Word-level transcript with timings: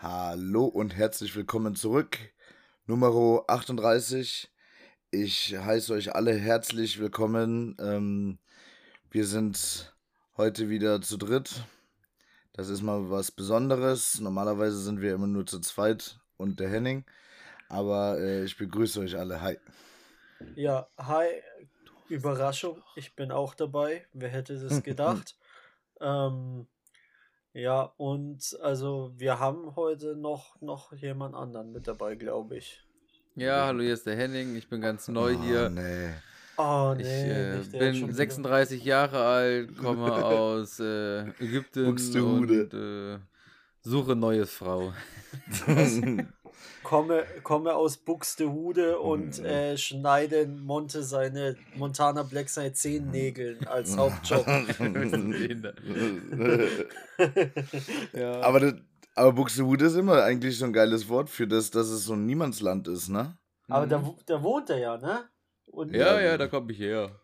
Hallo 0.00 0.66
und 0.66 0.96
herzlich 0.96 1.34
willkommen 1.34 1.74
zurück. 1.74 2.18
Nummer 2.86 3.42
38. 3.48 4.48
Ich 5.10 5.58
heiße 5.58 5.92
euch 5.92 6.14
alle 6.14 6.34
herzlich 6.34 7.00
willkommen. 7.00 7.76
Ähm, 7.80 8.38
wir 9.10 9.26
sind 9.26 9.92
heute 10.36 10.68
wieder 10.68 11.00
zu 11.00 11.16
dritt. 11.16 11.64
Das 12.52 12.68
ist 12.68 12.80
mal 12.80 13.10
was 13.10 13.32
Besonderes. 13.32 14.20
Normalerweise 14.20 14.78
sind 14.80 15.00
wir 15.00 15.14
immer 15.14 15.26
nur 15.26 15.46
zu 15.46 15.58
zweit 15.58 16.20
und 16.36 16.60
der 16.60 16.68
Henning. 16.68 17.04
Aber 17.68 18.20
äh, 18.20 18.44
ich 18.44 18.56
begrüße 18.56 19.00
euch 19.00 19.18
alle. 19.18 19.40
Hi. 19.40 19.58
Ja, 20.54 20.86
hi. 20.96 21.26
Überraschung. 22.08 22.84
Ich 22.94 23.16
bin 23.16 23.32
auch 23.32 23.52
dabei. 23.52 24.06
Wer 24.12 24.28
hätte 24.28 24.60
das 24.60 24.80
gedacht? 24.84 25.36
ähm, 26.00 26.68
ja, 27.58 27.92
und 27.96 28.56
also 28.62 29.12
wir 29.16 29.40
haben 29.40 29.74
heute 29.74 30.14
noch, 30.14 30.60
noch 30.60 30.92
jemand 30.92 31.34
anderen 31.34 31.72
mit 31.72 31.88
dabei, 31.88 32.14
glaube 32.14 32.56
ich. 32.56 32.84
Ja, 33.34 33.66
hallo, 33.66 33.82
hier 33.82 33.94
ist 33.94 34.06
der 34.06 34.16
Henning. 34.16 34.54
Ich 34.54 34.68
bin 34.68 34.80
ganz 34.80 35.08
neu 35.08 35.34
oh, 35.36 35.42
hier. 35.42 35.68
Nee. 35.68 36.10
Oh, 36.56 36.94
nee, 36.96 37.60
ich 37.60 37.74
äh, 37.74 37.78
bin 37.78 38.12
36 38.12 38.84
Jahre 38.84 39.24
alt, 39.24 39.76
komme 39.76 40.12
aus 40.24 40.78
äh, 40.78 41.22
Ägypten 41.40 41.86
und 41.86 42.74
äh, 42.74 43.18
suche 43.80 44.14
neue 44.14 44.46
Frau. 44.46 44.92
komme, 46.82 47.24
komme 47.42 47.74
aus 47.74 47.96
Buxtehude 47.96 48.98
und 48.98 49.38
mhm. 49.38 49.44
äh, 49.44 49.76
schneide 49.76 50.46
Monte 50.46 51.02
seine 51.02 51.56
Montana 51.76 52.22
Black 52.22 52.48
seine 52.48 52.72
Zehennägeln 52.72 53.66
als 53.66 53.96
Hauptjob. 53.96 54.46
ja. 58.12 58.40
Aber, 58.40 58.60
das, 58.60 58.74
aber 59.14 59.32
Buxtehude 59.32 59.86
ist 59.86 59.96
immer 59.96 60.22
eigentlich 60.22 60.58
so 60.58 60.64
ein 60.64 60.72
geiles 60.72 61.08
Wort 61.08 61.30
für 61.30 61.46
das, 61.46 61.70
dass 61.70 61.88
es 61.88 62.04
so 62.04 62.14
ein 62.14 62.26
Niemandsland 62.26 62.88
ist, 62.88 63.08
ne? 63.08 63.36
Aber 63.68 63.86
mhm. 63.86 63.90
da, 63.90 64.14
da 64.26 64.42
wohnt 64.42 64.70
er 64.70 64.78
ja, 64.78 64.96
ne? 64.96 65.28
Und 65.66 65.94
ja, 65.94 66.20
ja, 66.20 66.38
da 66.38 66.48
komme 66.48 66.72
ich 66.72 66.78
her. 66.78 67.20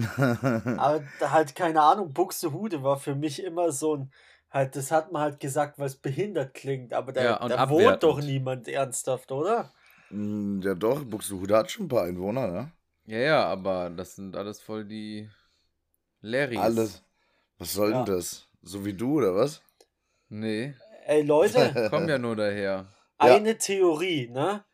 aber 0.16 1.02
halt, 1.20 1.54
keine 1.54 1.82
Ahnung, 1.82 2.12
Buxtehude 2.12 2.82
war 2.82 2.98
für 2.98 3.14
mich 3.14 3.42
immer 3.42 3.72
so 3.72 3.96
ein 3.96 4.12
Halt, 4.50 4.74
das 4.74 4.90
hat 4.90 5.12
man 5.12 5.22
halt 5.22 5.40
gesagt, 5.40 5.78
weil 5.78 5.86
es 5.86 5.96
behindert 5.96 6.54
klingt, 6.54 6.92
aber 6.92 7.12
da, 7.12 7.22
ja, 7.22 7.48
da 7.48 7.70
wohnt 7.70 8.02
doch 8.02 8.20
niemand 8.20 8.66
ernsthaft, 8.66 9.30
oder? 9.30 9.72
Hm, 10.08 10.60
ja 10.62 10.74
doch, 10.74 11.04
Buxtehude 11.04 11.56
hat 11.56 11.70
schon 11.70 11.86
ein 11.86 11.88
paar 11.88 12.04
Einwohner, 12.04 12.48
ne? 12.48 12.72
Ja, 13.06 13.18
ja, 13.18 13.44
aber 13.44 13.90
das 13.90 14.16
sind 14.16 14.36
alles 14.36 14.60
voll 14.60 14.84
die 14.84 15.28
Larrys. 16.20 16.58
Alles. 16.58 17.04
Was 17.58 17.72
soll 17.74 17.92
ja. 17.92 18.02
denn 18.02 18.14
das? 18.16 18.48
So 18.62 18.84
wie 18.84 18.92
du, 18.92 19.18
oder 19.18 19.34
was? 19.34 19.62
Nee. 20.28 20.74
Ey, 21.06 21.22
Leute. 21.22 21.88
Komm 21.90 22.08
ja 22.08 22.18
nur 22.18 22.36
daher. 22.36 22.86
Eine 23.18 23.50
ja. 23.50 23.54
Theorie, 23.54 24.28
ne? 24.28 24.64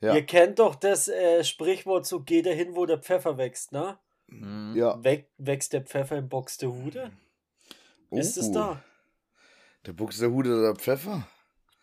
Ja. 0.00 0.14
Ihr 0.14 0.26
kennt 0.26 0.58
doch 0.58 0.74
das 0.74 1.08
äh, 1.08 1.44
Sprichwort 1.44 2.06
so, 2.06 2.20
geh 2.22 2.42
dahin, 2.42 2.74
wo 2.74 2.86
der 2.86 2.98
Pfeffer 2.98 3.38
wächst, 3.38 3.70
ne? 3.70 3.98
Mhm. 4.26 4.74
Ja. 4.74 4.98
Wächst 5.38 5.72
der 5.72 5.82
Pfeffer 5.82 6.16
im 6.16 6.28
Buxtehude? 6.28 7.12
Oh. 8.10 8.18
Ist 8.18 8.36
es 8.36 8.50
da? 8.50 8.82
Der 9.86 9.92
Buxtehude 9.92 10.58
oder 10.58 10.76
Pfeffer? 10.76 11.26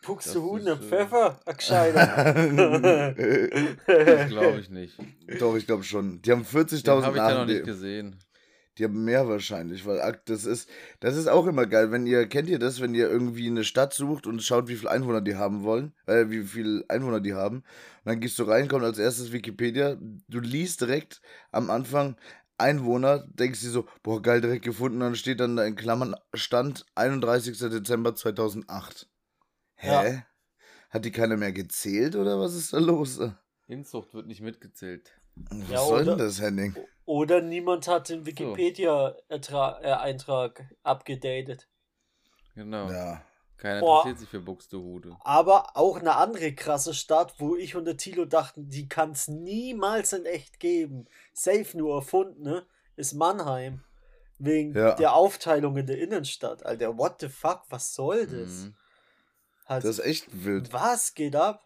Buxtehude, 0.05 0.72
äh, 0.72 0.78
Pfeffer? 0.78 1.39
Ach, 1.45 1.58
gescheiter. 1.58 2.33
das 3.88 4.30
glaube 4.30 4.59
ich 4.61 4.69
nicht. 4.69 4.97
Doch, 5.39 5.55
ich 5.58 5.66
glaube 5.66 5.83
schon. 5.83 6.22
Die 6.22 6.31
haben 6.31 6.44
40.000 6.44 7.02
Habe 7.02 7.17
ich 7.17 7.23
ja 7.23 7.39
noch 7.39 7.45
nicht 7.45 7.66
gesehen. 7.66 8.16
Die 8.77 8.86
haben 8.86 9.03
mehr 9.03 9.27
wahrscheinlich, 9.27 9.86
weil 9.86 10.22
das 10.23 10.45
ist, 10.45 10.70
das 11.02 11.17
ist 11.17 11.27
auch 11.27 11.45
immer 11.47 11.66
geil. 11.66 11.92
Wenn 11.92 12.08
ihr, 12.08 12.27
kennt 12.27 12.47
ihr 12.47 12.59
das, 12.59 12.80
wenn 12.80 12.95
ihr 12.95 13.09
irgendwie 13.09 13.47
eine 13.47 13.66
Stadt 13.66 13.94
sucht 13.94 14.25
und 14.25 14.42
schaut, 14.42 14.70
wie 14.70 14.77
viele 14.77 14.89
Einwohner 14.89 15.20
die 15.20 15.36
haben 15.36 15.64
wollen, 15.64 15.92
äh, 16.05 16.30
wie 16.30 16.44
viele 16.44 16.86
Einwohner 16.88 17.20
die 17.20 17.33
haben, 17.33 17.58
und 17.58 17.66
dann 18.05 18.22
gehst 18.22 18.39
du 18.39 18.44
rein, 18.44 18.70
kommt 18.70 18.86
als 18.86 18.97
erstes 18.97 19.33
Wikipedia, 19.33 19.97
du 20.00 20.39
liest 20.39 20.80
direkt 20.80 21.20
am 21.52 21.70
Anfang 21.70 22.15
Einwohner, 22.59 23.25
denkst 23.27 23.61
du 23.61 23.70
so, 23.70 23.87
boah, 24.03 24.21
geil, 24.21 24.42
direkt 24.42 24.65
gefunden. 24.65 24.99
Dann 24.99 25.15
steht 25.15 25.39
dann 25.39 25.55
da 25.55 25.65
in 25.65 25.75
Klammern 25.75 26.15
Stand 26.33 26.86
31. 26.95 27.58
Dezember 27.58 28.15
2008. 28.15 29.09
Hä? 29.75 29.87
Ja. 29.87 30.23
Hat 30.89 31.05
die 31.05 31.11
keiner 31.11 31.37
mehr 31.37 31.52
gezählt 31.52 32.15
oder 32.15 32.39
was 32.39 32.55
ist 32.55 32.73
da 32.73 32.80
los? 32.80 33.20
Inzucht 33.67 34.14
wird 34.14 34.27
nicht 34.27 34.42
mitgezählt. 34.42 35.11
Was 35.36 35.70
ja, 35.70 35.77
soll 35.77 36.05
denn 36.05 36.17
das, 36.17 36.42
Henning? 36.42 36.75
Oder 37.05 37.42
niemand 37.42 37.87
hat 37.87 38.09
den 38.09 38.25
Wikipedia-Eintrag 38.25 40.76
abgedatet. 40.83 41.70
Genau. 42.55 42.89
Ja. 42.89 43.23
Keiner 43.59 43.81
Boah. 43.81 43.97
interessiert 43.97 44.20
sich 44.20 44.30
für 44.30 44.39
Buxtehude. 44.39 45.17
Aber 45.20 45.75
auch 45.75 45.99
eine 45.99 46.15
andere 46.15 46.53
krasse 46.53 46.93
Stadt, 46.93 47.36
wo 47.39 47.58
ich 47.58 47.75
und 47.75 47.86
der 47.86 47.97
Tilo 47.97 48.23
dachten, 48.23 48.70
die 48.70 48.87
kann 48.87 49.11
es 49.11 49.27
niemals 49.27 50.14
in 50.14 50.25
echt 50.25 50.61
geben. 50.61 51.08
Safe 51.33 51.77
nur 51.77 51.95
erfunden, 51.95 52.42
ne? 52.42 52.65
Ist 52.95 53.14
Mannheim. 53.14 53.83
Wegen 54.37 54.73
ja. 54.73 54.95
der 54.95 55.14
Aufteilung 55.14 55.75
in 55.75 55.87
der 55.87 55.99
Innenstadt. 55.99 56.65
Alter, 56.65 56.97
what 56.97 57.20
the 57.20 57.27
fuck, 57.27 57.64
was 57.70 57.93
soll 57.93 58.25
das? 58.25 58.49
Mhm. 58.49 58.75
Halt, 59.65 59.83
das 59.83 59.99
ist 59.99 60.05
echt 60.05 60.45
wild. 60.45 60.71
Was 60.71 61.14
geht 61.14 61.36
ab? 61.36 61.61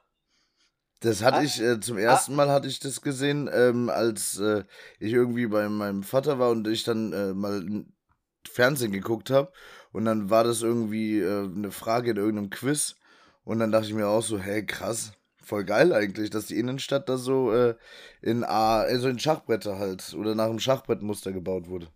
Das 1.02 1.22
hatte 1.22 1.38
ah, 1.38 1.44
ich, 1.44 1.62
äh, 1.62 1.80
zum 1.80 2.00
ersten 2.00 2.34
ah, 2.34 2.36
Mal 2.38 2.50
hatte 2.50 2.68
ich 2.68 2.80
das 2.80 3.02
gesehen, 3.02 3.48
ähm, 3.54 3.90
als 3.90 4.40
äh, 4.40 4.64
ich 5.00 5.14
irgendwie 5.14 5.46
bei 5.46 5.70
meinem 5.70 6.02
Vater 6.02 6.40
war 6.40 6.50
und 6.50 6.68
ich 6.68 6.84
dann 6.84 7.14
äh, 7.14 7.34
mal 7.34 7.86
Fernsehen 8.50 8.92
geguckt 8.92 9.30
habe 9.30 9.52
und 9.94 10.06
dann 10.06 10.30
war 10.30 10.44
das 10.44 10.62
irgendwie 10.62 11.20
äh, 11.20 11.46
eine 11.46 11.72
Frage 11.72 12.12
in 12.12 12.18
irgendeinem 12.18 12.50
Quiz. 12.50 12.96
Und 13.46 13.60
dann 13.60 13.72
dachte 13.72 13.88
ich 13.88 13.94
mir 13.94 14.08
auch 14.08 14.24
so, 14.24 14.40
hey, 14.40 14.66
krass, 14.66 15.14
voll 15.42 15.64
geil 15.64 15.94
eigentlich, 15.94 16.30
dass 16.30 16.48
die 16.48 16.58
Innenstadt 16.58 17.08
da 17.08 17.18
so 17.18 17.54
äh, 17.54 17.76
in 18.22 18.44
A, 18.44 18.82
also 18.82 19.08
in 19.08 19.20
Schachbretter 19.20 19.78
halt 19.78 20.14
oder 20.14 20.34
nach 20.36 20.46
einem 20.46 20.60
Schachbrettmuster 20.60 21.32
gebaut 21.32 21.68
wurde. 21.68 21.88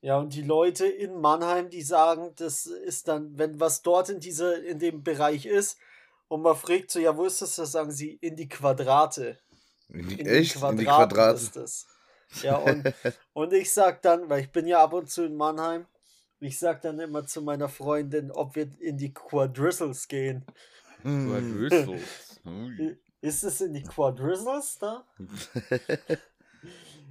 Ja, 0.00 0.18
und 0.18 0.34
die 0.34 0.42
Leute 0.42 0.86
in 0.86 1.20
Mannheim, 1.20 1.70
die 1.70 1.82
sagen, 1.82 2.32
das 2.36 2.66
ist 2.66 3.08
dann, 3.08 3.38
wenn 3.38 3.58
was 3.60 3.82
dort 3.82 4.10
in 4.10 4.20
dieser, 4.20 4.62
in 4.62 4.78
dem 4.78 5.02
Bereich 5.02 5.46
ist, 5.46 5.78
und 6.28 6.42
man 6.42 6.56
fragt 6.56 6.90
so, 6.90 6.98
ja, 6.98 7.16
wo 7.16 7.24
ist 7.24 7.42
das? 7.42 7.56
Da 7.56 7.66
sagen 7.66 7.90
sie, 7.90 8.18
in 8.20 8.34
die 8.34 8.48
Quadrate. 8.48 9.38
In 9.88 10.08
die, 10.08 10.20
in 10.20 10.26
echt? 10.26 10.54
Die 10.54 10.58
Quadrate 10.58 10.72
in 10.72 10.78
die 10.78 10.84
Quadrate 10.84 11.36
ist 11.36 11.56
das. 11.56 11.86
Ja, 12.42 12.56
und, 12.56 12.92
und 13.34 13.52
ich 13.52 13.72
sag 13.72 14.02
dann, 14.02 14.28
weil 14.28 14.40
ich 14.40 14.50
bin 14.50 14.66
ja 14.66 14.82
ab 14.82 14.94
und 14.94 15.10
zu 15.10 15.24
in 15.24 15.36
Mannheim, 15.36 15.86
ich 16.40 16.58
sag 16.58 16.82
dann 16.82 17.00
immer 17.00 17.26
zu 17.26 17.42
meiner 17.42 17.68
Freundin, 17.68 18.30
ob 18.30 18.56
wir 18.56 18.68
in 18.80 18.98
die 18.98 19.12
Quadrizzles 19.12 20.08
gehen. 20.08 20.44
Quadrizzles? 21.02 22.40
Ist 23.20 23.42
es 23.42 23.60
in 23.62 23.72
die 23.72 23.82
Quadrizzles 23.82 24.78
da? 24.78 25.06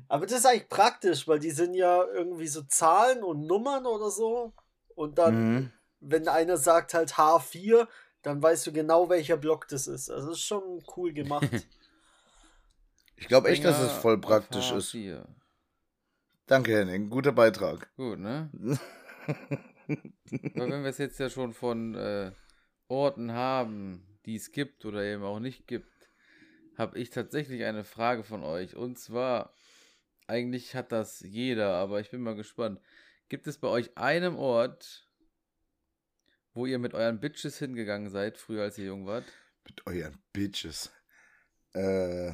Aber 0.08 0.28
das 0.28 0.40
ist 0.40 0.46
eigentlich 0.46 0.70
praktisch, 0.70 1.28
weil 1.28 1.40
die 1.40 1.50
sind 1.50 1.74
ja 1.74 2.06
irgendwie 2.06 2.48
so 2.48 2.62
Zahlen 2.62 3.24
und 3.24 3.48
Nummern 3.48 3.88
oder 3.88 4.12
so. 4.12 4.54
Und 4.94 5.18
dann, 5.18 5.54
mhm. 5.54 5.72
wenn 6.02 6.28
einer 6.28 6.58
sagt 6.58 6.94
halt 6.94 7.14
H4, 7.14 7.88
dann 8.22 8.44
weißt 8.44 8.68
du 8.68 8.72
genau, 8.72 9.10
welcher 9.10 9.38
Block 9.38 9.68
das 9.70 9.88
ist. 9.88 10.12
Also 10.12 10.30
das 10.30 10.38
ist 10.38 10.46
schon 10.46 10.84
cool 10.96 11.14
gemacht. 11.14 11.50
ich 13.16 13.28
glaube 13.28 13.50
echt, 13.50 13.66
dass 13.66 13.80
es 13.80 13.92
voll 13.92 14.20
praktisch 14.20 14.72
ist. 14.72 14.96
Danke, 16.46 16.78
Henning. 16.78 17.10
Guter 17.10 17.32
Beitrag. 17.32 17.90
Gut, 17.96 18.20
ne? 18.20 18.52
Aber 19.28 20.70
wenn 20.70 20.84
wir 20.84 20.90
es 20.90 20.98
jetzt 20.98 21.20
ja 21.20 21.30
schon 21.30 21.54
von 21.54 21.96
äh, 21.96 22.32
Orten 22.88 23.32
haben, 23.32 24.20
die 24.26 24.36
es 24.36 24.52
gibt 24.52 24.86
oder 24.86 25.04
eben 25.04 25.24
auch 25.24 25.40
nicht 25.40 25.68
gibt, 25.68 26.10
habe 26.78 26.98
ich 26.98 27.10
tatsächlich 27.10 27.64
eine 27.66 27.84
Frage 27.84 28.24
von 28.24 28.44
euch. 28.44 28.76
Und 28.76 28.98
zwar, 28.98 29.54
eigentlich 30.28 30.76
hat 30.76 30.92
das 30.92 31.20
jeder, 31.22 31.74
aber 31.74 32.00
ich 32.00 32.10
bin 32.10 32.22
mal 32.22 32.36
gespannt. 32.36 32.80
Gibt 33.30 33.48
es 33.48 33.58
bei 33.58 33.68
euch 33.68 33.98
einen 33.98 34.36
Ort, 34.36 35.10
wo 36.54 36.66
ihr 36.66 36.80
mit 36.80 36.94
euren 36.94 37.20
Bitches 37.20 37.60
hingegangen 37.60 38.10
seid, 38.10 38.38
früher 38.38 38.64
als 38.64 38.78
ihr 38.78 38.86
jung 38.86 39.06
wart? 39.06 39.26
Mit 39.66 39.86
euren 39.88 40.18
Bitches. 40.34 40.92
Äh. 41.74 42.32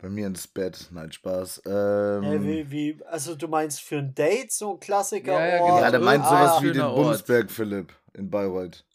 Bei 0.00 0.08
mir 0.08 0.26
ins 0.26 0.46
Bett, 0.46 0.88
nein, 0.92 1.12
Spaß. 1.12 1.62
Ähm, 1.66 2.22
äh, 2.22 2.42
wie, 2.42 2.70
wie, 2.70 3.04
also 3.04 3.34
du 3.34 3.48
meinst 3.48 3.82
für 3.82 3.98
ein 3.98 4.14
Date 4.14 4.50
so 4.50 4.74
ein 4.74 4.80
Klassiker? 4.80 5.32
Ja, 5.32 5.46
ja, 5.46 5.58
genau. 5.58 5.80
ja 5.80 5.90
der 5.90 6.00
meint 6.00 6.24
sowas 6.24 6.52
ah, 6.52 6.62
wie 6.62 6.72
den 6.72 6.82
Bumsberg 6.82 7.50
Philipp 7.50 7.92
in 8.14 8.30
Bayreuth. 8.30 8.86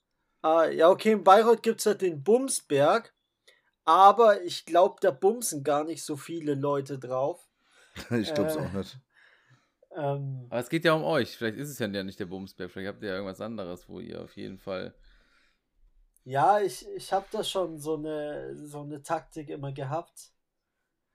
Ah, 0.41 0.65
ja, 0.65 0.89
okay, 0.89 1.11
in 1.11 1.23
Bayreuth 1.23 1.61
gibt 1.61 1.79
es 1.79 1.85
halt 1.85 2.01
den 2.01 2.23
Bumsberg, 2.23 3.13
aber 3.83 4.41
ich 4.43 4.65
glaube, 4.65 4.95
da 4.99 5.11
bumsen 5.11 5.63
gar 5.63 5.83
nicht 5.83 6.03
so 6.03 6.17
viele 6.17 6.55
Leute 6.55 6.97
drauf. 6.97 7.47
ich 8.09 8.33
glaube 8.33 8.49
es 8.49 8.55
äh, 8.55 8.59
auch 8.59 8.73
nicht. 8.73 8.99
Ähm, 9.95 10.47
aber 10.49 10.59
es 10.59 10.69
geht 10.69 10.85
ja 10.85 10.93
um 10.93 11.03
euch. 11.03 11.37
Vielleicht 11.37 11.57
ist 11.57 11.69
es 11.69 11.79
ja 11.79 11.87
nicht 11.87 12.19
der 12.19 12.25
Bumsberg. 12.25 12.71
Vielleicht 12.71 12.89
habt 12.89 13.03
ihr 13.03 13.09
ja 13.09 13.15
irgendwas 13.15 13.41
anderes, 13.41 13.87
wo 13.87 13.99
ihr 13.99 14.23
auf 14.23 14.35
jeden 14.35 14.57
Fall. 14.57 14.93
Ja, 16.23 16.59
ich, 16.59 16.87
ich 16.95 17.13
habe 17.13 17.27
da 17.31 17.43
schon 17.43 17.77
so 17.77 17.95
eine, 17.95 18.55
so 18.55 18.81
eine 18.81 19.03
Taktik 19.03 19.49
immer 19.49 19.71
gehabt. 19.71 20.34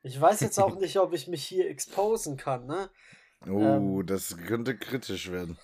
Ich 0.03 0.21
weiß 0.21 0.41
jetzt 0.41 0.59
auch 0.59 0.75
nicht, 0.81 0.99
ob 0.99 1.13
ich 1.13 1.29
mich 1.29 1.45
hier 1.45 1.69
exposen 1.69 2.37
kann, 2.37 2.67
ne? 2.67 2.91
Oh, 3.47 3.61
ähm, 3.61 4.07
das 4.07 4.37
könnte 4.37 4.77
kritisch 4.77 5.31
werden. 5.31 5.59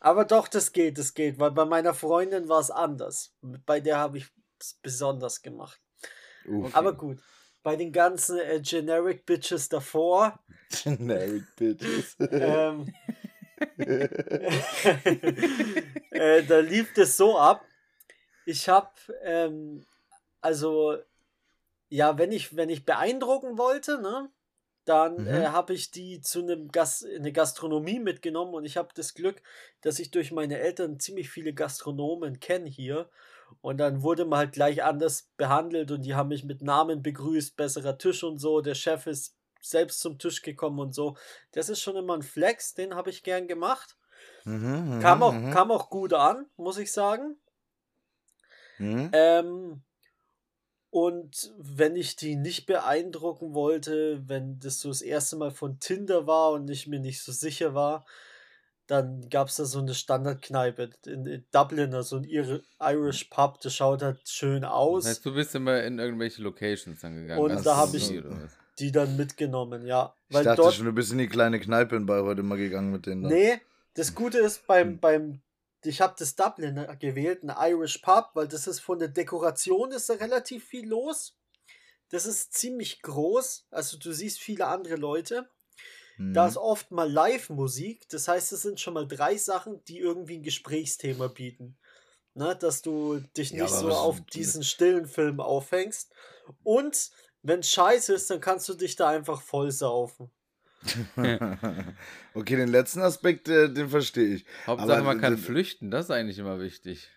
Aber 0.00 0.24
doch, 0.24 0.48
das 0.48 0.72
geht, 0.72 0.98
das 0.98 1.14
geht, 1.14 1.38
weil 1.38 1.52
bei 1.52 1.64
meiner 1.64 1.94
Freundin 1.94 2.48
war 2.48 2.60
es 2.60 2.70
anders. 2.70 3.34
Bei 3.40 3.80
der 3.80 3.98
habe 3.98 4.18
ich 4.18 4.26
es 4.58 4.74
besonders 4.82 5.42
gemacht. 5.42 5.80
Okay. 6.46 6.70
Aber 6.72 6.92
gut, 6.94 7.20
bei 7.62 7.76
den 7.76 7.92
ganzen 7.92 8.38
äh, 8.38 8.60
Generic 8.60 9.24
Bitches 9.24 9.68
davor. 9.68 10.40
Generic 10.70 11.44
Bitches. 11.56 12.16
ähm, 12.18 12.92
äh, 16.10 16.42
da 16.42 16.58
lief 16.58 16.96
es 16.96 17.16
so 17.16 17.38
ab. 17.38 17.64
Ich 18.44 18.68
habe, 18.68 18.90
ähm, 19.22 19.86
also, 20.40 20.96
ja, 21.92 22.16
wenn 22.16 22.32
ich, 22.32 22.56
wenn 22.56 22.70
ich 22.70 22.86
beeindrucken 22.86 23.58
wollte, 23.58 24.00
ne, 24.00 24.30
dann 24.86 25.22
mhm. 25.22 25.26
äh, 25.26 25.46
habe 25.48 25.74
ich 25.74 25.90
die 25.90 26.22
zu 26.22 26.40
einem 26.40 26.68
Gas 26.72 27.02
in 27.02 27.18
eine 27.18 27.32
Gastronomie 27.32 28.00
mitgenommen 28.00 28.54
und 28.54 28.64
ich 28.64 28.78
habe 28.78 28.88
das 28.94 29.12
Glück, 29.12 29.42
dass 29.82 29.98
ich 29.98 30.10
durch 30.10 30.32
meine 30.32 30.58
Eltern 30.58 30.98
ziemlich 30.98 31.28
viele 31.28 31.52
Gastronomen 31.52 32.40
kenne 32.40 32.68
hier. 32.68 33.10
Und 33.60 33.76
dann 33.76 34.02
wurde 34.02 34.24
man 34.24 34.38
halt 34.38 34.52
gleich 34.52 34.82
anders 34.82 35.28
behandelt 35.36 35.90
und 35.90 36.02
die 36.02 36.14
haben 36.14 36.30
mich 36.30 36.44
mit 36.44 36.62
Namen 36.62 37.02
begrüßt, 37.02 37.56
besserer 37.56 37.98
Tisch 37.98 38.24
und 38.24 38.38
so. 38.38 38.62
Der 38.62 38.74
Chef 38.74 39.06
ist 39.06 39.36
selbst 39.60 40.00
zum 40.00 40.18
Tisch 40.18 40.40
gekommen 40.40 40.78
und 40.78 40.94
so. 40.94 41.18
Das 41.52 41.68
ist 41.68 41.82
schon 41.82 41.96
immer 41.96 42.14
ein 42.14 42.22
Flex, 42.22 42.72
den 42.72 42.94
habe 42.94 43.10
ich 43.10 43.22
gern 43.22 43.46
gemacht. 43.46 43.98
Mhm, 44.44 45.00
kam, 45.02 45.18
mhm, 45.18 45.22
auch, 45.22 45.32
mhm. 45.34 45.50
kam 45.50 45.70
auch 45.70 45.90
gut 45.90 46.14
an, 46.14 46.46
muss 46.56 46.78
ich 46.78 46.90
sagen. 46.90 47.36
Mhm. 48.78 49.10
Ähm, 49.12 49.82
und 50.92 51.54
wenn 51.58 51.96
ich 51.96 52.16
die 52.16 52.36
nicht 52.36 52.66
beeindrucken 52.66 53.54
wollte, 53.54 54.22
wenn 54.28 54.58
das 54.58 54.78
so 54.78 54.90
das 54.90 55.00
erste 55.00 55.36
Mal 55.36 55.50
von 55.50 55.80
Tinder 55.80 56.26
war 56.26 56.52
und 56.52 56.68
ich 56.68 56.86
mir 56.86 57.00
nicht 57.00 57.22
so 57.22 57.32
sicher 57.32 57.72
war, 57.74 58.04
dann 58.88 59.26
gab 59.30 59.48
es 59.48 59.56
da 59.56 59.64
so 59.64 59.78
eine 59.78 59.94
Standardkneipe 59.94 60.90
in, 61.06 61.24
in 61.24 61.46
Dublin, 61.50 61.94
also 61.94 62.18
ein 62.18 62.24
Irish 62.24 63.24
Pub, 63.30 63.58
das 63.62 63.74
schaut 63.74 64.02
halt 64.02 64.28
schön 64.28 64.66
aus. 64.66 65.04
Das 65.04 65.12
heißt, 65.12 65.24
du 65.24 65.34
bist 65.34 65.54
immer 65.54 65.82
in 65.82 65.98
irgendwelche 65.98 66.42
Locations 66.42 67.00
dann 67.00 67.14
gegangen. 67.14 67.40
Und 67.40 67.64
da 67.64 67.76
habe 67.76 67.96
ich 67.96 68.12
die 68.78 68.92
dann 68.92 69.16
mitgenommen, 69.16 69.86
ja. 69.86 70.14
Weil 70.28 70.42
ich 70.42 70.44
dachte 70.44 70.60
dort, 70.60 70.74
schon, 70.74 70.84
du 70.84 70.92
bist 70.92 71.10
in 71.10 71.16
die 71.16 71.28
kleine 71.28 71.58
Kneipe 71.58 71.96
in 71.96 72.04
Bayreuth 72.04 72.38
immer 72.38 72.58
gegangen 72.58 72.92
mit 72.92 73.06
denen. 73.06 73.22
Dann. 73.22 73.32
Nee, 73.32 73.62
das 73.94 74.14
Gute 74.14 74.40
ist 74.40 74.66
beim, 74.66 74.88
hm. 74.88 75.00
beim 75.00 75.40
ich 75.84 76.00
habe 76.00 76.14
das 76.18 76.34
Dublin 76.34 76.86
gewählt, 76.98 77.42
ein 77.42 77.54
Irish 77.72 77.98
Pub, 77.98 78.30
weil 78.34 78.48
das 78.48 78.66
ist 78.66 78.80
von 78.80 78.98
der 78.98 79.08
Dekoration 79.08 79.92
ist 79.92 80.08
da 80.08 80.14
relativ 80.14 80.64
viel 80.64 80.88
los. 80.88 81.36
Das 82.10 82.26
ist 82.26 82.52
ziemlich 82.52 83.02
groß, 83.02 83.66
also 83.70 83.98
du 83.98 84.12
siehst 84.12 84.38
viele 84.38 84.66
andere 84.66 84.96
Leute. 84.96 85.48
Mhm. 86.18 86.34
Da 86.34 86.46
ist 86.46 86.58
oft 86.58 86.90
mal 86.90 87.10
Live-Musik, 87.10 88.08
das 88.10 88.28
heißt, 88.28 88.52
es 88.52 88.62
sind 88.62 88.80
schon 88.80 88.94
mal 88.94 89.08
drei 89.08 89.36
Sachen, 89.36 89.82
die 89.84 89.98
irgendwie 89.98 90.36
ein 90.38 90.42
Gesprächsthema 90.42 91.28
bieten. 91.28 91.76
Ne, 92.34 92.56
dass 92.56 92.80
du 92.80 93.20
dich 93.36 93.52
nicht 93.52 93.60
ja, 93.60 93.68
so 93.68 93.90
auf 93.90 94.22
diesen 94.22 94.62
stillen 94.62 95.06
Film 95.06 95.38
aufhängst. 95.38 96.10
Und 96.62 97.10
wenn 97.42 97.62
scheiße 97.62 98.14
ist, 98.14 98.30
dann 98.30 98.40
kannst 98.40 98.68
du 98.70 98.74
dich 98.74 98.96
da 98.96 99.10
einfach 99.10 99.42
voll 99.42 99.70
saufen. 99.70 100.30
okay, 102.34 102.56
den 102.56 102.68
letzten 102.68 103.00
Aspekt, 103.00 103.48
äh, 103.48 103.72
den 103.72 103.88
verstehe 103.88 104.34
ich. 104.34 104.44
Hauptsache, 104.66 104.92
aber, 104.92 105.02
man 105.02 105.20
kann 105.20 105.38
flüchten, 105.38 105.90
das 105.90 106.06
ist 106.06 106.10
eigentlich 106.10 106.38
immer 106.38 106.60
wichtig. 106.60 107.08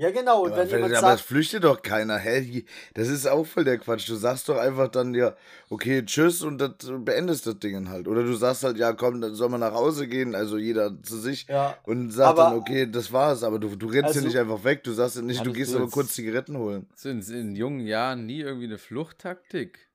Ja, 0.00 0.12
genau. 0.12 0.44
Und 0.44 0.52
aber, 0.52 0.62
wenn 0.62 0.68
jemand 0.68 0.94
aber 0.94 1.00
sagt, 1.08 1.20
es 1.20 1.26
flüchtet 1.26 1.64
doch 1.64 1.82
keiner. 1.82 2.18
Hä? 2.18 2.64
Das 2.94 3.08
ist 3.08 3.26
auch 3.26 3.44
voll 3.44 3.64
der 3.64 3.78
Quatsch. 3.78 4.08
Du 4.08 4.14
sagst 4.14 4.48
doch 4.48 4.56
einfach 4.56 4.86
dann 4.88 5.12
ja, 5.12 5.34
okay, 5.70 6.04
tschüss 6.04 6.42
und 6.42 6.58
das 6.58 6.70
beendest 7.00 7.48
das 7.48 7.58
Ding 7.58 7.88
halt. 7.88 8.06
Oder 8.06 8.22
du 8.22 8.32
sagst 8.34 8.62
halt, 8.62 8.78
ja, 8.78 8.92
komm, 8.92 9.20
dann 9.20 9.34
soll 9.34 9.48
man 9.48 9.58
nach 9.58 9.74
Hause 9.74 10.06
gehen, 10.06 10.36
also 10.36 10.56
jeder 10.56 11.02
zu 11.02 11.18
sich. 11.18 11.48
Ja, 11.48 11.76
und 11.82 12.12
sagt 12.12 12.38
dann, 12.38 12.54
okay, 12.54 12.88
das 12.88 13.12
war's. 13.12 13.42
Aber 13.42 13.58
du, 13.58 13.74
du 13.74 13.88
rennst 13.88 14.10
also, 14.10 14.20
ja 14.20 14.26
nicht 14.26 14.38
einfach 14.38 14.62
weg. 14.62 14.84
Du 14.84 14.92
sagst 14.92 15.16
ja 15.16 15.22
nicht, 15.22 15.44
du 15.44 15.52
gehst 15.52 15.74
aber 15.74 15.88
kurz 15.88 16.14
Zigaretten 16.14 16.56
holen. 16.56 16.86
Sind 16.94 17.28
in 17.28 17.56
jungen 17.56 17.80
Jahren 17.80 18.24
nie 18.24 18.40
irgendwie 18.40 18.66
eine 18.66 18.78
Fluchttaktik? 18.78 19.87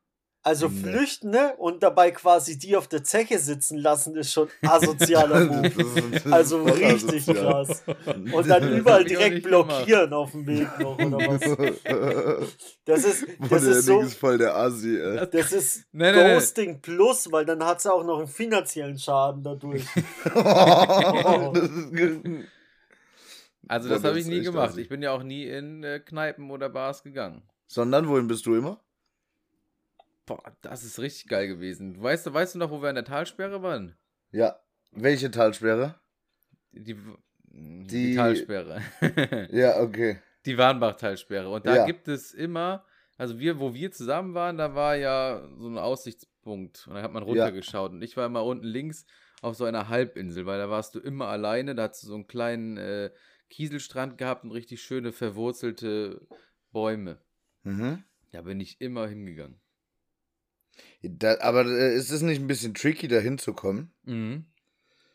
Also 0.46 0.68
nee. 0.68 0.82
flüchten 0.82 1.30
ne? 1.30 1.54
und 1.58 1.84
dabei 1.84 2.12
quasi 2.12 2.60
die 2.60 2.76
auf 2.76 2.90
der 2.90 3.02
Zeche 3.06 3.40
sitzen 3.40 3.78
lassen, 3.78 4.18
ist 4.18 4.34
schon 4.34 4.50
asozialer 4.62 5.46
Move. 5.46 6.22
also 6.32 6.64
richtig 6.64 7.30
asozial. 7.30 7.66
krass. 7.66 7.84
Und 8.34 8.50
dann 8.50 8.78
überall 8.78 9.06
direkt 9.06 9.44
blockieren 9.44 10.10
gemacht. 10.10 10.14
auf 10.14 10.32
dem 10.32 10.46
Weg 10.46 10.68
noch 10.80 11.00
oder 11.00 11.18
was. 11.18 12.48
Das 12.84 13.06
ist, 13.06 13.26
das 13.50 13.64
ist 13.64 13.86
so. 13.86 14.02
Ist 14.02 14.16
voll 14.16 14.38
der 14.38 14.54
Asi, 14.54 15.00
ey. 15.00 15.26
Das 15.32 15.54
ist 15.54 15.86
nee, 15.94 16.12
nee, 16.12 16.34
Ghosting 16.34 16.82
Plus, 16.82 17.32
weil 17.32 17.46
dann 17.46 17.64
hat 17.64 17.80
sie 17.80 17.94
auch 17.94 18.04
noch 18.04 18.18
einen 18.18 18.28
finanziellen 18.28 19.00
Schaden 19.00 19.44
dadurch. 19.44 19.86
oh. 20.36 21.54
also 23.70 23.90
das 23.90 24.04
habe 24.04 24.20
ich 24.20 24.26
nie 24.26 24.42
gemacht. 24.42 24.72
Assi. 24.72 24.82
Ich 24.82 24.90
bin 24.90 25.02
ja 25.02 25.12
auch 25.12 25.24
nie 25.24 25.46
in 25.46 25.86
äh, 25.86 26.02
Kneipen 26.02 26.52
oder 26.52 26.68
Bars 26.68 27.02
gegangen. 27.02 27.44
Sondern 27.68 28.10
wohin 28.10 28.28
bist 28.28 28.46
du 28.46 28.56
immer? 28.56 28.82
Boah, 30.26 30.42
das 30.62 30.84
ist 30.84 31.00
richtig 31.00 31.28
geil 31.28 31.48
gewesen. 31.48 32.02
Weißt 32.02 32.26
du, 32.26 32.34
weißt 32.34 32.56
du 32.56 32.60
noch, 32.60 32.72
wo 32.72 32.82
wir 32.82 32.90
an 32.90 32.96
der 32.96 33.06
Talsperre 33.06 33.62
waren? 33.62 33.96
Ja. 34.32 34.60
Welche 34.92 35.32
Talsperre? 35.32 36.00
Die, 36.72 36.96
die, 37.46 37.88
die 37.88 38.16
Talsperre. 38.16 38.82
ja, 39.52 39.80
okay. 39.82 40.20
Die 40.46 40.58
Warnbach-Talsperre. 40.58 41.50
Und 41.50 41.66
da 41.66 41.78
ja. 41.78 41.86
gibt 41.86 42.08
es 42.08 42.34
immer, 42.34 42.86
also 43.18 43.40
wir, 43.40 43.60
wo 43.60 43.74
wir 43.74 43.92
zusammen 43.92 44.34
waren, 44.34 44.58
da 44.58 44.76
war 44.76 44.96
ja 44.96 45.48
so 45.58 45.68
ein 45.68 45.78
Aussichtspunkt. 45.78 46.88
Und 46.88 46.96
da 46.96 47.02
hat 47.02 47.12
man 47.12 47.24
runtergeschaut. 47.24 47.92
Ja. 47.92 47.96
Und 47.96 48.02
ich 48.02 48.16
war 48.16 48.26
immer 48.26 48.46
unten 48.46 48.66
links 48.66 49.06
auf 49.42 49.56
so 49.56 49.66
einer 49.66 49.90
Halbinsel, 49.90 50.46
weil 50.46 50.58
da 50.58 50.70
warst 50.70 50.96
du 50.96 51.00
immer 51.00 51.28
alleine. 51.28 51.76
Da 51.76 51.90
hast 51.90 52.04
du 52.04 52.08
so 52.08 52.16
einen 52.16 52.28
kleinen 52.28 52.78
äh, 52.78 53.12
Kieselstrand 53.50 54.18
gehabt 54.18 54.46
und 54.46 54.52
richtig 54.52 54.82
schöne 54.82 55.12
verwurzelte 55.12 56.26
Bäume. 56.72 57.20
Mhm. 57.64 58.04
Da 58.32 58.42
bin 58.42 58.60
ich 58.60 58.82
immer 58.82 59.08
hingegangen. 59.08 59.60
Da, 61.02 61.40
aber 61.42 61.66
äh, 61.66 61.96
ist 61.96 62.12
es 62.12 62.22
nicht 62.22 62.42
ein 62.42 62.48
bisschen 62.48 62.74
tricky, 62.74 63.08
da 63.08 63.18
hinzukommen? 63.18 63.92
Mhm. 64.04 64.46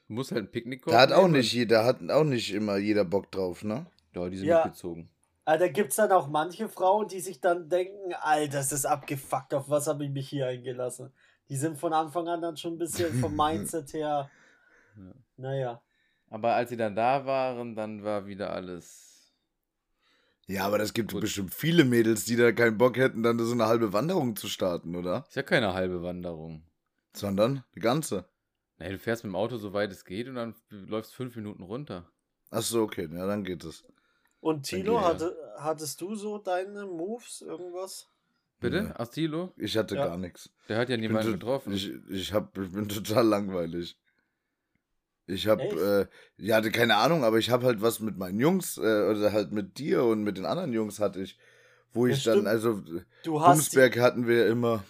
Du 0.07 0.15
musst 0.15 0.33
halt 0.33 0.45
ein 0.45 0.51
Picknick 0.51 0.85
Da 0.87 1.01
hat 1.01 1.13
auch 1.13 1.29
nicht 1.29 1.53
jeder, 1.53 1.85
hat 1.85 1.99
auch 2.11 2.25
nicht 2.25 2.53
immer 2.53 2.77
jeder 2.77 3.05
Bock 3.05 3.31
drauf, 3.31 3.65
ne? 3.65 3.87
Ja, 4.15 4.29
die 4.29 4.37
sind 4.37 4.47
ja. 4.47 4.65
mitgezogen. 4.65 5.11
Aber 5.45 5.59
da 5.59 5.69
gibt 5.69 5.91
es 5.91 5.97
dann 5.97 6.13
auch 6.13 6.29
manche 6.29 6.69
Frauen, 6.69 7.09
die 7.09 7.21
sich 7.21 7.41
dann 7.41 7.69
denken, 7.69 8.13
Alter, 8.21 8.59
das 8.59 8.73
ist 8.73 8.85
abgefuckt, 8.85 9.55
auf 9.55 9.71
was 9.71 9.87
habe 9.87 10.05
ich 10.05 10.11
mich 10.11 10.29
hier 10.29 10.47
eingelassen? 10.47 11.11
Die 11.49 11.57
sind 11.57 11.79
von 11.79 11.95
Anfang 11.95 12.29
an 12.29 12.43
dann 12.43 12.57
schon 12.57 12.75
ein 12.75 12.79
bisschen 12.79 13.19
vom 13.19 13.35
Mindset 13.37 13.95
her, 13.95 14.31
ja. 14.97 15.13
naja. 15.37 15.83
Aber 16.29 16.55
als 16.55 16.69
sie 16.69 16.77
dann 16.77 16.95
da 16.95 17.25
waren, 17.25 17.75
dann 17.75 18.05
war 18.05 18.27
wieder 18.27 18.53
alles 18.53 19.08
ja, 20.49 20.65
aber 20.65 20.79
das 20.79 20.95
gibt 20.95 21.13
Gut. 21.13 21.21
bestimmt 21.21 21.55
viele 21.55 21.85
Mädels, 21.85 22.25
die 22.25 22.37
da 22.37 22.53
keinen 22.53 22.79
Bock 22.79 22.97
hätten, 22.97 23.23
dann 23.23 23.39
so 23.39 23.53
eine 23.53 23.67
halbe 23.67 23.93
Wanderung 23.93 24.35
zu 24.35 24.49
starten, 24.49 24.97
oder? 24.97 25.25
Ist 25.29 25.37
ja 25.37 25.43
keine 25.43 25.75
halbe 25.75 26.03
Wanderung. 26.03 26.65
Sondern 27.15 27.65
die 27.75 27.81
ganze. 27.81 28.25
Nee, 28.79 28.91
du 28.91 28.99
fährst 28.99 29.25
mit 29.25 29.33
dem 29.33 29.37
Auto 29.37 29.59
so 29.59 29.75
weit 29.75 29.93
es 29.93 30.05
geht 30.05 30.27
und 30.27 30.37
dann 30.37 30.55
läufst 30.71 31.15
fünf 31.15 31.37
Minuten 31.37 31.63
runter. 31.63 32.11
Ach 32.51 32.63
so, 32.63 32.83
okay, 32.83 33.09
ja, 33.13 33.27
dann 33.27 33.45
geht 33.45 33.63
es. 33.63 33.85
Und 34.41 34.63
Tilo, 34.63 35.01
hatte, 35.01 35.37
hattest 35.59 36.01
du 36.01 36.15
so 36.15 36.39
deine 36.39 36.87
Moves, 36.87 37.43
irgendwas? 37.43 38.09
Bitte? 38.61 38.85
Nee. 38.85 38.93
Ach, 38.97 39.09
Tilo? 39.09 39.53
Ich 39.57 39.77
hatte 39.77 39.97
ja. 39.97 40.07
gar 40.07 40.17
nichts. 40.17 40.51
Der 40.69 40.79
hat 40.79 40.89
ja 40.89 40.97
niemanden 40.97 41.33
getroffen. 41.33 41.73
Ich, 41.73 41.93
ich, 42.09 42.33
hab, 42.33 42.57
ich 42.57 42.73
bin 42.73 42.89
total 42.89 43.27
langweilig. 43.27 43.99
Ich 45.29 45.47
habe, 45.47 46.09
äh, 46.09 46.43
ich 46.43 46.53
hatte 46.53 46.71
keine 46.71 46.97
Ahnung, 46.97 47.23
aber 47.23 47.39
ich 47.39 47.51
habe 47.51 47.67
halt 47.67 47.83
was 47.83 48.01
mit 48.01 48.17
meinen 48.17 48.41
Jungs, 48.41 48.79
äh, 48.79 48.81
oder 48.81 49.31
halt 49.33 49.53
mit 49.53 49.79
dir 49.79 50.05
und 50.05 50.23
mit 50.23 50.39
den 50.39 50.47
anderen 50.47 50.73
Jungs 50.73 51.01
hatte 51.01 51.21
ich, 51.21 51.39
wo 51.93 52.07
ich 52.07 52.25
ja, 52.25 52.35
dann, 52.35 52.47
also, 52.47 52.81
du 53.23 53.33
Bumsberg 53.33 53.99
hatten 53.99 54.27
wir 54.27 54.47
immer, 54.47 54.85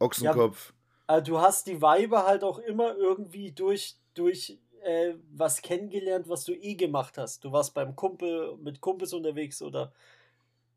Ochsenkopf. 0.00 0.70
Ja, 0.70 0.74
also 1.14 1.32
du 1.32 1.40
hast 1.40 1.66
die 1.66 1.82
Weiber 1.82 2.26
halt 2.26 2.44
auch 2.44 2.58
immer 2.58 2.96
irgendwie 2.96 3.52
durch, 3.52 3.96
durch 4.14 4.58
äh, 4.82 5.14
was 5.32 5.60
kennengelernt, 5.60 6.28
was 6.28 6.44
du 6.44 6.52
eh 6.52 6.74
gemacht 6.74 7.18
hast. 7.18 7.44
Du 7.44 7.52
warst 7.52 7.74
beim 7.74 7.94
Kumpel, 7.94 8.56
mit 8.62 8.80
Kumpels 8.80 9.12
unterwegs 9.12 9.60
oder 9.60 9.92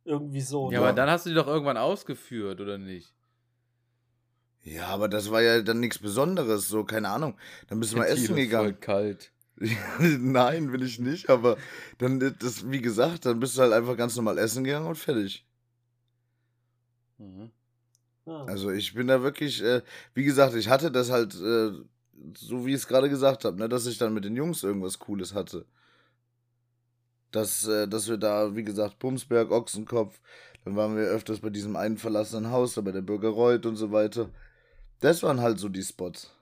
irgendwie 0.04 0.42
so. 0.42 0.72
Ja, 0.72 0.80
ne? 0.80 0.86
aber 0.86 0.94
dann 0.94 1.10
hast 1.10 1.26
du 1.26 1.30
die 1.30 1.36
doch 1.36 1.48
irgendwann 1.48 1.78
ausgeführt, 1.78 2.60
oder 2.60 2.78
nicht? 2.78 3.14
Ja, 4.68 4.88
aber 4.88 5.08
das 5.08 5.32
war 5.32 5.42
ja 5.42 5.62
dann 5.62 5.80
nichts 5.80 5.98
Besonderes, 5.98 6.68
so, 6.68 6.84
keine 6.84 7.08
Ahnung. 7.08 7.36
Dann 7.70 7.80
bist 7.80 7.94
du 7.94 7.98
mal 7.98 8.06
essen 8.06 8.36
gegangen. 8.36 8.74
Voll 8.74 8.80
kalt. 8.80 9.32
Nein, 10.00 10.74
will 10.74 10.84
ich 10.84 11.00
nicht, 11.00 11.30
aber 11.30 11.58
dann, 12.00 12.20
das, 12.40 12.70
wie 12.70 12.82
gesagt, 12.82 13.26
dann 13.26 13.40
bist 13.40 13.58
du 13.58 13.62
halt 13.62 13.72
einfach 13.72 13.96
ganz 13.96 14.18
normal 14.18 14.38
essen 14.38 14.66
gegangen 14.66 14.88
und 14.88 14.98
fertig. 14.98 15.46
Mhm. 17.18 17.50
Ah. 18.26 18.44
Also 18.46 18.70
ich 18.70 18.94
bin 18.94 19.08
da 19.08 19.24
wirklich, 19.24 19.64
äh, 19.64 19.82
wie 20.14 20.26
gesagt, 20.26 20.54
ich 20.54 20.68
hatte 20.68 20.92
das 20.92 21.12
halt, 21.12 21.34
äh, 21.36 21.72
so 22.36 22.66
wie 22.66 22.72
ich 22.72 22.76
es 22.82 22.88
gerade 22.88 23.10
gesagt 23.10 23.46
habe, 23.46 23.58
ne, 23.58 23.70
dass 23.70 23.86
ich 23.86 23.98
dann 23.98 24.14
mit 24.14 24.26
den 24.26 24.36
Jungs 24.36 24.64
irgendwas 24.64 25.00
Cooles 25.00 25.34
hatte. 25.34 25.66
Dass, 27.32 27.66
äh, 27.68 27.88
dass 27.88 28.10
wir 28.10 28.18
da, 28.18 28.54
wie 28.54 28.64
gesagt, 28.64 29.00
Bumsberg, 29.00 29.50
Ochsenkopf, 29.50 30.20
dann 30.66 30.76
waren 30.76 30.98
wir 30.98 31.06
öfters 31.06 31.40
bei 31.40 31.50
diesem 31.52 31.78
einen 31.78 31.98
verlassenen 31.98 32.52
Haus, 32.52 32.74
da 32.74 32.82
bei 32.82 32.92
der 32.92 33.02
Bürgerreuth 33.02 33.66
und 33.66 33.78
so 33.78 33.94
weiter. 33.94 34.30
Das 35.00 35.24
waren 35.24 35.42
halt 35.42 35.60
so 35.60 35.70
die 35.70 35.84
Spots. 35.84 36.34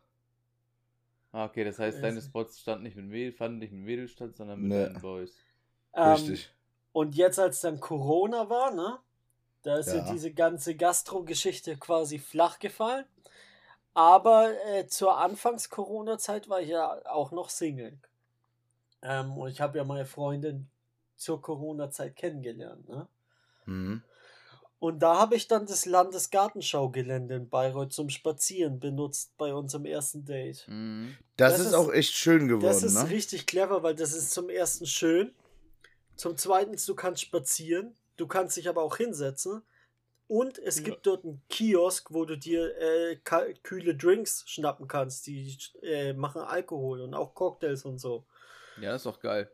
Ah, 1.32 1.46
okay, 1.46 1.66
das 1.66 1.80
heißt, 1.80 2.02
deine 2.02 2.22
Spots 2.22 2.62
standen 2.62 2.84
nicht 2.84 2.96
mit 2.96 3.06
Mädels, 3.06 3.36
fanden 3.38 3.60
nicht 3.60 3.74
mit 3.74 3.84
Mädels 3.84 4.12
statt, 4.12 4.36
sondern 4.38 4.62
mit 4.62 4.72
Nee. 4.72 4.86
deinen 4.86 5.02
Boys. 5.02 5.36
Ähm, 5.94 6.12
Richtig. 6.12 6.50
Und 6.94 7.16
jetzt, 7.16 7.40
als 7.40 7.60
dann 7.60 7.82
Corona 7.82 8.50
war, 8.50 8.72
ne? 8.72 9.00
Da 9.64 9.78
ist 9.78 9.88
ja, 9.88 9.98
Ja. 9.98 10.14
diese 10.14 10.32
ganze 10.32 10.76
Gastro-Geschichte 10.76 11.76
quasi 11.78 12.20
flach 12.20 12.60
gefallen. 12.60 13.06
Aber 13.94 14.52
äh, 14.68 14.88
zur 14.88 15.18
Anfangs-Corona-Zeit 15.18 16.48
war 16.50 16.62
ich 16.62 16.70
ja 16.70 17.02
auch 17.06 17.32
noch 17.32 17.50
Single. 17.50 17.98
Ähm, 19.02 19.38
und 19.38 19.50
ich 19.50 19.62
habe 19.62 19.78
ja 19.78 19.84
meine 19.84 20.06
Freundin 20.06 20.70
zur 21.16 21.42
Corona-Zeit 21.42 22.16
kennengelernt, 22.16 22.88
ne? 22.90 23.08
Mhm. 23.66 24.04
Und 24.80 25.00
da 25.00 25.18
habe 25.18 25.36
ich 25.36 25.48
dann 25.48 25.66
das 25.66 25.86
Landesgartenschaugelände 25.86 27.36
in 27.36 27.50
Bayreuth 27.50 27.94
zum 27.94 28.10
Spazieren 28.10 28.80
benutzt 28.80 29.32
bei 29.38 29.54
unserem 29.54 29.86
ersten 29.86 30.26
Date. 30.26 30.66
Mhm. 30.68 31.16
Das, 31.38 31.54
Das 31.54 31.62
ist, 31.62 31.68
ist- 31.68 31.74
auch 31.74 31.92
echt 31.92 32.14
schön 32.14 32.48
geworden, 32.48 32.66
Das 32.66 32.84
ist 32.84 32.94
ne? 32.96 33.10
richtig 33.10 33.46
clever, 33.48 33.84
weil 33.84 33.96
das 33.96 34.14
ist 34.14 34.32
zum 34.32 34.50
ersten 34.50 34.86
schön. 34.86 35.34
Zum 36.16 36.38
zweiten, 36.38 36.76
du 36.86 36.96
kannst 36.96 37.22
spazieren, 37.22 37.96
du 38.18 38.28
kannst 38.28 38.58
dich 38.58 38.70
aber 38.70 38.84
auch 38.84 38.98
hinsetzen. 38.98 39.62
Und 40.28 40.58
es 40.60 40.78
Ja. 40.78 40.86
gibt 40.86 41.06
dort 41.06 41.24
einen 41.24 41.42
Kiosk, 41.50 42.12
wo 42.12 42.26
du 42.26 42.36
dir 42.36 42.76
äh, 42.80 43.16
kühle 43.62 43.96
Drinks 43.96 44.44
schnappen 44.48 44.88
kannst. 44.88 45.28
Die 45.28 45.56
äh, 45.84 46.14
machen 46.14 46.42
Alkohol 46.42 47.02
und 47.02 47.14
auch 47.14 47.36
Cocktails 47.36 47.86
und 47.86 48.00
so. 48.00 48.26
Ja, 48.82 48.92
das 48.94 49.02
ist 49.02 49.06
doch 49.06 49.20
geil. 49.20 49.52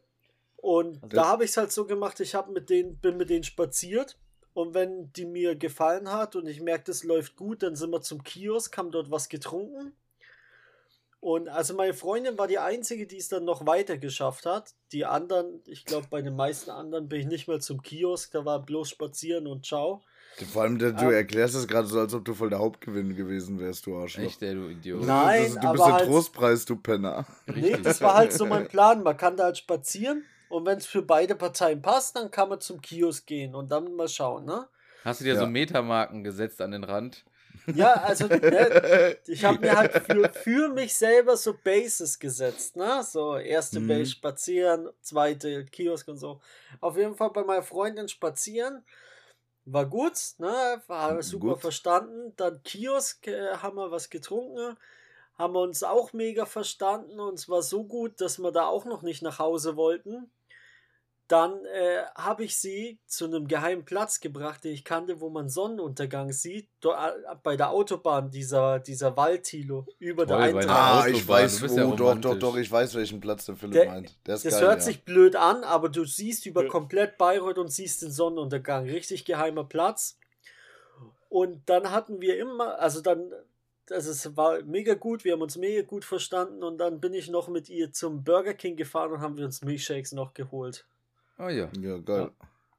Und 0.58 1.04
Also 1.04 1.16
da 1.16 1.26
habe 1.26 1.44
ich 1.44 1.50
es 1.52 1.58
halt 1.58 1.72
so 1.74 1.86
gemacht, 1.86 2.20
ich 2.22 2.36
hab 2.36 2.50
mit 2.50 2.70
denen, 2.70 2.96
bin 2.98 3.18
mit 3.18 3.30
denen 3.30 3.44
spaziert. 3.44 4.18
Und 4.54 4.74
wenn 4.74 5.12
die 5.14 5.26
mir 5.26 5.56
gefallen 5.56 6.12
hat 6.12 6.36
und 6.36 6.46
ich 6.48 6.62
merke, 6.62 6.84
das 6.86 7.04
läuft 7.04 7.36
gut, 7.38 7.64
dann 7.64 7.76
sind 7.76 7.92
wir 7.92 8.02
zum 8.02 8.24
Kiosk, 8.24 8.78
haben 8.78 8.92
dort 8.92 9.10
was 9.10 9.30
getrunken. 9.30 9.94
Und 11.22 11.48
also 11.50 11.76
meine 11.76 11.94
Freundin 11.94 12.38
war 12.40 12.48
die 12.48 12.58
einzige, 12.58 13.06
die 13.06 13.18
es 13.18 13.28
dann 13.30 13.46
noch 13.46 13.66
weiter 13.68 13.98
geschafft 14.00 14.46
hat. 14.48 14.74
Die 14.92 15.06
anderen, 15.06 15.62
ich 15.68 15.86
glaube, 15.86 16.08
bei 16.10 16.22
den 16.24 16.36
meisten 16.36 16.72
anderen 16.72 17.08
bin 17.08 17.20
ich 17.22 17.28
nicht 17.28 17.48
mehr 17.48 17.60
zum 17.60 17.82
Kiosk, 17.84 18.32
da 18.32 18.44
war 18.44 18.60
bloß 18.66 18.90
spazieren 18.90 19.46
und 19.46 19.66
ciao. 19.66 20.02
Vor 20.52 20.64
allem, 20.64 20.80
der, 20.80 20.94
du 20.94 21.06
Ähm, 21.06 21.12
erklärst 21.12 21.56
es 21.56 21.68
gerade 21.68 21.88
so, 21.88 22.00
als 22.00 22.14
ob 22.14 22.26
du 22.26 22.34
voll 22.34 22.50
der 22.50 22.60
Hauptgewinn 22.60 23.16
gewesen 23.16 23.60
wärst, 23.60 23.86
du 23.86 23.98
Arschloch. 23.98 24.24
Echt, 24.24 24.42
ey, 24.42 24.56
du 24.56 24.70
Idiot. 24.70 25.06
Nein, 25.06 25.44
das, 25.44 25.54
du 25.56 25.60
aber 25.62 25.72
bist 25.74 25.86
der 25.86 25.94
halt- 25.94 26.06
Trostpreis, 26.08 26.66
du 26.66 26.76
Penner. 26.78 27.26
Nee, 27.54 27.78
das 27.84 28.02
war 28.02 28.16
halt 28.16 28.34
so 28.34 28.46
mein 28.46 28.68
Plan. 28.70 29.04
Man 29.04 29.16
kann 29.16 29.38
da 29.38 29.44
halt 29.44 29.58
spazieren 29.60 30.24
und 30.52 30.66
wenn 30.66 30.78
es 30.78 30.86
für 30.88 31.02
beide 31.04 31.36
Parteien 31.36 31.82
passt, 31.82 32.16
dann 32.16 32.32
kann 32.32 32.50
man 32.50 32.62
zum 32.62 32.82
Kiosk 32.82 33.28
gehen 33.28 33.56
und 33.56 33.72
dann 33.72 33.94
mal 33.96 34.08
schauen, 34.10 34.46
ne? 34.46 34.68
Hast 35.04 35.22
du 35.22 35.26
dir 35.26 35.36
Ja. 35.36 35.38
so 35.38 35.46
Metamarken 35.48 36.24
gesetzt 36.24 36.60
an 36.62 36.72
den 36.72 36.84
Rand? 36.84 37.24
Ja, 37.74 37.94
also 38.04 38.28
ne, 38.50 38.76
ich 39.26 39.44
habe 39.46 39.62
mir 39.62 39.76
halt 39.78 39.94
für, 39.94 40.30
für 40.34 40.70
mich 40.70 40.94
selber 40.96 41.38
so 41.38 41.58
Bases 41.58 42.20
gesetzt, 42.20 42.76
ne? 42.76 43.04
So 43.04 43.38
erste 43.38 43.80
Mhm. 43.80 43.82
Base 43.82 44.12
spazieren, 44.12 44.90
zweite 45.02 45.66
Kiosk 45.66 46.08
und 46.10 46.18
so. 46.18 46.42
Auf 46.82 46.98
jeden 46.98 47.16
Fall 47.16 47.30
bei 47.32 47.44
meiner 47.44 47.64
Freundin 47.64 48.08
spazieren. 48.10 48.84
War 49.66 49.86
gut, 49.88 50.14
ne? 50.40 50.82
War 50.88 51.24
super 51.24 51.56
Gut. 51.56 51.58
verstanden. 51.58 52.34
Dann 52.38 52.64
Kiosk 52.64 53.28
äh, 53.28 53.58
haben 53.58 53.78
wir 53.78 53.92
was 53.92 54.10
getrunken. 54.10 54.78
Haben 55.38 55.54
wir 55.56 55.62
uns 55.62 55.84
auch 55.84 56.14
mega 56.14 56.46
verstanden 56.46 57.20
und 57.20 57.36
es 57.36 57.50
war 57.50 57.64
so 57.64 57.86
gut, 57.86 58.22
dass 58.22 58.40
wir 58.40 58.52
da 58.52 58.68
auch 58.68 58.86
noch 58.86 59.02
nicht 59.04 59.22
nach 59.24 59.40
Hause 59.40 59.76
wollten. 59.78 60.32
Dann 61.32 61.64
äh, 61.64 62.02
habe 62.16 62.44
ich 62.44 62.58
sie 62.58 63.00
zu 63.08 63.24
einem 63.24 63.48
geheimen 63.48 63.86
Platz 63.86 64.20
gebracht, 64.20 64.66
den 64.66 64.74
ich 64.74 64.84
kannte, 64.84 65.22
wo 65.22 65.30
man 65.30 65.48
Sonnenuntergang 65.48 66.34
sieht. 66.34 66.68
Do, 66.82 66.94
bei 67.42 67.56
der 67.56 67.70
Autobahn, 67.70 68.30
dieser, 68.32 68.80
dieser 68.80 69.16
Waldtilo 69.16 69.86
über 69.98 70.26
der 70.26 70.36
Toll, 70.38 70.48
der 70.52 70.62
Eintracht. 70.64 71.06
Ah, 71.06 71.08
ich 71.08 71.26
weiß, 71.26 71.56
du 71.56 71.62
bist 71.62 71.76
wo, 71.76 71.80
ja 71.80 71.96
doch, 71.96 72.20
doch, 72.20 72.38
doch, 72.38 72.58
ich 72.58 72.70
weiß, 72.70 72.96
welchen 72.96 73.22
Platz 73.22 73.46
der 73.46 73.56
Philipp 73.56 73.74
Der- 73.76 73.86
meint. 73.86 74.14
Der 74.28 74.36
ist 74.36 74.44
Das 74.44 74.56
geil, 74.56 74.62
hört 74.64 74.80
ja. 74.80 74.82
sich 74.82 75.06
blöd 75.06 75.38
an, 75.38 75.64
aber 75.64 75.88
du 75.88 76.04
siehst 76.04 76.46
über 76.46 76.64
Ja. 76.64 76.70
komplett 76.70 77.18
Bayreuth 77.18 77.58
und 77.60 77.70
siehst 77.72 78.02
den 78.02 78.12
Sonnenuntergang. 78.12 78.84
Richtig 78.90 79.24
geheimer 79.24 79.64
Platz. 79.64 80.18
Und 81.30 81.62
dann 81.70 81.92
hatten 81.92 82.20
wir 82.20 82.38
immer, 82.40 82.78
also 82.80 83.00
dann, 83.00 83.32
also 83.90 84.12
es 84.12 84.36
war 84.36 84.62
mega 84.64 84.96
gut, 84.96 85.24
wir 85.24 85.32
haben 85.32 85.42
uns 85.42 85.56
mega 85.56 85.82
gut 85.84 86.04
verstanden 86.04 86.62
und 86.62 86.78
dann 86.78 87.00
bin 87.00 87.14
ich 87.14 87.30
noch 87.30 87.48
mit 87.48 87.70
ihr 87.70 87.94
zum 87.94 88.26
Burger 88.26 88.54
King 88.54 88.76
gefahren 88.76 89.14
und 89.14 89.22
haben 89.22 89.38
wir 89.38 89.46
uns 89.46 89.62
Milkshakes 89.62 90.12
noch 90.12 90.34
geholt. 90.34 90.86
Oh 91.42 91.50
ja. 91.50 91.70
Ja, 91.80 91.98
geil. 91.98 92.32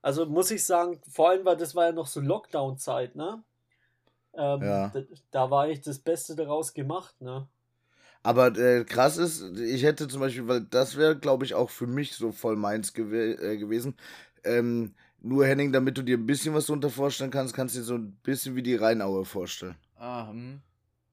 Also 0.02 0.26
muss 0.26 0.50
ich 0.50 0.64
sagen, 0.64 1.00
vor 1.10 1.30
allem, 1.30 1.44
weil 1.44 1.56
das 1.56 1.74
war 1.74 1.86
ja 1.86 1.92
noch 1.92 2.06
so 2.06 2.20
Lockdown-Zeit, 2.20 3.16
ne? 3.16 3.42
Ähm, 4.34 4.62
Ja. 4.62 4.88
da, 4.88 5.00
da 5.30 5.50
war 5.50 5.68
ich 5.68 5.80
das 5.80 5.98
Beste 5.98 6.36
daraus 6.36 6.72
gemacht, 6.72 7.20
ne? 7.20 7.48
Aber 8.22 8.56
äh, 8.56 8.84
krass 8.84 9.16
ist, 9.16 9.42
ich 9.58 9.82
hätte 9.82 10.06
zum 10.06 10.20
Beispiel, 10.20 10.46
weil 10.46 10.60
das 10.60 10.96
wäre, 10.96 11.18
glaube 11.18 11.44
ich, 11.44 11.54
auch 11.54 11.70
für 11.70 11.88
mich 11.88 12.14
so 12.14 12.30
voll 12.30 12.54
meins 12.56 12.92
gew 12.92 13.12
äh, 13.12 13.56
gewesen. 13.58 13.96
Ähm, 14.44 14.94
nur 15.20 15.44
Henning, 15.44 15.72
damit 15.72 15.98
du 15.98 16.02
dir 16.02 16.18
ein 16.18 16.26
bisschen 16.26 16.54
was 16.54 16.66
darunter 16.66 16.90
vorstellen 16.90 17.32
kannst, 17.32 17.54
kannst 17.54 17.74
du 17.74 17.80
dir 17.80 17.84
so 17.84 17.94
ein 17.94 18.12
bisschen 18.22 18.54
wie 18.54 18.62
die 18.62 18.76
Rheinaue 18.76 19.24
vorstellen. 19.24 19.76
Ah, 19.96 20.28
hm. 20.28 20.60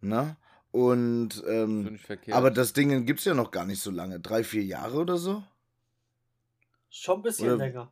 Ne? 0.02 0.36
Und, 0.72 1.44
ähm, 1.48 1.98
verkehrt. 1.98 2.38
aber 2.38 2.52
das 2.52 2.74
Ding 2.74 3.06
gibt 3.08 3.20
es 3.20 3.26
ja 3.26 3.34
noch 3.34 3.50
gar 3.50 3.66
nicht 3.66 3.82
so 3.82 3.90
lange. 3.90 4.20
Drei, 4.20 4.44
vier 4.44 4.64
Jahre 4.64 4.98
oder 4.98 5.18
so? 5.18 5.44
Schon 6.90 7.20
ein 7.20 7.22
bisschen 7.22 7.48
Oder- 7.48 7.58
länger. 7.58 7.92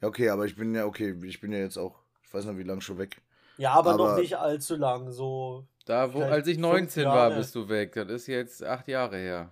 Ja, 0.00 0.08
okay, 0.08 0.28
aber 0.28 0.44
ich 0.46 0.56
bin 0.56 0.74
ja, 0.74 0.84
okay, 0.86 1.18
ich 1.24 1.40
bin 1.40 1.52
ja 1.52 1.58
jetzt 1.58 1.78
auch, 1.78 1.98
ich 2.22 2.32
weiß 2.34 2.44
noch 2.46 2.56
wie 2.56 2.62
lange 2.62 2.80
schon 2.80 2.98
weg. 2.98 3.20
Ja, 3.56 3.72
aber, 3.72 3.96
noch 3.96 4.08
Aber- 4.10 4.20
nicht 4.20 4.36
allzu 4.36 4.76
lang, 4.76 5.10
so. 5.12 5.66
da, 5.84 6.12
wo, 6.12 6.22
als 6.22 6.46
ich 6.48 6.56
fünf 6.56 6.66
19 6.66 7.04
war, 7.06 7.30
bist 7.30 7.54
du 7.54 7.68
weg. 7.68 7.92
Das 7.94 8.08
ist 8.10 8.26
jetzt 8.26 8.62
acht 8.64 8.88
Jahre 8.88 9.16
her. 9.16 9.50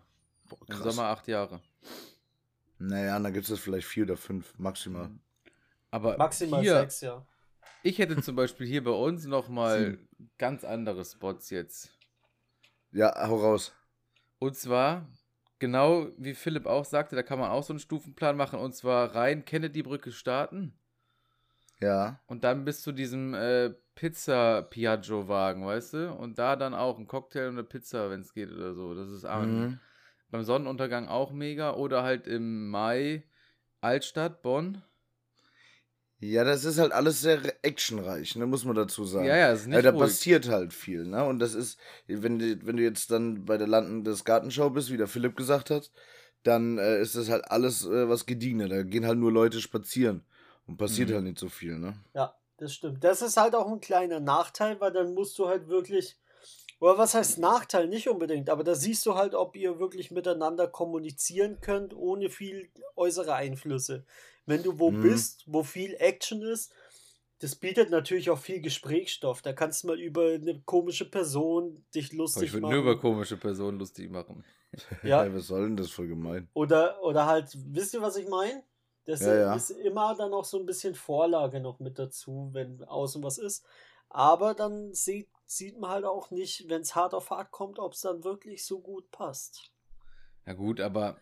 Boah, 0.49 0.59
Im 0.67 0.75
krass. 0.75 0.83
Sommer 0.95 1.09
acht 1.09 1.29
Jahre. 1.29 1.61
Naja, 2.79 3.19
dann 3.19 3.33
gibt 3.33 3.49
es 3.49 3.61
vielleicht 3.61 3.87
vier 3.87 4.05
oder 4.05 4.17
fünf 4.17 4.59
maximal. 4.59 5.11
Aber 5.91 6.17
Maximal 6.17 6.61
hier, 6.63 6.79
sechs, 6.81 7.01
ja. 7.03 7.25
ich 7.83 7.99
hätte 7.99 8.21
zum 8.21 8.35
Beispiel 8.35 8.67
hier 8.67 8.83
bei 8.83 8.91
uns 8.91 9.25
nochmal 9.27 9.99
ganz 10.39 10.65
andere 10.65 11.05
Spots 11.05 11.51
jetzt. 11.51 11.93
Ja, 12.91 13.15
hau 13.29 13.37
raus. 13.37 13.73
Und 14.41 14.57
zwar, 14.57 15.07
genau 15.63 16.09
wie 16.19 16.35
Philipp 16.35 16.67
auch 16.67 16.85
sagte, 16.85 17.15
da 17.15 17.23
kann 17.23 17.39
man 17.39 17.51
auch 17.53 17.63
so 17.63 17.73
einen 17.73 17.79
Stufenplan 17.79 18.37
machen. 18.37 18.59
Und 18.59 18.75
zwar 18.75 19.15
rein 19.15 19.45
Kennedy-Brücke 19.45 20.11
starten 20.11 20.75
Ja. 21.81 22.21
und 22.27 22.43
dann 22.43 22.65
bis 22.65 22.83
zu 22.83 22.91
diesem 22.91 23.33
äh, 23.35 23.71
Pizza-Piaggio-Wagen, 23.95 25.65
weißt 25.65 25.95
du? 25.95 26.13
Und 26.13 26.39
da 26.41 26.57
dann 26.57 26.75
auch 26.75 26.99
ein 26.99 27.07
Cocktail 27.07 27.47
und 27.49 27.55
eine 27.55 27.65
Pizza, 27.65 28.11
wenn 28.11 28.21
es 28.23 28.35
geht 28.35 28.51
oder 28.51 28.75
so. 28.75 28.95
Das 28.95 29.09
ist 29.09 29.23
Mhm. 29.25 29.79
beim 30.31 30.43
Sonnenuntergang 30.43 31.07
auch 31.09 31.31
mega. 31.31 31.75
Oder 31.75 32.03
halt 32.03 32.27
im 32.27 32.69
Mai 32.69 33.23
Altstadt, 33.81 34.43
Bonn. 34.43 34.83
Ja, 36.25 36.45
das 36.45 36.65
ist 36.65 36.79
halt 36.79 36.93
alles 36.93 37.21
sehr 37.21 37.41
actionreich, 37.65 38.37
ne, 38.37 38.47
muss 38.47 38.65
man 38.65 38.77
dazu 38.77 39.05
sagen. 39.05 39.27
Ja, 39.27 39.37
ja, 39.37 39.53
ist 39.53 39.67
nicht 39.67 39.77
Ja, 39.77 39.83
da 39.83 39.91
ruhig. 39.91 40.01
passiert 40.01 40.49
halt 40.49 40.73
viel, 40.73 41.05
ne? 41.05 41.25
Und 41.25 41.41
das 41.41 41.55
ist, 41.55 41.79
wenn 42.07 42.39
du, 42.39 42.65
wenn 42.65 42.77
du 42.77 42.83
jetzt 42.85 43.11
dann 43.11 43.45
bei 43.45 43.59
der 43.59 43.67
Landen 43.67 44.05
des 44.05 44.25
Gartenschau 44.25 44.71
bist, 44.71 44.93
wie 44.93 44.97
der 44.97 45.09
Philipp 45.09 45.37
gesagt 45.37 45.71
hat, 45.71 45.91
dann 46.45 46.79
äh, 46.79 47.01
ist 47.01 47.17
das 47.17 47.29
halt 47.29 47.51
alles 47.51 47.85
äh, 47.87 48.09
was 48.09 48.25
gediegener. 48.27 48.69
Da 48.69 48.83
gehen 48.85 49.05
halt 49.07 49.19
nur 49.19 49.33
Leute 49.33 49.61
spazieren 49.61 50.25
und 50.67 50.77
passiert 50.77 51.11
Mhm. 51.11 51.15
halt 51.15 51.25
nicht 51.25 51.39
so 51.41 51.49
viel, 51.49 51.77
ne? 51.79 51.95
Ja, 52.15 52.37
das 52.59 52.73
stimmt. 52.75 53.03
Das 53.05 53.23
ist 53.23 53.37
halt 53.37 53.55
auch 53.55 53.71
ein 53.71 53.81
kleiner 53.81 54.21
Nachteil, 54.21 54.81
weil 54.81 54.93
dann 54.93 55.15
musst 55.15 55.39
du 55.39 55.49
halt 55.49 55.69
wirklich. 55.69 56.17
Oder 56.81 56.99
was 56.99 57.15
heißt 57.15 57.39
Nachteil? 57.39 57.89
Nicht 57.89 58.09
unbedingt, 58.09 58.51
aber 58.51 58.65
da 58.65 58.75
siehst 58.75 59.07
du 59.07 59.15
halt, 59.15 59.35
ob 59.35 59.57
ihr 59.57 59.79
wirklich 59.79 60.11
miteinander 60.11 60.67
kommunizieren 60.69 61.61
könnt, 61.61 61.95
ohne 61.95 62.29
viel 62.31 62.71
äußere 62.97 63.35
Einflüsse. 63.35 64.05
Wenn 64.47 64.63
du 64.63 64.79
wo 64.79 64.91
Mhm. 64.91 65.03
bist, 65.03 65.45
wo 65.47 65.63
viel 65.63 65.95
Action 65.99 66.43
ist, 66.43 66.73
das 67.41 67.57
bietet 67.57 67.91
natürlich 67.91 68.31
auch 68.31 68.39
viel 68.39 68.61
Gesprächsstoff. 68.61 69.43
Da 69.43 69.53
kannst 69.53 69.83
du 69.83 69.89
mal 69.89 70.01
über 70.01 70.33
eine 70.35 70.61
komische 70.63 71.09
Person 71.11 71.85
dich 71.95 72.13
Aber 72.13 72.19
lustig 72.19 72.45
ich 72.45 72.53
würde 72.53 72.63
machen. 72.63 72.71
nur 72.71 72.81
über 72.81 72.99
komische 72.99 73.37
Personen 73.37 73.79
lustig 73.79 74.11
machen. 74.11 74.45
ja, 75.03 75.25
Ey, 75.25 75.35
was 75.35 75.47
soll 75.47 75.65
denn 75.69 75.77
das 75.77 75.91
voll 75.91 76.09
gemein? 76.09 76.49
Oder, 76.55 77.03
oder 77.03 77.27
halt, 77.27 77.51
wisst 77.75 77.95
ihr, 77.95 78.03
was 78.03 78.17
ich 78.17 78.29
meine? 78.29 78.63
Das 79.05 79.21
Ja, 79.21 79.35
ja. 79.35 79.57
ist 79.57 79.71
immer 79.71 80.15
dann 80.15 80.33
auch 80.33 80.45
so 80.45 80.59
ein 80.59 80.67
bisschen 80.67 80.95
Vorlage 80.95 81.61
noch 81.61 81.79
mit 81.81 81.99
dazu, 81.99 82.51
wenn 82.53 82.83
außen 82.85 83.23
was 83.23 83.39
ist. 83.39 83.65
Aber 84.09 84.55
dann 84.55 84.93
sieht, 84.95 85.29
sieht 85.47 85.79
man 85.79 85.91
halt 85.91 86.05
auch 86.05 86.31
nicht, 86.31 86.69
wenn 86.69 86.83
es 86.83 86.95
hart 86.95 87.15
auf 87.15 87.31
hart 87.31 87.51
kommt, 87.51 87.79
ob 87.79 87.95
es 87.95 88.01
dann 88.03 88.23
wirklich 88.25 88.65
so 88.65 88.81
gut 88.81 89.11
passt. 89.11 89.73
Ja 90.47 90.53
gut, 90.55 90.81
aber 90.81 91.17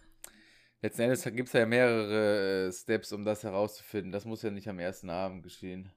letzten 0.83 1.03
Endes 1.03 1.25
gibt 1.25 1.49
es 1.49 1.53
ja 1.53 1.67
mehrere 1.67 2.69
äh, 2.69 2.73
Steps, 2.73 3.13
um 3.13 3.25
das 3.25 3.43
herauszufinden. 3.43 4.13
Das 4.13 4.25
muss 4.25 4.43
ja 4.43 4.51
nicht 4.51 4.69
am 4.69 4.79
ersten 4.79 5.11
Abend 5.11 5.43
geschehen. 5.43 5.93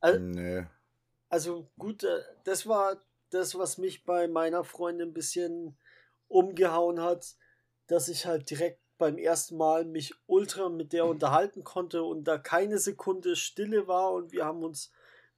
Also, 0.00 0.20
Nee. 0.20 0.66
also 1.28 1.70
gut, 1.78 2.04
äh, 2.04 2.22
das 2.44 2.66
war 2.66 3.02
das, 3.30 3.56
was 3.58 3.78
mich 3.78 4.04
bei 4.04 4.28
meiner 4.28 4.64
Freundin 4.64 5.08
ein 5.08 5.14
bisschen 5.14 5.76
umgehauen 6.28 7.00
hat, 7.00 7.34
dass 7.86 8.08
ich 8.08 8.26
halt 8.26 8.50
direkt 8.50 8.80
beim 8.98 9.18
ersten 9.18 9.56
Mal 9.56 9.84
mich 9.84 10.14
ultra 10.26 10.68
mit 10.68 10.92
der 10.92 11.06
unterhalten 11.06 11.64
konnte 11.64 12.02
und 12.02 12.24
da 12.24 12.38
keine 12.38 12.78
Sekunde 12.78 13.36
Stille 13.36 13.86
war 13.86 14.12
und 14.12 14.32
wir 14.32 14.44
haben 14.44 14.62
uns 14.62 14.90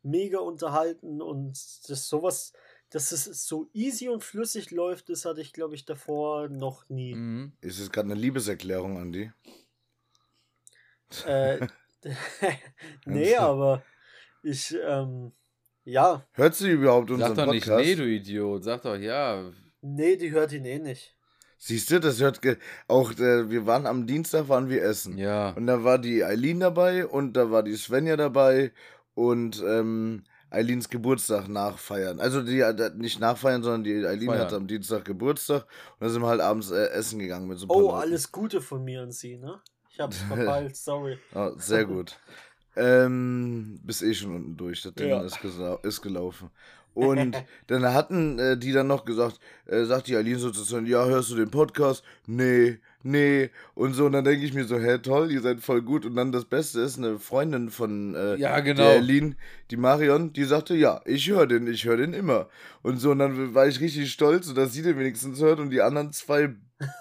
mega 0.02 0.38
unterhalten 0.38 1.20
und 1.20 1.50
das 1.88 2.08
sowas, 2.08 2.52
dass 2.90 3.12
es 3.12 3.24
so 3.46 3.68
easy 3.72 4.08
und 4.08 4.24
flüssig 4.24 4.70
läuft, 4.70 5.08
das 5.10 5.24
hatte 5.24 5.40
ich, 5.40 5.52
glaube 5.52 5.74
ich, 5.74 5.84
davor 5.84 6.48
noch 6.48 6.88
nie. 6.88 7.14
Mhm. 7.14 7.52
Ist 7.60 7.78
es 7.80 7.90
gerade 7.90 8.10
eine 8.10 8.20
Liebeserklärung 8.20 8.98
an 8.98 9.12
die? 9.12 9.30
Äh, 11.26 11.66
nee, 13.06 13.34
aber 13.36 13.82
ich, 14.42 14.74
ähm, 14.86 15.32
ja, 15.84 16.26
Hört 16.32 16.54
sie 16.54 16.70
überhaupt 16.70 17.10
unseren 17.10 17.34
Sag 17.34 17.46
doch 17.46 17.52
nicht, 17.52 17.64
Podcast? 17.66 17.84
nee, 17.86 17.94
du 17.94 18.06
Idiot. 18.06 18.64
Sag 18.64 18.82
doch 18.82 18.96
ja. 18.96 19.50
nee, 19.80 20.16
die 20.16 20.30
hört 20.30 20.52
ihn 20.52 20.64
eh 20.64 20.78
nicht. 20.78 21.14
Siehst 21.60 21.90
du, 21.90 21.98
das 21.98 22.20
hört 22.20 22.40
ge- 22.40 22.56
auch, 22.86 23.10
äh, 23.12 23.50
wir 23.50 23.66
waren 23.66 23.86
am 23.86 24.06
Dienstag, 24.06 24.48
waren 24.48 24.68
wir 24.68 24.82
essen. 24.84 25.18
Ja. 25.18 25.50
Und 25.50 25.66
da 25.66 25.82
war 25.82 25.98
die 25.98 26.22
Eileen 26.22 26.60
dabei 26.60 27.04
und 27.06 27.32
da 27.32 27.50
war 27.50 27.64
die 27.64 27.74
Svenja 27.74 28.16
dabei 28.16 28.70
und 29.14 29.60
ähm, 29.66 30.22
Eileens 30.50 30.88
Geburtstag 30.88 31.48
nachfeiern. 31.48 32.20
Also 32.20 32.42
die 32.42 32.60
äh, 32.60 32.90
nicht 32.96 33.20
nachfeiern, 33.20 33.62
sondern 33.62 33.84
die 33.84 34.06
Eileen 34.06 34.38
hatte 34.38 34.56
am 34.56 34.66
Dienstag 34.66 35.04
Geburtstag 35.04 35.62
und 35.64 36.00
da 36.06 36.08
sind 36.08 36.22
wir 36.22 36.28
halt 36.28 36.40
abends 36.40 36.70
äh, 36.70 36.86
essen 36.90 37.18
gegangen 37.18 37.48
mit 37.48 37.58
so 37.58 37.66
ein 37.66 37.72
paar 37.72 37.82
Oh, 37.82 37.88
Leuten. 37.90 38.00
alles 38.00 38.32
Gute 38.32 38.60
von 38.60 38.84
mir 38.84 39.02
an 39.02 39.12
sie, 39.12 39.36
ne? 39.36 39.60
Ich 39.90 40.00
hab's 40.00 40.18
verpeilt, 40.22 40.76
sorry. 40.76 41.18
Ah, 41.34 41.52
sehr 41.56 41.84
gut. 41.84 42.18
ähm, 42.76 43.80
bist 43.82 44.02
eh 44.02 44.14
schon 44.14 44.34
unten 44.34 44.56
durch, 44.56 44.82
das 44.82 44.94
Ding 44.94 45.10
Ja. 45.10 45.20
ist, 45.20 45.38
ist 45.82 46.02
gelaufen. 46.02 46.50
Und 46.94 47.36
dann 47.68 47.84
hatten 47.94 48.38
äh, 48.40 48.56
die 48.58 48.72
dann 48.72 48.88
noch 48.88 49.04
gesagt, 49.04 49.38
äh, 49.66 49.84
sagt 49.84 50.08
die 50.08 50.16
Aline 50.16 50.38
sozusagen, 50.38 50.84
ja, 50.86 51.04
hörst 51.06 51.30
du 51.30 51.36
den 51.36 51.50
Podcast? 51.50 52.02
Nee, 52.26 52.78
nee. 53.04 53.50
Und 53.74 53.94
so, 53.94 54.06
und 54.06 54.12
dann 54.12 54.24
denke 54.24 54.44
ich 54.44 54.52
mir 54.52 54.64
so, 54.64 54.78
hä, 54.80 54.98
toll, 54.98 55.30
ihr 55.30 55.40
seid 55.40 55.60
voll 55.60 55.82
gut. 55.82 56.04
Und 56.04 56.16
dann 56.16 56.32
das 56.32 56.44
Beste 56.46 56.80
ist, 56.80 56.98
eine 56.98 57.20
Freundin 57.20 57.70
von 57.70 58.16
äh, 58.16 58.34
Ja, 58.36 58.58
genau. 58.60 58.82
der 58.82 58.96
Aline, 58.96 59.36
die 59.70 59.76
Marion, 59.76 60.32
die 60.32 60.42
sagte, 60.42 60.74
ja, 60.74 61.00
ich 61.04 61.28
höre 61.30 61.46
den, 61.46 61.68
ich 61.68 61.84
höre 61.84 61.98
den 61.98 62.14
immer. 62.14 62.48
Und 62.82 62.98
so, 62.98 63.12
und 63.12 63.20
dann 63.20 63.54
war 63.54 63.68
ich 63.68 63.78
richtig 63.80 64.10
stolz, 64.10 64.52
dass 64.54 64.72
sie 64.72 64.82
den 64.82 64.98
wenigstens 64.98 65.40
hört 65.40 65.60
und 65.60 65.70
die 65.70 65.82
anderen 65.82 66.12
zwei 66.12 66.54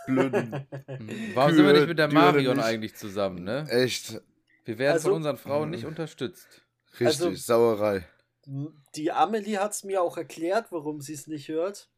blöden, 0.06 0.68
Warum 1.34 1.54
sind 1.56 1.66
wir 1.66 1.74
nicht 1.74 1.88
mit 1.88 1.98
der 2.00 2.12
Marion 2.12 2.60
eigentlich 2.60 2.96
zusammen, 2.96 3.44
ne? 3.44 3.66
echt, 3.70 4.22
Wir 4.66 4.78
werden 4.78 4.94
Also- 4.94 5.10
von 5.10 5.18
unseren 5.18 5.38
Frauen 5.38 5.70
nicht 5.72 5.86
unterstützt. 5.86 6.48
richtig, 7.00 7.06
Also- 7.08 7.34
Sauerei. 7.34 8.06
Die 8.96 9.12
Amelie 9.12 9.58
hat's 9.58 9.84
mir 9.84 10.02
auch 10.02 10.18
erklärt, 10.18 10.72
warum 10.72 11.02
sie 11.02 11.14
es 11.14 11.28
nicht 11.28 11.50
hört. 11.50 11.90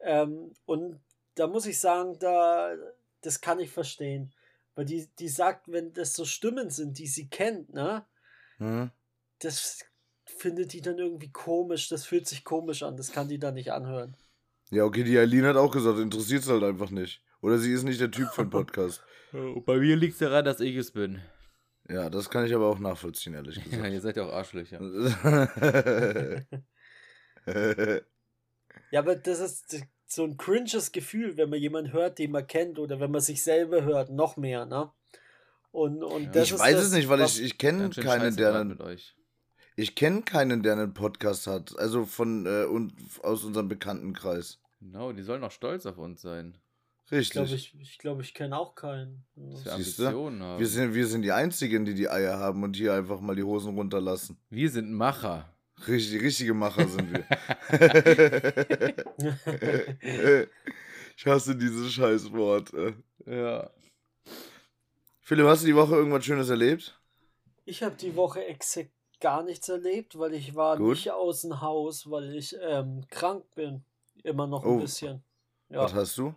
Ähm, 0.00 0.54
und 0.64 1.00
da 1.34 1.46
muss 1.46 1.66
ich 1.66 1.78
sagen, 1.78 2.18
da, 2.18 2.74
das 3.20 3.40
kann 3.40 3.60
ich 3.60 3.70
verstehen. 3.70 4.32
Weil 4.74 4.86
die, 4.86 5.08
die 5.18 5.28
sagt, 5.28 5.70
wenn 5.70 5.92
das 5.92 6.14
so 6.14 6.24
Stimmen 6.24 6.70
sind, 6.70 6.98
die 6.98 7.06
sie 7.06 7.28
kennt, 7.28 7.72
ne? 7.74 8.06
Hm? 8.58 8.90
Das 9.40 9.84
findet 10.24 10.72
die 10.72 10.80
dann 10.80 10.98
irgendwie 10.98 11.30
komisch, 11.30 11.88
das 11.88 12.06
fühlt 12.06 12.26
sich 12.26 12.44
komisch 12.44 12.82
an, 12.82 12.96
das 12.96 13.12
kann 13.12 13.28
die 13.28 13.38
dann 13.38 13.54
nicht 13.54 13.72
anhören. 13.72 14.16
Ja, 14.70 14.84
okay, 14.84 15.04
die 15.04 15.18
Aline 15.18 15.48
hat 15.48 15.56
auch 15.56 15.70
gesagt, 15.70 15.98
interessiert 15.98 16.42
es 16.42 16.48
halt 16.48 16.64
einfach 16.64 16.90
nicht. 16.90 17.22
Oder 17.40 17.58
sie 17.58 17.72
ist 17.72 17.84
nicht 17.84 18.00
der 18.00 18.10
Typ 18.10 18.28
für 18.32 18.42
einen 18.42 18.50
Podcast. 18.50 19.02
Bei 19.32 19.76
mir 19.76 19.96
liegt 19.96 20.14
es 20.14 20.18
daran, 20.20 20.44
dass 20.44 20.60
ich 20.60 20.76
es 20.76 20.90
bin. 20.90 21.20
Ja, 21.88 22.10
das 22.10 22.30
kann 22.30 22.44
ich 22.46 22.54
aber 22.54 22.66
auch 22.66 22.78
nachvollziehen, 22.78 23.34
ehrlich 23.34 23.56
Ja, 23.64 23.64
gesagt. 23.64 23.92
ihr 23.92 24.00
seid 24.00 24.16
ja 24.16 24.24
auch 24.26 24.32
Arschlöcher. 24.32 24.80
Ja, 28.90 29.00
aber 29.00 29.16
das 29.16 29.40
ist 29.40 29.84
so 30.06 30.24
ein 30.24 30.36
cringes 30.36 30.92
Gefühl, 30.92 31.36
wenn 31.36 31.50
man 31.50 31.58
jemanden 31.60 31.92
hört, 31.92 32.18
den 32.18 32.30
man 32.30 32.46
kennt, 32.46 32.78
oder 32.78 33.00
wenn 33.00 33.10
man 33.10 33.20
sich 33.20 33.42
selber 33.42 33.82
hört, 33.82 34.10
noch 34.10 34.36
mehr, 34.36 34.64
ne? 34.66 34.90
Und, 35.72 36.02
und 36.02 36.24
Ja. 36.24 36.30
das 36.30 36.44
ich 36.48 36.52
ist 36.54 36.60
weiß 36.60 36.74
das, 36.76 36.86
es 36.86 36.92
nicht, 36.92 37.08
weil 37.08 37.20
ich, 37.20 37.42
ich 37.42 37.58
kenne 37.58 37.90
keinen, 37.90 38.36
der 38.36 38.54
einen, 38.54 38.68
mit 38.68 38.80
euch. 38.80 39.14
ich 39.76 39.94
kenne 39.94 40.22
keinen, 40.22 40.62
der 40.62 40.72
einen 40.74 40.94
Podcast 40.94 41.46
hat. 41.46 41.76
Also 41.78 42.04
von 42.06 42.46
äh, 42.46 42.64
und 42.64 42.94
aus 43.22 43.44
unserem 43.44 43.68
Bekanntenkreis. 43.68 44.58
Genau, 44.80 45.12
die 45.12 45.22
sollen 45.22 45.42
auch 45.44 45.50
stolz 45.50 45.84
auf 45.86 45.98
uns 45.98 46.22
sein. 46.22 46.56
Ich 47.06 47.12
Richtig. 47.12 47.32
glaube, 47.34 47.54
ich, 47.54 47.74
ich, 47.80 47.98
glaub, 47.98 48.20
ich 48.20 48.34
kenne 48.34 48.58
auch 48.58 48.74
keinen. 48.74 49.24
Ja. 49.36 49.76
Siehste? 49.76 50.08
Ambitionen 50.08 50.42
haben. 50.42 50.58
wir, 50.58 50.66
sind, 50.66 50.92
wir 50.94 51.06
sind 51.06 51.22
die 51.22 51.30
Einzigen, 51.32 51.84
die 51.84 51.94
die 51.94 52.08
Eier 52.08 52.38
haben 52.38 52.64
und 52.64 52.74
hier 52.74 52.94
einfach 52.94 53.20
mal 53.20 53.36
die 53.36 53.44
Hosen 53.44 53.76
runterlassen. 53.76 54.36
wir 54.50 54.68
sind 54.70 54.92
Macher. 54.92 55.48
Richtig, 55.86 56.22
richtige 56.22 56.52
Macher 56.54 56.88
sind 56.88 57.12
wir. 57.12 57.24
ich 61.16 61.26
hasse 61.26 61.54
dieses 61.56 61.92
Scheißwort. 61.92 62.72
äh. 62.74 62.94
Ja. 63.26 63.70
Philipp, 65.20 65.46
hast 65.46 65.62
du 65.62 65.66
die 65.66 65.76
Woche 65.76 65.94
irgendwas 65.96 66.24
Schönes 66.24 66.48
erlebt? 66.48 66.98
Ich 67.64 67.82
habe 67.82 67.96
die 67.96 68.14
Woche 68.16 68.44
exakt 68.46 68.90
gar 69.20 69.42
nichts 69.42 69.68
erlebt, 69.68 70.18
weil 70.18 70.34
ich 70.34 70.54
war 70.54 70.76
Gut. 70.76 70.90
nicht 70.96 71.10
aus 71.10 71.42
dem 71.42 71.60
Haus, 71.60 72.08
weil 72.10 72.34
ich 72.34 72.56
ähm, 72.62 73.04
krank 73.10 73.44
bin. 73.54 73.84
Immer 74.22 74.46
noch 74.46 74.64
ein 74.64 74.70
Oh. 74.70 74.78
bisschen. 74.80 75.22
Ja. 75.68 75.82
Was 75.82 75.94
hast 75.94 76.16
du? 76.18 76.34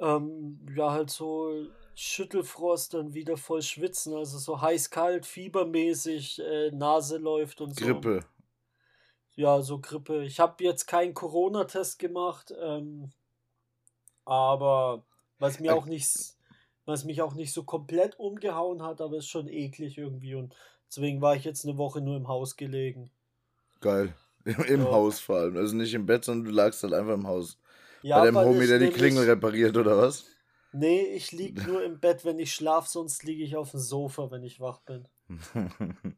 Ähm, 0.00 0.60
ja, 0.76 0.92
halt 0.92 1.10
so 1.10 1.66
Schüttelfrost 1.94 2.94
und 2.94 3.14
wieder 3.14 3.36
voll 3.36 3.62
schwitzen, 3.62 4.14
also 4.14 4.38
so 4.38 4.60
heiß-kalt, 4.60 5.26
fiebermäßig, 5.26 6.40
äh, 6.40 6.70
Nase 6.72 7.18
läuft 7.18 7.60
und 7.60 7.74
so. 7.76 8.06
Grippe. 8.06 8.24
Ja, 9.36 9.62
so 9.62 9.80
Grippe. 9.80 10.24
Ich 10.24 10.38
habe 10.40 10.62
jetzt 10.64 10.86
keinen 10.86 11.14
Corona-Test 11.14 11.98
gemacht, 11.98 12.52
ähm, 12.60 13.10
aber 14.24 15.04
was 15.38 15.58
mir 15.60 15.74
Äh, 15.74 15.74
auch 15.74 15.86
nicht, 15.86 16.36
was 16.84 17.04
mich 17.04 17.22
auch 17.22 17.34
nicht 17.34 17.52
so 17.52 17.64
komplett 17.64 18.18
umgehauen 18.18 18.82
hat, 18.82 19.00
aber 19.00 19.16
ist 19.18 19.28
schon 19.28 19.48
eklig 19.48 19.98
irgendwie 19.98 20.34
und 20.34 20.54
deswegen 20.88 21.20
war 21.20 21.34
ich 21.36 21.44
jetzt 21.44 21.64
eine 21.64 21.76
Woche 21.78 22.00
nur 22.00 22.16
im 22.16 22.28
Haus 22.28 22.56
gelegen. 22.56 23.10
Geil. 23.80 24.14
Im, 24.44 24.54
im 24.64 24.90
Ja. 24.90 24.90
Haus 24.90 25.20
vor 25.20 25.36
allem. 25.38 25.56
Also 25.56 25.74
nicht 25.76 25.94
im 25.94 26.06
Bett, 26.06 26.24
sondern 26.24 26.44
du 26.46 26.50
lagst 26.52 26.82
halt 26.82 26.92
einfach 26.92 27.14
im 27.14 27.26
Haus. 27.26 27.58
Ja, 28.02 28.18
Bei 28.18 28.26
deinem 28.26 28.34
weil 28.36 28.46
Homie, 28.46 28.66
der 28.66 28.78
die 28.78 28.90
Klingel 28.90 29.24
repariert, 29.24 29.76
oder 29.76 29.96
was? 29.98 30.26
Nee, 30.72 31.02
ich 31.14 31.32
lieg 31.32 31.56
nur 31.66 31.82
im 31.84 31.98
Bett, 32.00 32.24
wenn 32.24 32.38
ich 32.38 32.54
schlaf, 32.54 32.86
sonst 32.86 33.24
liege 33.24 33.42
ich 33.42 33.56
auf 33.56 33.70
dem 33.72 33.80
Sofa, 33.80 34.30
wenn 34.30 34.42
ich 34.44 34.60
wach 34.60 34.80
bin. 34.82 35.06
Switch, 35.36 36.14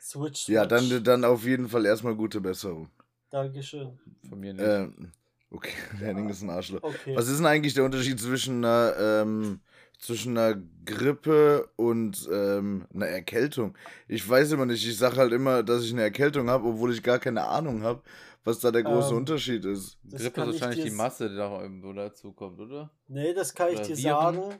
switch. 0.00 0.48
ja, 0.48 0.66
dann, 0.66 1.02
dann 1.04 1.24
auf 1.24 1.44
jeden 1.44 1.68
Fall 1.68 1.86
erstmal 1.86 2.14
gute 2.14 2.40
Besserung. 2.40 2.90
Dankeschön. 3.30 3.98
Von 4.28 4.40
mir 4.40 4.52
nicht. 4.52 4.64
Ähm, 4.66 5.12
okay, 5.50 5.72
der 6.00 6.08
Henning 6.08 6.28
ist 6.28 6.42
ein 6.42 6.50
Arschloch. 6.50 6.82
Okay. 6.82 7.16
Was 7.16 7.28
ist 7.28 7.38
denn 7.38 7.46
eigentlich 7.46 7.74
der 7.74 7.84
Unterschied 7.84 8.20
zwischen 8.20 8.64
einer, 8.64 8.94
ähm, 8.98 9.60
zwischen 9.98 10.36
einer 10.36 10.60
Grippe 10.84 11.70
und 11.76 12.28
ähm, 12.30 12.86
einer 12.94 13.06
Erkältung? 13.06 13.76
Ich 14.08 14.28
weiß 14.28 14.52
immer 14.52 14.66
nicht. 14.66 14.86
Ich 14.86 14.98
sage 14.98 15.16
halt 15.16 15.32
immer, 15.32 15.62
dass 15.62 15.84
ich 15.84 15.92
eine 15.92 16.02
Erkältung 16.02 16.50
habe, 16.50 16.68
obwohl 16.68 16.92
ich 16.92 17.02
gar 17.02 17.18
keine 17.18 17.44
Ahnung 17.46 17.82
habe, 17.82 18.02
was 18.44 18.58
da 18.60 18.70
der 18.70 18.82
große 18.82 19.10
Ähm, 19.10 19.18
Unterschied 19.18 19.64
ist. 19.64 19.98
Das 20.02 20.20
Grippe 20.22 20.34
kann 20.34 20.48
ist 20.50 20.56
ich 20.56 20.60
wahrscheinlich 20.62 20.84
die 20.84 20.90
Masse, 20.90 21.28
die 21.30 21.36
da 21.36 21.50
wo 21.50 21.92
dazu 21.92 22.32
kommt, 22.32 22.60
oder? 22.60 22.90
Nee, 23.06 23.34
das 23.34 23.54
kann 23.54 23.68
ich 23.68 23.78
Oder 23.78 23.86
dir 23.88 23.96
Viren. 23.96 24.34
sagen. 24.34 24.58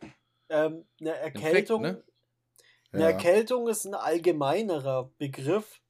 Ähm, 0.48 0.86
eine 1.00 1.16
Erkältung, 1.16 1.82
ne? 1.82 2.04
eine 2.92 3.02
Ja. 3.02 3.08
Erkältung 3.10 3.68
ist 3.68 3.84
ein 3.86 3.94
allgemeinerer 3.94 5.10
Begriff. 5.18 5.80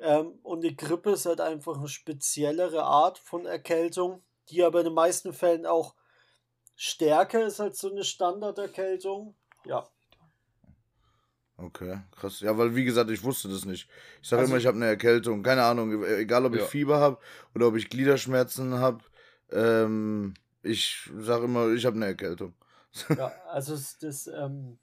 Ähm, 0.00 0.38
und 0.42 0.60
die 0.62 0.76
Grippe 0.76 1.12
ist 1.12 1.26
halt 1.26 1.40
einfach 1.40 1.78
eine 1.78 1.88
speziellere 1.88 2.82
Art 2.82 3.18
von 3.18 3.46
Erkältung, 3.46 4.22
die 4.50 4.62
aber 4.62 4.80
in 4.80 4.86
den 4.86 4.94
meisten 4.94 5.32
Fällen 5.32 5.66
auch 5.66 5.94
stärker 6.74 7.46
ist 7.46 7.60
als 7.60 7.78
so 7.78 7.90
eine 7.90 8.04
Standarderkältung. 8.04 9.34
Ja. 9.64 9.88
Okay, 11.56 12.00
krass. 12.10 12.40
Ja, 12.40 12.56
weil 12.58 12.74
wie 12.74 12.84
gesagt, 12.84 13.10
ich 13.10 13.22
wusste 13.22 13.48
das 13.48 13.64
nicht. 13.64 13.88
Ich 14.22 14.28
sage 14.28 14.40
Also- 14.40 14.52
immer, 14.52 14.60
ich 14.60 14.66
habe 14.66 14.76
eine 14.76 14.86
Erkältung. 14.86 15.42
Keine 15.42 15.62
Ahnung, 15.62 16.02
e- 16.02 16.16
egal 16.22 16.44
ob 16.46 16.54
ich 16.54 16.60
Ja. 16.60 16.66
Fieber 16.66 16.98
habe 16.98 17.18
oder 17.54 17.68
ob 17.68 17.76
ich 17.76 17.88
Gliederschmerzen 17.88 18.74
habe. 18.74 19.04
Ähm, 19.50 20.34
ich 20.62 21.08
sage 21.18 21.44
immer, 21.44 21.72
ich 21.72 21.86
habe 21.86 21.96
eine 21.96 22.06
Erkältung. 22.06 22.54
Ja, 23.18 23.32
also 23.50 23.76
das, 24.00 24.26
ähm, 24.28 24.78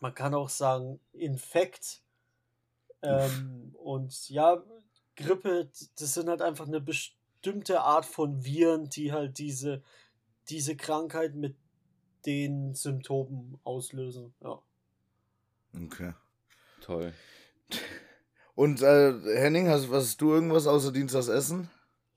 man 0.00 0.14
kann 0.14 0.34
auch 0.34 0.48
sagen, 0.48 0.98
Infekt. 1.12 2.02
Ähm, 3.02 3.74
und 3.78 4.28
ja, 4.28 4.62
Grippe, 5.16 5.68
das 5.98 6.14
sind 6.14 6.28
halt 6.28 6.40
einfach 6.42 6.66
eine 6.66 6.80
bestimmte 6.80 7.80
Art 7.80 8.06
von 8.06 8.44
Viren, 8.44 8.88
die 8.88 9.12
halt 9.12 9.38
diese, 9.38 9.82
diese 10.48 10.76
Krankheit 10.76 11.34
mit 11.34 11.56
den 12.26 12.74
Symptomen 12.74 13.58
auslösen. 13.64 14.34
Ja. 14.40 14.62
Okay. 15.74 16.12
Toll. 16.80 17.12
Und 18.54 18.82
äh, 18.82 19.12
Henning, 19.36 19.68
hast, 19.68 19.90
was 19.90 20.04
hast 20.04 20.20
du 20.20 20.32
irgendwas 20.32 20.66
außer 20.66 20.92
Dienstags 20.92 21.28
Essen? 21.28 21.70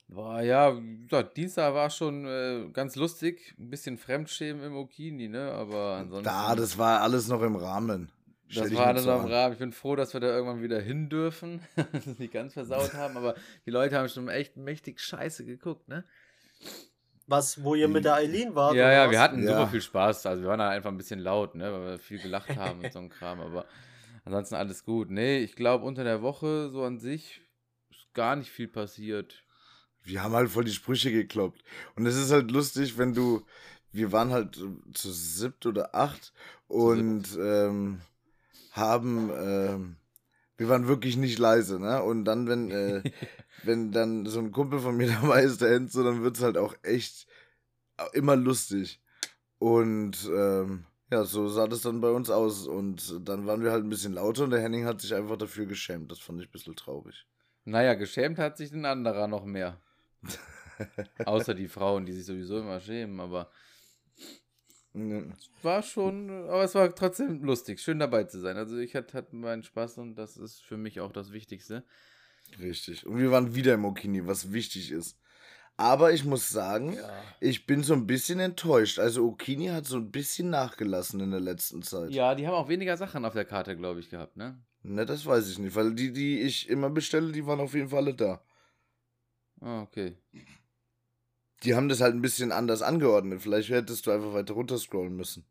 Boah, 0.08 0.42
ja, 0.42 0.70
gesagt, 0.70 1.36
Dienstag 1.36 1.74
war 1.74 1.90
schon 1.90 2.26
äh, 2.26 2.70
ganz 2.72 2.96
lustig. 2.96 3.56
Ein 3.58 3.70
bisschen 3.70 3.98
Fremdschämen 3.98 4.64
im 4.64 4.76
Okini, 4.76 5.28
ne? 5.28 5.52
Aber 5.52 5.96
ansonsten. 5.96 6.26
Da, 6.26 6.56
das 6.56 6.78
war 6.78 7.02
alles 7.02 7.28
noch 7.28 7.42
im 7.42 7.56
Rahmen. 7.56 8.12
Stell 8.48 8.70
Das 8.70 8.78
war 8.78 8.98
so 8.98 9.10
noch 9.10 9.26
im. 9.26 9.32
Rahmen. 9.32 9.54
Ich 9.54 9.60
bin 9.60 9.72
froh, 9.72 9.96
dass 9.96 10.14
wir 10.14 10.20
da 10.20 10.28
irgendwann 10.28 10.62
wieder 10.62 10.80
hin 10.80 11.10
dürfen. 11.10 11.62
dass 11.76 12.06
wir 12.06 12.12
es 12.14 12.20
nicht 12.20 12.34
ganz 12.34 12.54
versaut 12.54 12.94
haben, 12.94 13.18
aber 13.18 13.36
die 13.66 13.72
Leute 13.72 13.98
haben 13.98 14.08
schon 14.10 14.28
echt 14.30 14.58
mächtig 14.58 15.00
scheiße 15.00 15.46
geguckt, 15.46 15.88
ne? 15.88 16.06
Was, 17.28 17.64
wo 17.64 17.74
ihr 17.76 17.88
mit 17.88 18.06
der 18.06 18.16
Eileen 18.16 18.54
wart? 18.54 18.76
Ja, 18.76 18.92
ja, 18.92 19.06
was? 19.06 19.12
wir 19.12 19.20
hatten 19.20 19.44
Ja. 19.44 19.58
super 19.58 19.68
viel 19.72 19.82
Spaß. 19.82 20.26
Also 20.28 20.44
wir 20.44 20.50
waren 20.50 20.60
da 20.60 20.70
einfach 20.70 20.92
ein 20.92 20.98
bisschen 20.98 21.20
laut, 21.20 21.56
ne, 21.56 21.72
weil 21.72 21.86
wir 21.92 22.00
viel 22.00 22.20
gelacht 22.20 22.56
haben 22.56 22.84
und 22.84 22.94
so 22.94 23.00
ein 23.00 23.10
Kram, 23.10 23.40
aber 23.42 23.66
ansonsten 24.26 24.56
alles 24.56 24.84
gut. 24.84 25.10
Nee, 25.10 25.40
ich 25.40 25.56
glaube 25.56 25.86
unter 25.86 26.04
der 26.04 26.22
Woche 26.22 26.70
so 26.70 26.84
an 26.84 27.00
sich 27.00 27.42
ist 27.90 28.14
gar 28.14 28.36
nicht 28.36 28.52
viel 28.52 28.68
passiert. 28.68 29.44
wir 30.04 30.22
haben 30.24 30.34
halt 30.36 30.50
voll 30.52 30.66
die 30.66 30.72
Sprüche 30.72 31.12
gekloppt. 31.12 31.64
Und 31.96 32.06
es 32.06 32.16
ist 32.16 32.32
halt 32.32 32.52
lustig, 32.52 32.98
wenn 33.00 33.16
du, 33.16 33.44
wir 33.92 34.12
waren 34.12 34.32
halt 34.32 34.56
zu 34.94 35.12
siebt 35.12 35.66
oder 35.66 35.96
acht 35.96 36.32
und 36.68 37.24
ähm, 37.40 38.02
haben, 38.72 39.32
ähm, 39.36 39.96
wir 40.58 40.70
waren 40.70 40.88
wirklich 40.88 41.18
nicht 41.18 41.38
leise, 41.40 41.80
ne? 41.80 42.02
Und 42.04 42.26
dann, 42.26 42.48
wenn, 42.48 42.72
äh, 42.72 43.04
wenn 43.64 43.92
dann 43.92 44.26
so 44.26 44.40
ein 44.40 44.52
Kumpel 44.52 44.80
von 44.80 44.96
mir 44.96 45.08
dabei 45.22 45.44
ist, 45.44 45.62
der 45.62 45.72
Enzo, 45.72 46.04
dann 46.04 46.24
wird 46.24 46.38
es 46.38 46.44
halt 46.44 46.58
auch 46.58 46.76
echt 46.84 47.28
immer 48.14 48.36
lustig. 48.36 49.02
Und 49.60 50.30
ähm, 50.34 50.86
ja, 51.12 51.24
so 51.24 51.48
sah 51.48 51.68
das 51.68 51.82
dann 51.82 52.02
bei 52.02 52.10
uns 52.10 52.30
aus. 52.30 52.68
Und 52.68 53.28
dann 53.28 53.46
waren 53.48 53.64
wir 53.64 53.72
halt 53.72 53.84
ein 53.84 53.90
bisschen 53.90 54.14
lauter 54.14 54.44
und 54.44 54.52
der 54.52 54.62
Henning 54.62 54.86
hat 54.86 55.02
sich 55.02 55.14
einfach 55.14 55.38
dafür 55.38 55.66
geschämt. 55.66 56.12
Das 56.12 56.20
fand 56.20 56.42
ich 56.42 56.48
ein 56.48 56.52
bisschen 56.52 56.76
traurig. 56.76 57.26
Naja, 57.64 57.96
geschämt 57.96 58.38
hat 58.38 58.58
sich 58.58 58.72
ein 58.72 58.86
anderer 58.86 59.28
noch 59.28 59.46
mehr. 59.46 59.80
Außer 61.26 61.54
die 61.54 61.68
Frauen, 61.68 62.06
die 62.06 62.14
sich 62.14 62.26
sowieso 62.26 62.60
immer 62.60 62.80
schämen, 62.80 63.20
aber 63.20 63.50
war 65.62 65.84
schon, 65.84 66.30
aber 66.30 66.64
es 66.64 66.76
war 66.76 66.94
trotzdem 66.96 67.44
lustig, 67.44 67.82
schön 67.82 68.00
dabei 68.00 68.24
zu 68.24 68.40
sein. 68.40 68.58
Also 68.58 68.78
ich 68.78 68.96
hatte, 68.96 69.18
hatte 69.18 69.36
meinen 69.36 69.64
Spaß 69.64 69.98
und 69.98 70.16
das 70.16 70.38
ist 70.38 70.62
für 70.64 70.78
mich 70.78 71.02
auch 71.02 71.12
das 71.12 71.32
Wichtigste. 71.32 71.84
Richtig. 72.60 73.06
Und 73.06 73.18
wir 73.18 73.32
waren 73.32 73.56
wieder 73.56 73.74
im 73.74 73.86
Okini, 73.86 74.26
was 74.28 74.54
wichtig 74.54 74.92
ist. 74.92 75.20
Aber 75.78 76.14
ich 76.14 76.24
muss 76.24 76.50
sagen, 76.50 76.94
ja. 76.94 77.24
ich 77.42 77.66
bin 77.66 77.84
so 77.84 77.94
ein 77.94 78.08
bisschen 78.08 78.40
enttäuscht. 78.40 78.98
Also 78.98 79.28
Okini 79.28 79.68
hat 79.68 79.86
so 79.86 79.98
ein 79.98 80.10
bisschen 80.12 80.50
nachgelassen 80.50 81.20
in 81.20 81.32
der 81.32 81.42
letzten 81.42 81.82
Zeit. 81.82 82.12
Ja, 82.12 82.34
die 82.34 82.48
haben 82.48 82.54
auch 82.54 82.70
weniger 82.70 82.96
Sachen 82.96 83.26
auf 83.26 83.34
der 83.34 83.44
Karte, 83.44 83.76
glaube 83.76 84.00
ich, 84.00 84.10
gehabt, 84.10 84.38
ne? 84.38 84.58
Ne, 84.84 85.06
das 85.06 85.26
weiß 85.26 85.50
ich 85.50 85.60
nicht, 85.60 85.76
weil 85.76 85.94
die, 85.94 86.14
die 86.14 86.42
ich 86.42 86.70
immer 86.70 86.90
bestelle, 86.90 87.32
die 87.32 87.46
waren 87.46 87.60
auf 87.60 87.74
jeden 87.74 87.90
Fall 87.90 88.04
alle 88.04 88.14
da. 88.14 88.42
Ah, 89.60 89.82
okay. 89.82 90.16
Die 91.64 91.76
haben 91.76 91.90
das 91.90 92.02
halt 92.02 92.14
ein 92.14 92.22
bisschen 92.22 92.52
anders 92.52 92.82
angeordnet. 92.82 93.42
Vielleicht 93.42 93.70
hättest 93.70 94.06
du 94.06 94.12
einfach 94.12 94.34
weiter 94.34 94.54
runter 94.54 94.78
scrollen 94.78 95.16
müssen. 95.16 95.46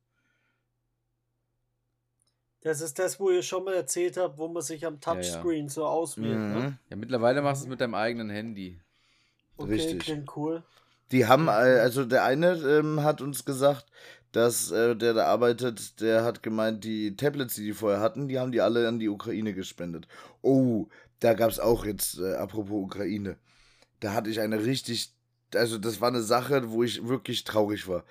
Das 2.60 2.80
ist 2.80 2.98
das, 2.98 3.20
wo 3.20 3.30
ihr 3.30 3.42
schon 3.42 3.64
mal 3.64 3.74
erzählt 3.74 4.16
habt, 4.16 4.38
wo 4.38 4.48
man 4.48 4.62
sich 4.62 4.86
am 4.86 5.00
Touchscreen 5.00 5.56
ja, 5.56 5.62
ja. 5.64 5.68
so 5.68 5.86
auswählt. 5.86 6.38
Ne? 6.38 6.46
Mhm. 6.46 6.58
Ne? 6.58 6.78
Ja, 6.88 6.96
mittlerweile 6.96 7.42
machst 7.42 7.62
du 7.62 7.66
es 7.66 7.70
mit 7.70 7.80
deinem 7.80 7.94
eigenen 7.94 8.30
Handy. 8.30 8.80
Okay, 9.56 9.72
Richtig. 9.72 9.98
klingt 10.00 10.36
cool. 10.36 10.62
Die 11.12 11.26
haben, 11.26 11.48
äh, 11.48 11.50
also 11.50 12.04
der 12.04 12.24
eine 12.24 12.52
ähm, 12.52 13.02
hat 13.02 13.20
uns 13.20 13.44
gesagt, 13.44 13.86
dass 14.32 14.70
äh, 14.70 14.96
der 14.96 15.14
da 15.14 15.26
arbeitet, 15.26 16.00
der 16.00 16.24
hat 16.24 16.42
gemeint, 16.42 16.84
die 16.84 17.16
Tablets, 17.16 17.54
die 17.54 17.64
die 17.64 17.72
vorher 17.72 18.00
hatten, 18.00 18.28
die 18.28 18.38
haben 18.38 18.50
die 18.50 18.60
alle 18.60 18.88
an 18.88 18.98
die 18.98 19.08
Ukraine 19.08 19.54
gespendet. 19.54 20.08
Oh, 20.42 20.86
da 21.20 21.34
gab 21.34 21.50
es 21.50 21.60
auch 21.60 21.84
jetzt, 21.84 22.18
äh, 22.18 22.34
apropos 22.34 22.84
Ukraine, 22.84 23.36
da 24.00 24.12
hatte 24.12 24.30
ich 24.30 24.40
eine 24.40 24.64
richtig, 24.64 25.12
also 25.54 25.78
das 25.78 26.00
war 26.00 26.08
eine 26.08 26.22
Sache, 26.22 26.70
wo 26.70 26.82
ich 26.82 27.06
wirklich 27.06 27.44
traurig 27.44 27.88
war. 27.88 28.04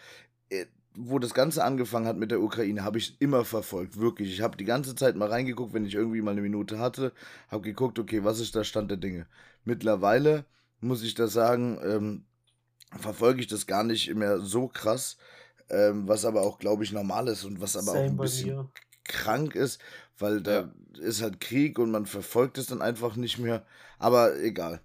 Äh, 0.50 0.66
wo 0.96 1.20
das 1.20 1.34
Ganze 1.34 1.64
angefangen 1.64 2.06
hat 2.06 2.18
mit 2.18 2.32
der 2.32 2.42
Ukraine, 2.42 2.84
habe 2.84 3.00
ich 3.00 3.20
immer 3.20 3.46
verfolgt, 3.46 3.98
wirklich. 3.98 4.32
Ich 4.32 4.42
habe 4.42 4.58
die 4.58 4.66
ganze 4.66 4.96
Zeit 4.96 5.16
mal 5.16 5.30
reingeguckt, 5.30 5.74
wenn 5.74 5.86
ich 5.86 5.96
irgendwie 5.96 6.22
mal 6.22 6.32
eine 6.32 6.42
Minute 6.42 6.78
hatte, 6.78 7.14
habe 7.50 7.64
geguckt, 7.64 7.98
okay, 7.98 8.24
was 8.24 8.40
ist 8.40 8.56
der 8.56 8.64
Stand 8.64 8.92
der 8.92 8.98
Dinge. 8.98 9.26
Mittlerweile 9.66 10.46
muss 10.82 11.02
ich 11.02 11.16
da 11.16 11.28
sagen, 11.28 11.80
ähm, 11.84 12.26
verfolge 13.00 13.42
ich 13.42 13.48
das 13.48 13.66
gar 13.66 13.84
nicht 13.84 14.14
mehr 14.14 14.40
so 14.40 14.68
krass, 14.68 15.18
ähm, 15.70 16.08
was 16.08 16.26
aber 16.26 16.42
auch, 16.42 16.60
glaube 16.60 16.84
ich, 16.84 16.92
normal 16.92 17.28
ist 17.28 17.44
und 17.44 17.60
was 17.60 17.76
aber 17.76 17.94
Same 17.94 18.00
auch 18.00 18.10
ein 18.10 18.18
bisschen 18.18 18.70
krank 19.04 19.56
ist, 19.56 19.82
weil 20.18 20.42
da 20.42 20.62
ja. 20.62 20.72
ist 21.00 21.22
halt 21.22 21.40
Krieg 21.40 21.80
und 21.80 21.92
man 21.92 22.06
verfolgt 22.06 22.58
es 22.58 22.68
dann 22.68 22.82
einfach 22.82 23.16
nicht 23.16 23.40
mehr. 23.40 23.66
Aber 24.00 24.40
egal. 24.40 24.82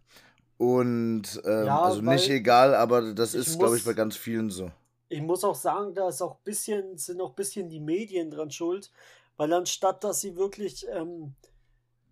Und 0.59 1.41
ähm, 1.45 1.67
ja, 1.67 1.83
also 1.83 2.03
nicht 2.03 2.29
egal, 2.29 2.75
aber 2.75 3.15
das 3.15 3.35
ist, 3.35 3.59
glaube 3.59 3.77
ich, 3.77 3.85
bei 3.85 3.93
ganz 3.93 4.17
vielen 4.17 4.51
so. 4.51 4.71
Ich 5.09 5.23
muss 5.23 5.45
auch 5.45 5.55
sagen, 5.55 5.95
da 5.95 6.09
ist 6.09 6.21
auch 6.21 6.37
bisschen, 6.41 6.99
sind 6.99 7.21
auch 7.21 7.31
ein 7.31 7.37
bisschen 7.37 7.69
die 7.69 7.81
Medien 7.81 8.31
dran 8.31 8.51
schuld, 8.51 8.91
weil 9.37 9.53
anstatt 9.53 10.03
dass 10.03 10.21
sie 10.21 10.37
wirklich 10.37 10.85
ähm, 10.93 11.35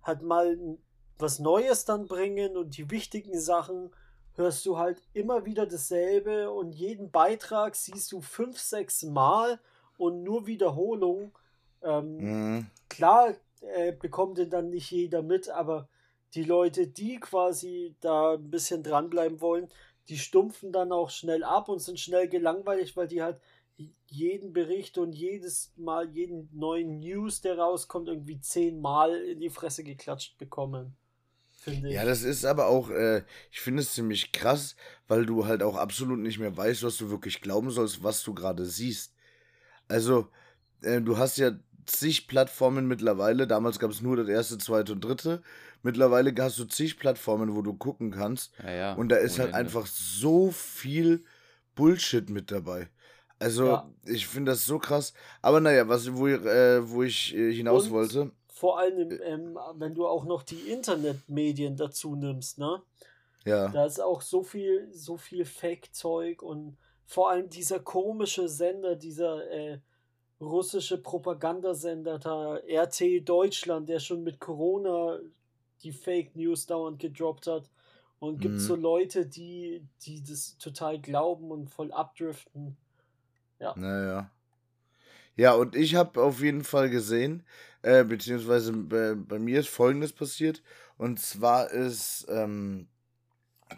halt 0.03 0.23
mal 0.23 0.79
was 1.19 1.41
Neues 1.41 1.85
dann 1.85 2.07
bringen 2.07 2.57
und 2.57 2.77
die 2.77 2.91
wichtigen 2.91 3.39
Sachen 3.39 3.91
hörst 4.37 4.65
du 4.65 4.79
halt 4.79 5.03
immer 5.13 5.45
wieder 5.45 5.67
dasselbe 5.67 6.51
und 6.51 6.73
jeden 6.73 7.11
Beitrag 7.11 7.75
siehst 7.75 8.13
du 8.13 8.21
fünf, 8.21 8.59
sechs 8.61 9.03
Mal 9.03 9.59
und 9.97 10.23
nur 10.23 10.47
Wiederholung. 10.47 11.33
Ähm, 11.83 12.17
mhm. 12.19 12.67
Klar 12.89 13.35
äh, 13.61 13.93
bekommt 13.93 14.39
denn 14.39 14.51
dann 14.51 14.71
nicht 14.71 14.91
jeder 14.91 15.23
mit, 15.23 15.49
aber 15.49 15.89
die 16.37 16.44
Leute, 16.44 16.87
die 16.87 17.18
quasi 17.18 17.96
da 18.01 18.35
ein 18.35 18.51
bisschen 18.51 18.83
dranbleiben 18.83 19.40
wollen, 19.40 19.68
die 20.09 20.18
stumpfen 20.18 20.72
dann 20.72 20.92
auch 20.92 21.11
schnell 21.11 21.42
ab 21.42 21.68
und 21.68 21.81
sind 21.81 21.99
schnell 21.99 22.29
gelangweilt, 22.29 22.96
weil 22.96 23.09
die 23.09 23.22
halt 23.22 23.40
jeden 24.07 24.53
Bericht 24.53 24.99
und 24.99 25.12
jedes 25.12 25.72
Mal 25.77 26.09
jeden 26.11 26.49
neuen 26.53 27.01
News, 27.01 27.40
der 27.40 27.59
rauskommt, 27.59 28.09
irgendwie 28.09 28.40
zehnmal 28.40 29.16
in 29.16 29.40
die 29.40 29.51
Fresse 29.51 29.83
geklatscht 29.83 30.38
bekommen 30.38 30.96
finde 31.66 31.88
ich. 31.88 31.94
Ja, 31.94 32.05
das 32.05 32.22
ist 32.22 32.44
aber 32.44 32.68
auch, 32.68 32.90
äh, 32.90 33.25
ich 33.51 33.61
finde 33.61 33.83
es 33.83 33.94
ziemlich 33.94 34.31
krass, 34.33 34.77
weil 35.09 35.27
du 35.27 35.46
halt 35.46 35.62
auch 35.62 35.77
absolut 35.77 36.20
nicht 36.20 36.38
mehr 36.38 36.57
weißt, 36.57 36.85
was 36.85 36.96
du 36.96 37.11
wirklich 37.11 37.40
glauben 37.40 37.70
sollst, 37.70 38.05
was 38.05 38.22
du 38.22 38.35
gerade 38.35 38.64
siehst. 38.64 39.14
Also, 39.88 40.29
äh, 40.83 41.01
du 41.01 41.18
hast 41.18 41.38
ja 41.38 41.53
zig 41.87 42.29
Plattformen 42.29 42.87
mittlerweile. 42.87 43.46
Damals 43.46 43.79
gab 43.79 43.90
es 43.90 44.01
nur 44.01 44.16
das 44.16 44.29
erste, 44.29 44.59
zweite 44.59 44.92
und 44.92 45.05
dritte. 45.05 45.42
Mittlerweile 45.87 46.35
hast 46.38 46.59
du 46.59 46.64
zig 46.64 46.99
Plattformen, 46.99 47.55
wo 47.55 47.62
du 47.62 47.75
gucken 47.75 48.11
kannst. 48.11 48.53
Ja, 48.62 48.70
ja, 48.72 48.94
und 48.94 49.09
da 49.09 49.16
ist 49.16 49.38
halt 49.38 49.51
Ende. 49.51 49.59
einfach 49.59 49.87
so 49.87 50.51
viel 50.51 51.25
Bullshit 51.77 52.29
mit 52.29 52.51
dabei. 52.51 52.88
Also, 53.38 53.66
ja. 53.66 53.90
ich 54.05 54.27
finde 54.27 54.51
das 54.51 54.64
so 54.64 54.81
krass. 54.81 55.12
Aber 55.42 55.61
naja, 55.61 55.87
was, 55.87 56.12
wo, 56.12 56.27
äh, 56.27 56.90
wo 56.90 57.05
ich 57.05 57.37
äh, 57.37 57.53
hinaus 57.53 57.87
und 57.87 57.92
wollte 57.92 58.33
vor 58.49 58.79
allem, 58.79 59.20
ähm, 59.22 59.59
wenn 59.75 59.94
du 59.94 60.09
auch 60.09 60.25
noch 60.25 60.42
die 60.42 60.72
Internetmedien 60.72 61.77
dazu 61.77 62.16
nimmst, 62.16 62.59
ne? 62.59 62.83
Ja. 63.44 63.68
Da 63.68 63.85
ist 63.85 64.01
auch 64.01 64.22
so 64.22 64.42
viel, 64.42 64.88
so 64.92 65.18
viel 65.18 65.44
Fake-Zeug 65.44 66.42
und 66.42 66.79
vor 67.05 67.31
allem 67.31 67.49
dieser 67.49 67.79
komische 67.79 68.49
Sender, 68.49 68.96
dieser 68.96 69.49
äh, 69.51 69.79
russische 70.40 70.99
Propagandasender 70.99 72.18
da, 72.18 72.59
RT 72.66 73.29
Deutschland, 73.29 73.88
der 73.88 74.01
schon 74.01 74.25
mit 74.25 74.40
Corona 74.40 75.20
die 75.83 75.93
Fake 75.93 76.37
News 76.37 76.67
dauernd 76.67 76.99
gedroppt 76.99 77.47
hat. 77.47 77.71
Und 78.19 78.41
gibt 78.41 78.55
mhm. 78.55 78.61
so 78.61 78.75
Leute, 78.77 79.27
die, 79.27 79.87
die 80.03 80.23
das 80.23 80.57
total 80.59 80.99
glauben 80.99 81.51
und 81.51 81.69
voll 81.69 81.93
abdriften. 81.93 82.77
Ja. 83.59 83.75
Naja. 83.77 84.31
Ja, 85.37 85.53
und 85.53 85.77
ich 85.77 85.95
habe 85.95 86.23
auf 86.23 86.41
jeden 86.41 86.65
Fall 86.65 86.89
gesehen, 86.89 87.43
äh, 87.83 88.05
beziehungsweise 88.05 88.73
bei, 88.73 89.15
bei, 89.15 89.39
mir 89.39 89.61
ist 89.61 89.69
Folgendes 89.69 90.15
passiert. 90.15 90.62
Und 90.97 91.21
zwar 91.21 91.71
ist, 91.71 92.27
ähm, 92.31 92.89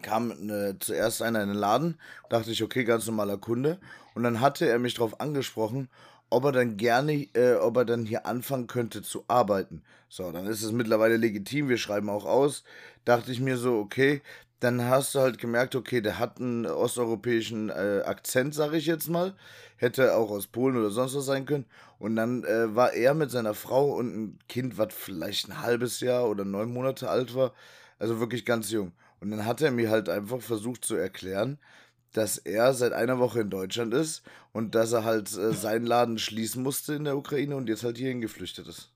kam 0.01 0.31
eine, 0.31 0.77
zuerst 0.79 1.21
einer 1.21 1.41
in 1.41 1.49
den 1.49 1.57
Laden, 1.57 1.99
dachte 2.29 2.51
ich, 2.51 2.63
okay, 2.63 2.85
ganz 2.85 3.05
normaler 3.07 3.37
Kunde. 3.37 3.79
Und 4.15 4.23
dann 4.23 4.39
hatte 4.39 4.69
er 4.69 4.79
mich 4.79 4.93
darauf 4.93 5.19
angesprochen, 5.19 5.89
ob 6.29 6.45
er 6.45 6.51
dann 6.51 6.77
gerne, 6.77 7.27
äh, 7.33 7.55
ob 7.55 7.77
er 7.77 7.85
dann 7.85 8.05
hier 8.05 8.25
anfangen 8.25 8.67
könnte 8.67 9.01
zu 9.01 9.23
arbeiten. 9.27 9.81
So, 10.09 10.31
dann 10.31 10.47
ist 10.47 10.63
es 10.63 10.71
mittlerweile 10.71 11.17
legitim, 11.17 11.69
wir 11.69 11.77
schreiben 11.77 12.09
auch 12.09 12.25
aus. 12.25 12.63
Dachte 13.05 13.31
ich 13.31 13.39
mir 13.39 13.57
so, 13.57 13.77
okay, 13.77 14.21
dann 14.59 14.83
hast 14.85 15.15
du 15.15 15.19
halt 15.19 15.37
gemerkt, 15.37 15.75
okay, 15.75 16.01
der 16.01 16.19
hat 16.19 16.39
einen 16.39 16.65
osteuropäischen 16.65 17.69
äh, 17.69 18.01
Akzent, 18.05 18.53
sage 18.53 18.77
ich 18.77 18.85
jetzt 18.85 19.07
mal. 19.09 19.33
Hätte 19.77 20.15
auch 20.15 20.31
aus 20.31 20.47
Polen 20.47 20.75
oder 20.75 20.89
sonst 20.89 21.15
was 21.15 21.25
sein 21.25 21.45
können. 21.45 21.65
Und 21.97 22.15
dann 22.17 22.43
äh, 22.43 22.75
war 22.75 22.93
er 22.93 23.13
mit 23.13 23.31
seiner 23.31 23.53
Frau 23.53 23.93
und 23.93 24.15
ein 24.15 24.39
Kind, 24.49 24.77
was 24.77 24.93
vielleicht 24.93 25.49
ein 25.49 25.61
halbes 25.61 26.01
Jahr 26.01 26.29
oder 26.29 26.43
neun 26.43 26.73
Monate 26.73 27.09
alt 27.09 27.35
war. 27.35 27.53
Also 27.99 28.19
wirklich 28.19 28.45
ganz 28.45 28.69
jung. 28.71 28.91
Und 29.21 29.31
dann 29.31 29.45
hat 29.45 29.61
er 29.61 29.71
mir 29.71 29.89
halt 29.89 30.09
einfach 30.09 30.41
versucht 30.41 30.83
zu 30.83 30.95
erklären, 30.95 31.57
dass 32.13 32.37
er 32.37 32.73
seit 32.73 32.93
einer 32.93 33.19
Woche 33.19 33.41
in 33.41 33.49
Deutschland 33.49 33.93
ist 33.93 34.23
und 34.51 34.75
dass 34.75 34.91
er 34.91 35.03
halt 35.03 35.35
äh, 35.35 35.53
seinen 35.53 35.85
Laden 35.85 36.17
schließen 36.17 36.63
musste 36.63 36.95
in 36.95 37.03
der 37.03 37.17
Ukraine 37.17 37.55
und 37.55 37.69
jetzt 37.69 37.83
halt 37.83 37.97
hierhin 37.97 38.21
geflüchtet 38.21 38.67
ist. 38.67 38.91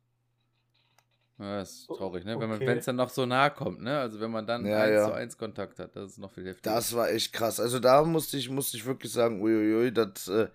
Ja, 1.39 1.57
das 1.57 1.71
ist 1.71 1.87
traurig, 1.87 2.25
ne? 2.25 2.37
Okay. 2.37 2.65
Wenn 2.65 2.77
es 2.77 2.85
dann 2.85 2.95
noch 2.95 3.09
so 3.09 3.25
nahe 3.25 3.51
kommt, 3.51 3.81
ne? 3.81 3.99
Also 3.99 4.19
wenn 4.19 4.31
man 4.31 4.45
dann 4.45 4.65
ja, 4.65 4.81
eins 4.81 4.93
ja. 4.93 5.07
zu 5.07 5.13
eins 5.13 5.37
Kontakt 5.37 5.79
hat, 5.79 5.95
das 5.95 6.11
ist 6.11 6.17
noch 6.19 6.31
viel 6.31 6.45
heftiger. 6.45 6.75
Das 6.75 6.95
war 6.95 7.09
echt 7.09 7.33
krass. 7.33 7.59
Also 7.59 7.79
da 7.79 8.03
musste 8.03 8.37
ich, 8.37 8.49
musste 8.49 8.77
ich 8.77 8.85
wirklich 8.85 9.11
sagen, 9.11 9.41
uiuiui, 9.41 9.91
das, 9.91 10.27
äh, 10.27 10.47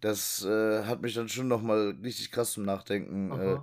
das 0.00 0.44
äh, 0.44 0.84
hat 0.84 1.00
mich 1.00 1.14
dann 1.14 1.28
schon 1.28 1.48
nochmal 1.48 1.96
richtig 2.02 2.30
krass 2.30 2.52
zum 2.52 2.64
Nachdenken, 2.64 3.32
äh, 3.32 3.58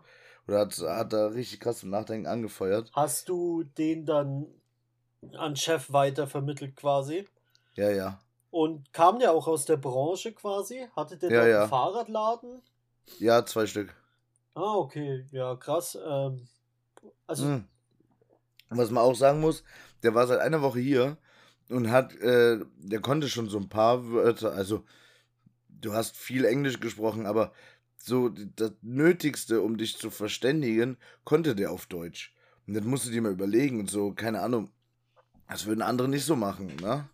oder 0.48 0.60
hat, 0.60 0.78
hat 0.80 1.14
da 1.14 1.28
richtig 1.28 1.60
krass 1.60 1.80
zum 1.80 1.90
Nachdenken 1.90 2.28
angefeuert. 2.28 2.92
Hast 2.94 3.30
du 3.30 3.64
den 3.64 4.06
dann 4.06 4.48
an 5.38 5.56
Chef 5.56 5.92
weiter 5.94 6.28
vermittelt 6.28 6.76
quasi? 6.76 7.28
Ja, 7.76 7.92
ja. 7.92 8.20
Und 8.54 8.94
kam 8.94 9.18
der 9.18 9.32
auch 9.32 9.48
aus 9.48 9.66
der 9.66 9.78
Branche 9.78 10.32
quasi? 10.32 10.88
Hatte 10.96 11.18
der 11.18 11.32
ja, 11.32 11.44
da 11.44 11.62
einen 11.62 11.70
Fahrradladen? 11.70 12.62
Ja, 13.18 13.44
zwei 13.48 13.66
Stück. 13.66 13.96
Ah, 14.54 14.76
okay. 14.76 15.26
Ja, 15.32 15.56
krass. 15.56 15.98
Ähm, 16.08 16.48
also. 17.26 17.46
Mhm. 17.46 17.64
Was 18.70 18.92
man 18.92 19.04
auch 19.04 19.16
sagen 19.16 19.42
muss, 19.42 19.64
der 20.04 20.14
war 20.14 20.28
seit 20.28 20.40
einer 20.40 20.62
Woche 20.62 20.80
hier 20.80 21.18
und 21.68 21.90
hat, 21.90 22.16
äh, 22.18 22.60
der 22.78 23.02
konnte 23.02 23.28
schon 23.28 23.50
so 23.50 23.58
ein 23.58 23.70
paar 23.70 24.12
Wörter, 24.12 24.54
also 24.54 24.84
du 25.68 25.94
hast 25.94 26.16
viel 26.16 26.46
Englisch 26.46 26.80
gesprochen, 26.80 27.26
aber 27.26 27.54
so 27.98 28.30
das 28.30 28.74
Nötigste, 28.84 29.62
um 29.62 29.78
dich 29.78 29.98
zu 29.98 30.12
verständigen, 30.12 30.98
konnte 31.24 31.56
der 31.56 31.72
auf 31.72 31.88
Deutsch. 31.88 32.36
Und 32.68 32.76
das 32.76 32.84
musst 32.84 33.08
du 33.08 33.10
dir 33.10 33.24
mal 33.24 33.32
überlegen 33.32 33.80
und 33.80 33.90
so, 33.90 34.14
keine 34.14 34.42
Ahnung. 34.42 34.70
Das 35.50 35.66
würden 35.66 35.82
andere 35.82 36.08
nicht 36.08 36.26
so 36.26 36.36
machen, 36.36 36.76
ne? 36.76 37.10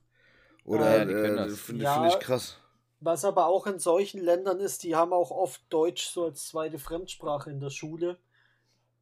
Oder 0.70 1.00
Ja, 1.00 1.06
die 1.06 1.14
können 1.14 1.38
äh, 1.38 1.48
das. 1.50 1.60
finde 1.60 1.84
Ja. 1.84 1.94
find 1.94 2.14
ich 2.14 2.20
krass. 2.20 2.58
Was 3.02 3.24
aber 3.26 3.48
auch 3.48 3.66
in 3.66 3.80
solchen 3.80 4.22
Ländern 4.22 4.60
ist, 4.60 4.84
die 4.84 4.96
haben 4.96 5.14
auch 5.14 5.32
oft 5.32 5.62
Deutsch 5.70 6.08
so 6.08 6.26
als 6.26 6.48
zweite 6.48 6.80
Fremdsprache 6.80 7.50
in 7.50 7.60
der 7.60 7.70
Schule. 7.70 8.18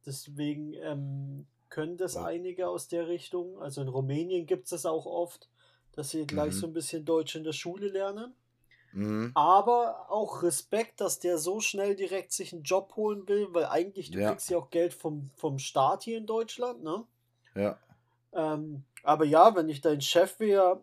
Deswegen 0.06 0.72
ähm, 0.74 1.46
können 1.68 1.96
das 1.96 2.14
Ja. 2.14 2.24
einige 2.24 2.68
aus 2.68 2.88
der 2.88 3.08
Richtung. 3.08 3.60
Also 3.60 3.82
in 3.82 3.88
Rumänien 3.88 4.46
gibt 4.46 4.64
es 4.64 4.70
das 4.70 4.86
auch 4.86 5.04
oft, 5.04 5.48
dass 5.92 6.10
sie 6.10 6.26
gleich 6.26 6.54
Mhm. 6.54 6.58
so 6.58 6.66
ein 6.68 6.72
bisschen 6.72 7.04
Deutsch 7.04 7.34
in 7.34 7.44
der 7.44 7.52
Schule 7.52 7.88
lernen. 7.88 8.34
Mhm. 8.92 9.32
Aber 9.34 10.10
auch 10.10 10.42
Respekt, 10.42 11.00
dass 11.00 11.18
der 11.18 11.36
so 11.38 11.60
schnell 11.60 11.94
direkt 11.94 12.32
sich 12.32 12.52
einen 12.52 12.62
Job 12.62 12.94
holen 12.96 13.28
will, 13.28 13.48
weil 13.52 13.66
eigentlich 13.66 14.10
du 14.10 14.18
Ja. 14.20 14.30
kriegst 14.30 14.48
ja 14.48 14.58
auch 14.58 14.70
Geld 14.70 14.94
vom, 14.94 15.30
vom 15.34 15.58
Staat 15.58 16.04
hier 16.04 16.16
in 16.18 16.26
Deutschland, 16.26 16.82
ne? 16.82 17.04
Ja. 17.54 17.78
Ähm, 18.32 18.84
aber 19.02 19.24
ja, 19.24 19.54
wenn 19.56 19.68
ich 19.68 19.80
dein 19.80 20.00
Chef 20.00 20.38
wäre, 20.40 20.82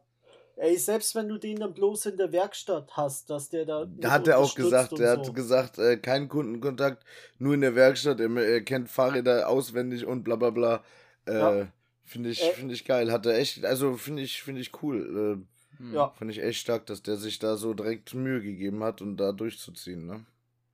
ey, 0.57 0.77
selbst 0.77 1.15
wenn 1.15 1.27
du 1.27 1.37
den 1.37 1.57
dann 1.59 1.73
bloß 1.73 2.07
in 2.07 2.17
der 2.17 2.31
Werkstatt 2.31 2.89
hast, 2.97 3.29
dass 3.29 3.49
der 3.49 3.65
da. 3.65 3.85
Da 3.85 4.11
hat 4.11 4.27
er 4.27 4.39
auch 4.39 4.53
gesagt, 4.55 4.99
er 4.99 5.15
so. 5.15 5.21
hat 5.29 5.35
gesagt, 5.35 5.77
äh, 5.79 5.97
kein 5.97 6.27
Kundenkontakt, 6.29 7.03
nur 7.39 7.53
in 7.53 7.61
der 7.61 7.75
Werkstatt, 7.75 8.19
er, 8.19 8.29
er 8.37 8.61
kennt 8.61 8.89
Fahrräder 8.89 9.49
auswendig 9.49 10.05
und 10.05 10.23
bla 10.23 10.35
bla 10.35 10.49
bla. 10.49 10.83
Äh, 11.25 11.33
Ja. 11.39 11.67
Finde 12.07 12.29
ich, 12.29 12.43
Äh. 12.43 12.51
finde 12.53 12.75
ich 12.75 12.85
geil. 12.85 13.11
Hat 13.11 13.25
er 13.25 13.35
echt, 13.37 13.65
also 13.65 13.97
finde 13.97 14.21
ich, 14.21 14.43
finde 14.43 14.61
ich 14.61 14.71
cool. 14.83 15.41
Hm. 15.77 15.93
Ja. 15.93 16.05
Äh, 16.07 16.17
finde 16.17 16.33
ich 16.33 16.41
echt 16.43 16.59
stark, 16.59 16.85
dass 16.85 17.01
der 17.01 17.17
sich 17.17 17.39
da 17.39 17.57
so 17.57 17.73
direkt 17.73 18.13
Mühe 18.13 18.41
gegeben 18.41 18.83
hat 18.83 19.01
und 19.01 19.17
da 19.17 19.31
durchzuziehen, 19.31 20.05
ne? 20.05 20.23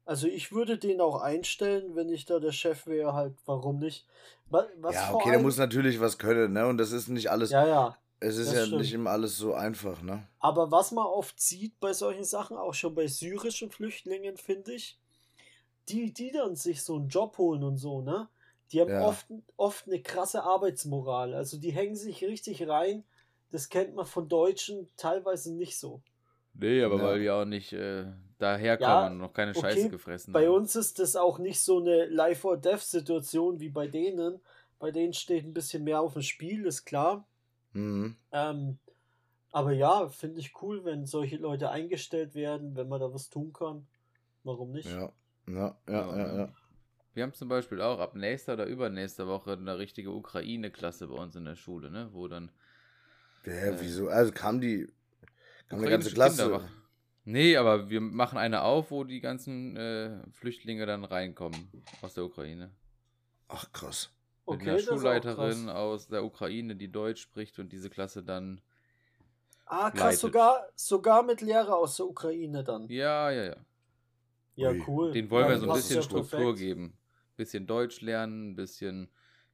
Also 0.03 0.27
ich 0.27 0.51
würde 0.51 0.77
den 0.77 0.99
auch 0.99 1.21
einstellen, 1.21 1.95
wenn 1.95 2.09
ich 2.09 2.25
da 2.25 2.39
der 2.39 2.51
Chef 2.51 2.85
wäre, 2.85 3.13
halt, 3.13 3.33
warum 3.45 3.79
nicht? 3.79 4.05
Wa- 4.49 4.67
Was 4.81 4.95
ja, 4.95 5.13
okay, 5.13 5.31
der 5.31 5.39
muss 5.39 5.57
natürlich 5.57 6.01
was 6.01 6.17
können, 6.17 6.51
ne? 6.51 6.67
Und 6.67 6.77
das 6.79 6.91
ist 6.91 7.07
nicht 7.07 7.31
alles, 7.31 7.51
Ja, 7.51 7.65
ja. 7.65 7.97
Es 8.21 8.37
ist 8.37 8.51
das 8.51 8.53
ja 8.53 8.65
stimmt. 8.67 8.83
nicht 8.83 8.93
immer 8.93 9.11
alles 9.11 9.37
so 9.37 9.53
einfach, 9.53 10.01
ne? 10.01 10.27
Aber 10.39 10.71
was 10.71 10.91
man 10.91 11.05
oft 11.05 11.39
sieht 11.39 11.79
bei 11.79 11.93
solchen 11.93 12.23
Sachen, 12.25 12.57
auch 12.57 12.73
schon 12.73 12.95
bei 12.95 13.07
syrischen 13.07 13.71
Flüchtlingen, 13.71 14.35
finde 14.37 14.73
ich, 14.73 14.99
die, 15.89 16.13
die 16.13 16.31
dann 16.31 16.55
sich 16.55 16.83
so 16.83 16.95
einen 16.97 17.09
Job 17.09 17.37
holen 17.37 17.63
und 17.63 17.77
so, 17.77 18.01
ne? 18.01 18.29
Die 18.71 18.81
haben 18.81 18.91
Ja. 18.91 18.99
oft, 18.99 19.27
oft 19.57 19.87
eine 19.87 20.01
krasse 20.01 20.43
Arbeitsmoral. 20.43 21.33
Also 21.35 21.57
die 21.59 21.71
hängen 21.71 21.95
sich 21.95 22.23
richtig 22.23 22.67
rein. 22.67 23.05
Das 23.51 23.69
kennt 23.69 23.95
man 23.95 24.05
von 24.05 24.29
Deutschen 24.29 24.89
teilweise 24.97 25.53
nicht 25.55 25.77
so. 25.79 26.03
Nee, 26.53 26.83
aber 26.83 26.97
Ja. 26.97 27.03
weil 27.03 27.19
wir 27.21 27.35
auch 27.35 27.45
nicht 27.45 27.73
äh, 27.73 28.05
daherkommen 28.37 29.09
Ja, 29.09 29.13
und 29.13 29.17
noch 29.19 29.33
keine 29.33 29.53
okay, 29.53 29.59
Scheiße 29.61 29.89
gefressen 29.89 30.33
Bei 30.33 30.41
haben. 30.41 30.49
uns 30.49 30.75
ist 30.75 30.99
das 30.99 31.15
auch 31.15 31.39
nicht 31.39 31.61
so 31.61 31.79
eine 31.79 32.05
Life-or-Death-Situation 32.05 33.59
wie 33.59 33.69
bei 33.69 33.87
denen. 33.87 34.41
Bei 34.79 34.91
denen 34.91 35.13
steht 35.13 35.45
ein 35.45 35.53
bisschen 35.53 35.83
mehr 35.83 36.01
auf 36.01 36.13
dem 36.13 36.21
Spiel, 36.23 36.65
ist 36.65 36.85
klar. 36.85 37.27
Mhm. 37.73 38.15
Ähm, 38.31 38.77
aber 39.51 39.73
ja, 39.73 40.07
finde 40.09 40.39
ich 40.39 40.61
cool, 40.61 40.85
wenn 40.85 41.05
solche 41.05 41.37
Leute 41.37 41.69
eingestellt 41.69 42.35
werden, 42.35 42.75
wenn 42.75 42.87
man 42.87 42.99
da 42.99 43.13
was 43.13 43.29
tun 43.29 43.51
kann. 43.53 43.87
Warum 44.43 44.71
nicht? 44.71 44.89
Ja. 44.89 45.11
Ja, 45.47 45.77
ja, 45.87 45.93
Ja, 45.93 46.17
ja, 46.17 46.35
ja. 46.37 46.53
Wir 47.13 47.23
haben 47.23 47.33
zum 47.33 47.49
Beispiel 47.49 47.81
auch 47.81 47.99
ab 47.99 48.15
nächster 48.15 48.53
oder 48.53 48.65
übernächster 48.65 49.27
Woche 49.27 49.53
eine 49.53 49.77
richtige 49.77 50.11
Ukraine-Klasse 50.11 51.07
bei 51.07 51.15
uns 51.15 51.35
in 51.35 51.43
der 51.43 51.55
Schule, 51.55 51.91
ne? 51.91 52.09
Wo 52.13 52.27
dann 52.27 52.51
Hä, 53.43 53.69
Äh. 53.69 53.75
wieso? 53.79 54.07
Also 54.07 54.31
kam 54.31 54.61
die, 54.61 54.87
kam 55.67 55.79
eine 55.79 55.89
ganze 55.89 56.11
Klasse. 56.11 56.43
Kinder 56.43 56.69
Nee, 57.23 57.55
aber 57.55 57.89
wir 57.89 58.01
machen 58.01 58.37
eine 58.39 58.63
auf, 58.63 58.89
wo 58.89 59.03
die 59.03 59.19
ganzen 59.21 59.77
äh, 59.77 60.23
Flüchtlinge 60.31 60.85
dann 60.87 61.03
reinkommen 61.03 61.71
aus 62.01 62.15
der 62.15 62.23
Ukraine. 62.23 62.71
Ach, 63.47 63.71
krass. 63.71 64.11
Mit 64.51 64.61
Okay, 64.61 64.69
einer 64.71 64.79
Schulleiterin 64.79 65.69
aus 65.69 66.07
der 66.07 66.23
Ukraine, 66.23 66.75
die 66.75 66.91
Deutsch 66.91 67.21
spricht 67.21 67.59
und 67.59 67.71
diese 67.71 67.89
Klasse 67.89 68.23
dann. 68.23 68.61
Ah, 69.65 69.89
krass, 69.91 70.15
leitet. 70.15 70.21
sogar, 70.21 70.67
sogar 70.75 71.23
mit 71.23 71.41
Lehrer 71.41 71.77
aus 71.77 71.95
der 71.97 72.07
Ukraine 72.07 72.63
dann. 72.63 72.89
Ja, 72.89 73.31
ja, 73.31 73.43
ja. 73.45 73.55
Ja, 74.55 74.69
Ui. 74.69 74.83
cool. 74.87 75.13
Den 75.13 75.29
wollen 75.29 75.45
ja, 75.45 75.49
wir 75.49 75.57
so 75.59 75.67
ein 75.67 75.73
bisschen 75.73 75.95
ja 75.95 76.01
Struktur 76.03 76.53
perfekt. 76.53 76.59
geben. 76.59 76.97
Bisschen 77.37 77.67
Deutsch 77.67 78.01
lernen, 78.01 78.51
ein 78.51 78.55
bisschen 78.55 79.09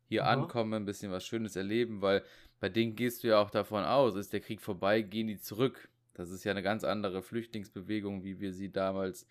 hier 0.10 0.26
Aha. 0.26 0.34
ankommen, 0.34 0.74
ein 0.74 0.86
bisschen 0.86 1.12
was 1.12 1.26
Schönes 1.26 1.56
erleben, 1.56 2.02
weil 2.02 2.24
bei 2.60 2.70
denen 2.70 2.96
gehst 2.96 3.24
du 3.24 3.28
ja 3.30 3.40
auch 3.42 3.52
davon 3.52 3.84
aus, 3.84 4.16
ist 4.16 4.34
der 4.34 4.40
Krieg 4.40 4.62
vorbei, 4.62 5.02
gehen 5.02 5.28
die 5.28 5.40
zurück. 5.40 5.90
Das 6.14 6.32
ist 6.32 6.44
ja 6.44 6.52
eine 6.52 6.64
ganz 6.64 6.84
andere 6.84 7.22
Flüchtlingsbewegung, 7.22 8.24
wie 8.24 8.40
wir 8.40 8.54
sie 8.54 8.72
damals 8.72 9.28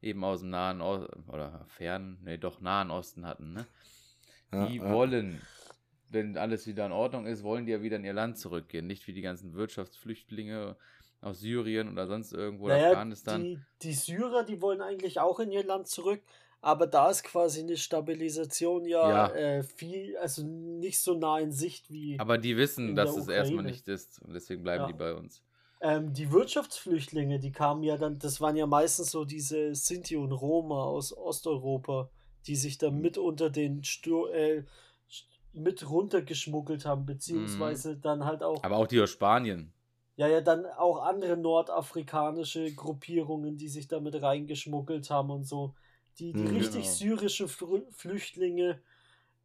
eben 0.00 0.24
aus 0.24 0.40
dem 0.40 0.50
Nahen 0.50 0.80
o 0.80 1.06
oder 1.28 1.66
fernen, 1.68 2.18
nee, 2.24 2.38
doch 2.38 2.60
Nahen 2.60 2.90
Osten 2.90 3.26
hatten. 3.26 3.52
Ne? 3.52 3.66
Ja, 4.52 4.66
Die 4.66 4.76
ja. 4.76 4.90
wollen, 4.92 5.40
wenn 6.10 6.36
alles 6.36 6.66
wieder 6.66 6.86
in 6.86 6.92
Ordnung 6.92 7.26
ist, 7.26 7.42
wollen 7.42 7.66
die 7.66 7.72
ja 7.72 7.82
wieder 7.82 7.96
in 7.96 8.04
ihr 8.04 8.12
Land 8.12 8.38
zurückgehen. 8.38 8.86
Nicht 8.86 9.06
wie 9.06 9.12
die 9.12 9.22
ganzen 9.22 9.54
Wirtschaftsflüchtlinge 9.54 10.76
aus 11.20 11.40
Syrien 11.40 11.90
oder 11.90 12.06
sonst 12.06 12.32
irgendwo, 12.32 12.68
Naja, 12.68 12.88
Afghanistan. 12.88 13.42
die, 13.42 13.58
die 13.82 13.92
Syrer, 13.92 14.42
die 14.44 14.60
wollen 14.62 14.80
eigentlich 14.80 15.20
auch 15.20 15.38
in 15.38 15.52
ihr 15.52 15.64
Land 15.64 15.86
zurück, 15.86 16.22
aber 16.62 16.86
da 16.86 17.10
ist 17.10 17.22
quasi 17.24 17.60
eine 17.60 17.76
Stabilisation 17.76 18.84
ja, 18.86 19.28
Ja. 19.28 19.34
Äh, 19.34 19.62
viel, 19.62 20.16
also 20.16 20.42
nicht 20.44 20.98
so 20.98 21.14
nah 21.14 21.38
in 21.38 21.52
Sicht 21.52 21.90
wie 21.90 22.18
Aber 22.18 22.38
die 22.38 22.56
wissen, 22.56 22.94
dass 22.96 23.16
es 23.16 23.28
erstmal 23.28 23.64
nicht 23.64 23.86
ist 23.88 24.20
und 24.22 24.32
deswegen 24.32 24.62
bleiben 24.62 24.82
Ja. 24.84 24.86
die 24.88 24.94
bei 24.94 25.14
uns. 25.14 25.42
ähm, 25.82 26.12
die 26.12 26.30
Wirtschaftsflüchtlinge, 26.32 27.38
die 27.38 27.52
kamen 27.52 27.82
ja 27.82 27.96
dann, 27.96 28.18
das 28.18 28.40
waren 28.40 28.56
ja 28.56 28.66
meistens 28.66 29.10
so 29.10 29.24
diese 29.24 29.74
Sinti 29.74 30.16
und 30.16 30.32
Roma 30.32 30.84
aus 30.84 31.16
Osteuropa, 31.16 32.10
die 32.46 32.56
sich 32.56 32.78
da 32.78 32.90
mit 32.90 33.18
unter 33.18 33.50
den 33.50 33.84
Stur 33.84 34.34
äh, 34.34 34.64
mit 35.52 35.88
runtergeschmuggelt 35.88 36.84
haben, 36.86 37.06
beziehungsweise 37.06 37.96
dann 37.96 38.24
halt 38.24 38.42
auch. 38.42 38.62
Aber 38.62 38.76
auch 38.76 38.86
die 38.86 39.00
aus 39.00 39.10
Spanien. 39.10 39.72
Ja, 40.16 40.28
ja, 40.28 40.40
dann 40.40 40.64
auch 40.66 40.98
andere 41.02 41.36
nordafrikanische 41.36 42.72
Gruppierungen, 42.74 43.56
die 43.56 43.68
sich 43.68 43.88
damit 43.88 44.20
reingeschmuggelt 44.20 45.10
haben 45.10 45.30
und 45.30 45.44
so. 45.44 45.74
Die, 46.18 46.32
die 46.34 46.42
Mhm. 46.42 46.56
richtig 46.56 46.82
Genau. 46.84 46.94
syrische 46.94 47.48
Frü 47.48 47.82
Flüchtlinge, 47.90 48.80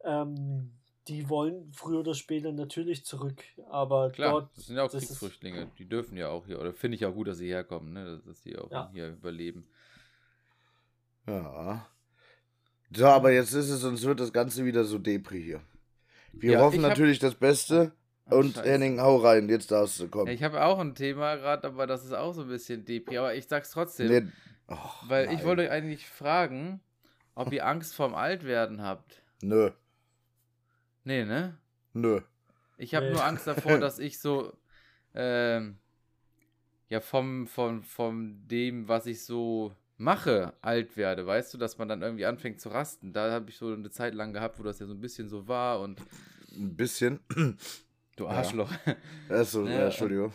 ähm, 0.04 0.72
die 1.08 1.28
wollen 1.30 1.72
früher 1.72 2.00
oder 2.00 2.14
später 2.14 2.52
natürlich 2.52 3.04
zurück. 3.04 3.42
Aber 3.70 4.10
Klar, 4.10 4.32
dort, 4.32 4.56
das 4.56 4.66
sind 4.66 4.76
ja 4.76 4.82
auch 4.84 4.90
das 4.90 5.02
ist- 5.02 5.08
Kriegsflüchtlinge. 5.08 5.70
Die 5.78 5.88
dürfen 5.88 6.16
ja 6.16 6.28
auch 6.28 6.44
hier, 6.46 6.60
oder 6.60 6.72
finde 6.72 6.96
ich 6.96 7.06
auch 7.06 7.14
gut, 7.14 7.28
dass 7.28 7.38
sie 7.38 7.48
herkommen, 7.48 7.92
ne? 7.92 8.04
dass, 8.04 8.24
dass 8.24 8.42
sie 8.42 8.58
auch 8.58 8.70
Ja. 8.70 8.90
hier 8.92 9.08
überleben. 9.08 9.66
Ja. 11.26 11.86
So, 12.92 13.06
aber 13.06 13.32
jetzt 13.32 13.52
ist 13.52 13.68
es, 13.68 13.80
sonst 13.80 14.04
wird 14.04 14.20
das 14.20 14.32
Ganze 14.32 14.64
wieder 14.64 14.84
so 14.84 14.98
Depri 14.98 15.42
hier. 15.42 15.60
Wir 16.32 16.52
Ja, 16.52 16.60
hoffen 16.60 16.78
ich 16.78 16.82
hab- 16.84 16.90
natürlich 16.90 17.18
das 17.18 17.34
Beste. 17.34 17.92
Oh, 18.30 18.36
und 18.38 18.54
Scheiße. 18.56 18.68
Henning, 18.68 19.00
hau 19.00 19.16
rein, 19.18 19.48
jetzt 19.48 19.70
darfst 19.70 20.00
du 20.00 20.08
kommen. 20.08 20.26
Ja, 20.26 20.32
ich 20.32 20.42
habe 20.42 20.64
auch 20.64 20.78
ein 20.80 20.94
Thema 20.96 21.36
gerade, 21.36 21.66
aber 21.68 21.86
das 21.86 22.04
ist 22.04 22.12
auch 22.12 22.32
so 22.32 22.42
ein 22.42 22.48
bisschen 22.48 22.84
Depri. 22.84 23.18
Aber 23.18 23.34
ich 23.34 23.46
sag's 23.46 23.70
trotzdem, 23.70 24.08
Nee, 24.08 24.22
Och, 24.68 25.08
weil 25.08 25.26
ich 25.26 25.36
nein. 25.38 25.44
wollte 25.44 25.62
euch 25.62 25.70
eigentlich 25.70 26.08
fragen, 26.08 26.80
ob 27.36 27.52
ihr 27.52 27.64
Angst 27.66 27.94
vorm 27.94 28.14
Altwerden 28.14 28.82
habt. 28.82 29.22
Nö, 29.42 29.70
Nee, 31.04 31.24
ne? 31.24 31.56
nö. 31.92 32.20
Ich 32.78 32.94
habe 32.96 33.06
Nee. 33.06 33.12
nur 33.12 33.24
Angst 33.24 33.46
davor, 33.46 33.78
dass 33.78 33.98
ich 34.00 34.18
so, 34.18 34.52
ähm, 35.14 35.78
ja, 36.88 37.00
vom, 37.00 37.46
vom, 37.46 37.84
vom 37.84 38.46
dem, 38.48 38.88
was 38.88 39.06
ich 39.06 39.24
so 39.24 39.72
mache, 39.96 40.52
alt 40.62 40.96
werde. 40.96 41.26
Weißt 41.26 41.52
du, 41.54 41.58
dass 41.58 41.78
man 41.78 41.88
dann 41.88 42.02
irgendwie 42.02 42.26
anfängt 42.26 42.60
zu 42.60 42.68
rasten. 42.68 43.12
Da 43.12 43.30
habe 43.30 43.50
ich 43.50 43.56
so 43.58 43.72
eine 43.72 43.90
Zeit 43.90 44.14
lang 44.14 44.32
gehabt, 44.32 44.58
wo 44.58 44.62
das 44.62 44.78
ja 44.78 44.86
so 44.86 44.94
ein 44.94 45.00
bisschen 45.00 45.28
so 45.28 45.48
war 45.48 45.80
und 45.80 46.00
Ein 46.52 46.76
bisschen. 46.76 47.20
du 48.16 48.24
Ja. 48.24 48.30
Arschloch. 48.30 48.70
Achso, 49.28 49.64
Ja, 49.66 49.72
ja, 49.72 49.84
Entschuldigung. 49.86 50.32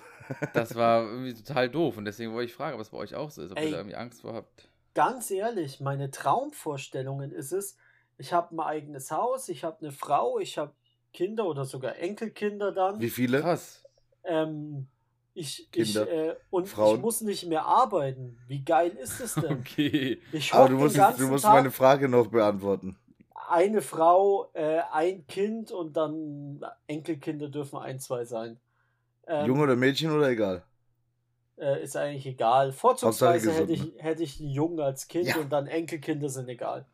Das 0.53 0.75
war 0.75 1.03
irgendwie 1.03 1.33
total 1.33 1.69
doof 1.69 1.97
und 1.97 2.05
deswegen 2.05 2.31
wollte 2.33 2.45
ich 2.45 2.53
fragen, 2.53 2.79
was 2.79 2.89
bei 2.89 2.97
euch 2.97 3.15
auch 3.15 3.29
so 3.31 3.41
ist, 3.41 3.51
ob 3.51 3.57
Ey. 3.57 3.65
ihr 3.65 3.71
da 3.71 3.77
irgendwie 3.77 3.95
Angst 3.97 4.21
vor 4.21 4.33
habt. 4.33 4.69
ganz 4.93 5.29
ehrlich, 5.31 5.79
meine 5.81 6.09
Traumvorstellungen 6.11 7.31
ist 7.31 7.51
es, 7.51 7.77
ich 8.17 8.31
habe 8.33 8.55
ein 8.55 8.59
eigenes 8.59 9.11
Haus, 9.11 9.49
ich 9.49 9.63
habe 9.63 9.79
eine 9.81 9.91
Frau, 9.91 10.39
ich 10.39 10.57
habe 10.57 10.73
Kinder 11.13 11.45
oder 11.47 11.65
sogar 11.65 11.97
Enkelkinder 11.97 12.71
dann. 12.71 12.99
Wie 13.01 13.09
viele? 13.09 13.41
Krass. 13.41 13.83
Ähm, 14.23 14.87
ich, 15.33 15.67
ich, 15.73 15.93
Kinder, 15.93 16.09
äh, 16.11 16.35
und 16.49 16.67
Frauen. 16.67 16.95
ich 16.97 17.01
muss 17.01 17.21
nicht 17.21 17.45
mehr 17.47 17.65
arbeiten. 17.65 18.37
Wie 18.47 18.63
geil 18.63 18.91
ist 18.91 19.19
es 19.21 19.35
denn? 19.35 19.51
Okay. 19.61 20.21
Ich 20.31 20.53
Aber 20.53 20.69
du 20.69 20.75
musst, 20.77 20.97
du 20.97 21.27
musst 21.27 21.43
Tag, 21.43 21.53
meine 21.53 21.71
Frage 21.71 22.09
noch 22.09 22.27
beantworten. 22.27 22.97
eine 23.49 23.81
Frau, 23.81 24.49
äh, 24.53 24.81
ein 24.91 25.25
Kind 25.27 25.71
und 25.71 25.95
dann 25.95 26.63
Enkelkinder 26.87 27.49
dürfen 27.49 27.79
ein, 27.79 27.99
zwei 27.99 28.25
sein. 28.25 28.59
Ähm, 29.27 29.47
Junge 29.47 29.63
oder 29.63 29.75
Mädchen 29.75 30.11
oder 30.11 30.29
egal? 30.29 30.63
äh, 31.57 31.83
ist 31.83 31.95
eigentlich 31.95 32.25
egal. 32.25 32.71
Vorzugsweise 32.71 33.53
hätte 33.53 33.73
ich, 33.73 33.93
hätte 33.97 34.23
ich 34.23 34.39
einen 34.39 34.49
Jungen 34.49 34.79
als 34.79 35.07
Kind 35.07 35.27
Ja. 35.27 35.37
und 35.37 35.49
dann 35.49 35.67
Enkelkinder 35.67 36.29
sind 36.29 36.49
egal. 36.49 36.85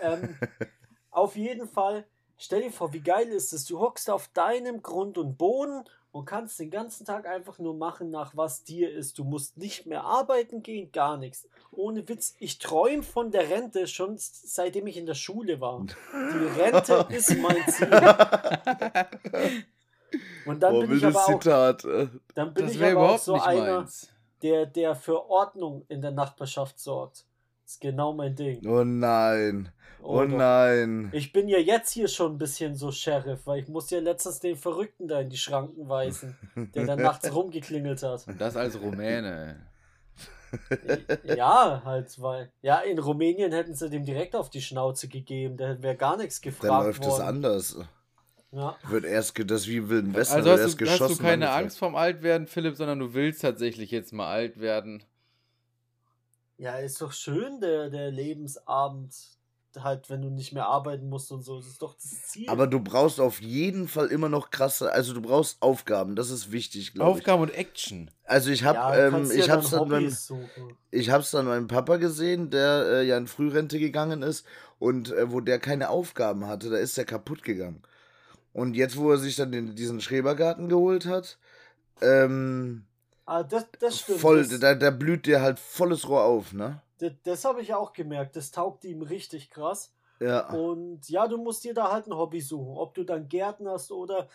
Ähm, 0.00 0.36
auf 1.10 1.36
jeden 1.36 1.68
Fall, 1.68 2.04
stell 2.36 2.62
dir 2.62 2.72
vor, 2.72 2.92
wie 2.92 3.00
geil 3.00 3.28
ist 3.28 3.52
es? 3.52 3.66
Du 3.66 3.80
hockst 3.80 4.10
auf 4.10 4.28
deinem 4.28 4.82
Grund 4.82 5.18
und 5.18 5.36
Boden 5.36 5.84
und 6.10 6.24
kannst 6.24 6.58
den 6.58 6.70
ganzen 6.70 7.04
Tag 7.04 7.26
einfach 7.26 7.58
nur 7.58 7.74
machen, 7.74 8.10
nach 8.10 8.36
was 8.36 8.64
dir 8.64 8.90
ist. 8.90 9.18
Du 9.18 9.24
musst 9.24 9.58
nicht 9.58 9.86
mehr 9.86 10.04
arbeiten 10.04 10.62
gehen, 10.62 10.90
gar 10.90 11.16
nichts. 11.16 11.48
Ohne 11.70 12.08
Witz, 12.08 12.34
ich 12.38 12.58
träume 12.58 13.02
von 13.02 13.30
der 13.30 13.50
Rente 13.50 13.86
schon 13.86 14.14
seitdem 14.16 14.86
ich 14.86 14.96
in 14.96 15.06
der 15.06 15.14
Schule 15.14 15.60
war. 15.60 15.84
Die 16.12 16.60
Rente 16.60 17.06
ist 17.14 17.36
mein 17.36 17.62
Ziel. 17.68 17.90
Und 20.46 20.62
dann 20.62 20.74
oh, 20.74 20.80
bin 20.80 20.96
ich 20.96 21.04
aber 21.04 21.22
auch, 21.22 21.26
Zitat. 21.26 21.84
Äh. 21.84 22.08
dann 22.34 22.54
bin 22.54 22.66
das 22.66 22.74
ich 22.74 22.82
aber 22.82 23.10
auch 23.10 23.18
so 23.18 23.34
einer, 23.34 23.86
der, 24.42 24.64
der 24.66 24.94
für 24.94 25.28
Ordnung 25.28 25.84
in 25.88 26.00
der 26.00 26.12
Nachbarschaft 26.12 26.78
sorgt. 26.78 27.26
Das 27.68 27.74
ist 27.74 27.80
genau 27.82 28.14
mein 28.14 28.34
Ding. 28.34 28.66
Oh 28.66 28.82
nein. 28.82 29.70
Oh, 30.02 30.20
oh 30.20 30.24
nein. 30.24 31.10
Ich 31.12 31.34
bin 31.34 31.48
ja 31.48 31.58
jetzt 31.58 31.90
hier 31.90 32.08
schon 32.08 32.32
ein 32.32 32.38
bisschen 32.38 32.74
so 32.74 32.90
Sheriff, 32.90 33.46
weil 33.46 33.60
ich 33.60 33.68
muss 33.68 33.90
ja 33.90 34.00
letztens 34.00 34.40
den 34.40 34.56
Verrückten 34.56 35.06
da 35.06 35.20
in 35.20 35.28
die 35.28 35.36
Schranken 35.36 35.86
weisen, 35.86 36.34
der 36.74 36.86
dann 36.86 36.98
nachts 37.02 37.30
rumgeklingelt 37.30 38.02
hat. 38.02 38.26
Und 38.26 38.40
das 38.40 38.56
als 38.56 38.80
Rumäne. 38.80 39.66
ja, 41.24 41.82
halt, 41.84 42.18
weil. 42.22 42.50
Ja, 42.62 42.78
in 42.78 42.98
Rumänien 42.98 43.52
hätten 43.52 43.74
sie 43.74 43.90
dem 43.90 44.06
direkt 44.06 44.34
auf 44.34 44.48
die 44.48 44.62
Schnauze 44.62 45.06
gegeben, 45.06 45.58
da 45.58 45.82
wäre 45.82 45.94
gar 45.94 46.16
nichts 46.16 46.40
gefragt. 46.40 46.72
Dann 46.72 46.84
läuft 46.84 47.04
es 47.04 47.20
anders. 47.20 47.78
Ja. 48.50 48.78
Wird 48.88 49.04
erst 49.04 49.38
das 49.50 49.66
wie 49.66 49.90
Wilden 49.90 50.14
Westen 50.14 50.36
also 50.36 50.52
hast, 50.52 50.60
erst 50.60 50.80
du, 50.80 50.84
geschossen. 50.84 51.10
Hast 51.10 51.18
du 51.18 51.22
keine 51.22 51.50
Angst 51.50 51.78
vorm 51.78 51.96
Altwerden, 51.96 52.46
Philipp, 52.46 52.76
sondern 52.76 52.98
du 52.98 53.12
willst 53.12 53.42
tatsächlich 53.42 53.90
jetzt 53.90 54.14
mal 54.14 54.32
alt 54.32 54.58
werden. 54.58 55.04
Ja, 56.58 56.76
ist 56.76 57.00
doch 57.00 57.12
schön, 57.12 57.60
der, 57.60 57.88
der 57.88 58.10
Lebensabend 58.10 59.14
halt, 59.76 60.10
wenn 60.10 60.22
du 60.22 60.30
nicht 60.30 60.52
mehr 60.52 60.66
arbeiten 60.66 61.08
musst 61.08 61.30
und 61.30 61.42
so. 61.42 61.58
Das 61.58 61.68
ist 61.68 61.82
doch 61.82 61.94
das 61.94 62.22
Ziel. 62.26 62.48
Aber 62.48 62.66
du 62.66 62.80
brauchst 62.80 63.20
auf 63.20 63.40
jeden 63.40 63.86
Fall 63.86 64.08
immer 64.08 64.28
noch 64.28 64.50
krasse, 64.50 64.92
also 64.92 65.14
du 65.14 65.22
brauchst 65.22 65.62
Aufgaben, 65.62 66.16
das 66.16 66.30
ist 66.30 66.50
wichtig, 66.50 66.94
glaube 66.94 67.10
ich. 67.12 67.16
Aufgaben 67.18 67.42
und 67.42 67.54
Action. 67.54 68.10
Also 68.24 68.50
ich 68.50 68.64
habe, 68.64 68.78
ja, 68.78 69.06
ähm, 69.06 69.30
ich 69.30 69.46
ja 69.46 69.54
hab's 69.54 69.70
dann 69.70 69.88
beim, 69.88 70.16
ich 70.90 71.10
hab's 71.10 71.30
dann 71.30 71.46
meinem 71.46 71.68
Papa 71.68 71.96
gesehen, 71.96 72.50
der 72.50 72.86
äh, 72.86 73.06
ja 73.06 73.16
in 73.16 73.28
Frührente 73.28 73.78
gegangen 73.78 74.22
ist 74.22 74.44
und 74.78 75.12
äh, 75.12 75.30
wo 75.30 75.40
der 75.40 75.58
keine 75.58 75.90
Aufgaben 75.90 76.46
hatte, 76.46 76.70
da 76.70 76.76
ist 76.76 76.98
er 76.98 77.04
kaputt 77.04 77.42
gegangen. 77.42 77.82
Und 78.52 78.74
jetzt, 78.74 78.96
wo 78.96 79.12
er 79.12 79.18
sich 79.18 79.36
dann 79.36 79.52
den, 79.52 79.76
diesen 79.76 80.00
Schrebergarten 80.00 80.68
geholt 80.68 81.06
hat, 81.06 81.38
ähm, 82.00 82.87
ah, 83.28 83.42
das, 83.42 83.66
das 83.78 84.00
stimmt. 84.00 84.20
Voll, 84.20 84.46
das, 84.46 84.58
da, 84.60 84.74
da 84.74 84.90
blüht 84.90 85.26
der 85.26 85.42
halt 85.42 85.58
volles 85.58 86.08
Rohr 86.08 86.24
auf, 86.24 86.52
ne? 86.52 86.82
Das, 86.98 87.12
das 87.22 87.44
habe 87.44 87.60
ich 87.60 87.74
auch 87.74 87.92
gemerkt. 87.92 88.36
Das 88.36 88.50
taugt 88.50 88.84
ihm 88.84 89.02
richtig 89.02 89.50
krass. 89.50 89.92
Ja. 90.20 90.50
Und 90.50 91.08
ja, 91.08 91.28
du 91.28 91.36
musst 91.36 91.64
dir 91.64 91.74
da 91.74 91.92
halt 91.92 92.06
ein 92.06 92.16
Hobby 92.16 92.40
suchen. 92.40 92.76
Ob 92.76 92.94
du 92.94 93.04
dann 93.04 93.28
Gärtnerst 93.28 93.92
oder 93.92 94.28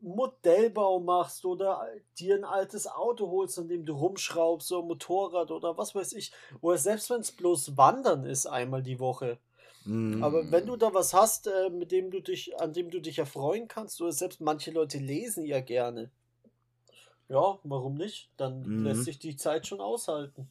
Modellbau 0.00 1.00
machst 1.00 1.44
oder 1.44 1.86
dir 2.18 2.34
ein 2.36 2.44
altes 2.44 2.86
Auto 2.86 3.30
holst, 3.30 3.58
an 3.58 3.68
dem 3.68 3.84
du 3.84 3.94
rumschraubst, 3.94 4.68
so 4.68 4.80
ein 4.80 4.88
Motorrad 4.88 5.50
oder 5.50 5.76
was 5.76 5.94
weiß 5.94 6.14
ich. 6.14 6.32
Oder 6.60 6.78
selbst 6.78 7.10
wenn 7.10 7.20
es 7.20 7.32
bloß 7.32 7.76
Wandern 7.76 8.24
ist, 8.24 8.46
einmal 8.46 8.82
die 8.82 8.98
Woche. 8.98 9.38
Mm. 9.84 10.22
Aber 10.22 10.50
wenn 10.50 10.66
du 10.66 10.76
da 10.76 10.92
was 10.94 11.14
hast, 11.14 11.46
äh, 11.46 11.70
mit 11.70 11.92
dem 11.92 12.10
du 12.10 12.20
dich, 12.20 12.58
an 12.60 12.72
dem 12.72 12.90
du 12.90 13.00
dich 13.00 13.18
erfreuen 13.18 13.68
kannst, 13.68 14.00
oder 14.00 14.12
selbst 14.12 14.40
manche 14.40 14.70
Leute 14.70 14.98
lesen 14.98 15.44
ja 15.44 15.60
gerne. 15.60 16.10
Ja, 17.32 17.58
warum 17.64 17.94
nicht? 17.94 18.28
Dann 18.36 18.60
mm. 18.60 18.84
lässt 18.84 19.04
sich 19.04 19.18
die 19.18 19.36
Zeit 19.36 19.66
schon 19.66 19.80
aushalten. 19.80 20.46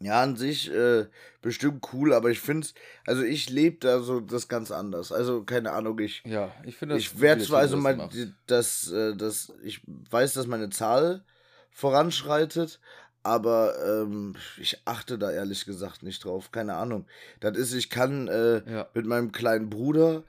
Ja, 0.00 0.22
an 0.22 0.36
sich 0.36 0.72
äh, 0.72 1.06
bestimmt 1.42 1.86
cool, 1.92 2.14
aber 2.14 2.30
ich 2.30 2.40
finde 2.40 2.66
also 3.06 3.22
ich 3.22 3.50
lebe 3.50 3.76
da 3.80 4.00
so 4.00 4.20
das 4.20 4.48
ganz 4.48 4.70
anders. 4.70 5.12
Also 5.12 5.44
keine 5.44 5.72
Ahnung, 5.72 5.98
ich. 5.98 6.22
Ja, 6.24 6.50
ich 6.64 6.76
finde 6.76 6.96
Ich 6.96 7.20
werde 7.20 7.44
zwar 7.44 7.60
also 7.60 7.76
mein, 7.76 8.08
das, 8.46 8.90
äh, 8.90 9.14
das, 9.16 9.52
ich 9.62 9.82
weiß, 9.86 10.32
dass 10.32 10.46
meine 10.46 10.70
Zahl 10.70 11.24
voranschreitet, 11.70 12.80
aber 13.22 13.74
ähm, 13.86 14.34
ich 14.58 14.80
achte 14.86 15.18
da 15.18 15.30
ehrlich 15.30 15.66
gesagt 15.66 16.02
nicht 16.02 16.24
drauf. 16.24 16.52
Keine 16.52 16.74
Ahnung. 16.74 17.06
Das 17.40 17.56
ist, 17.58 17.74
ich 17.74 17.90
kann 17.90 18.28
äh, 18.28 18.62
ja. 18.70 18.88
mit 18.94 19.04
meinem 19.04 19.30
kleinen 19.30 19.68
Bruder, 19.68 20.24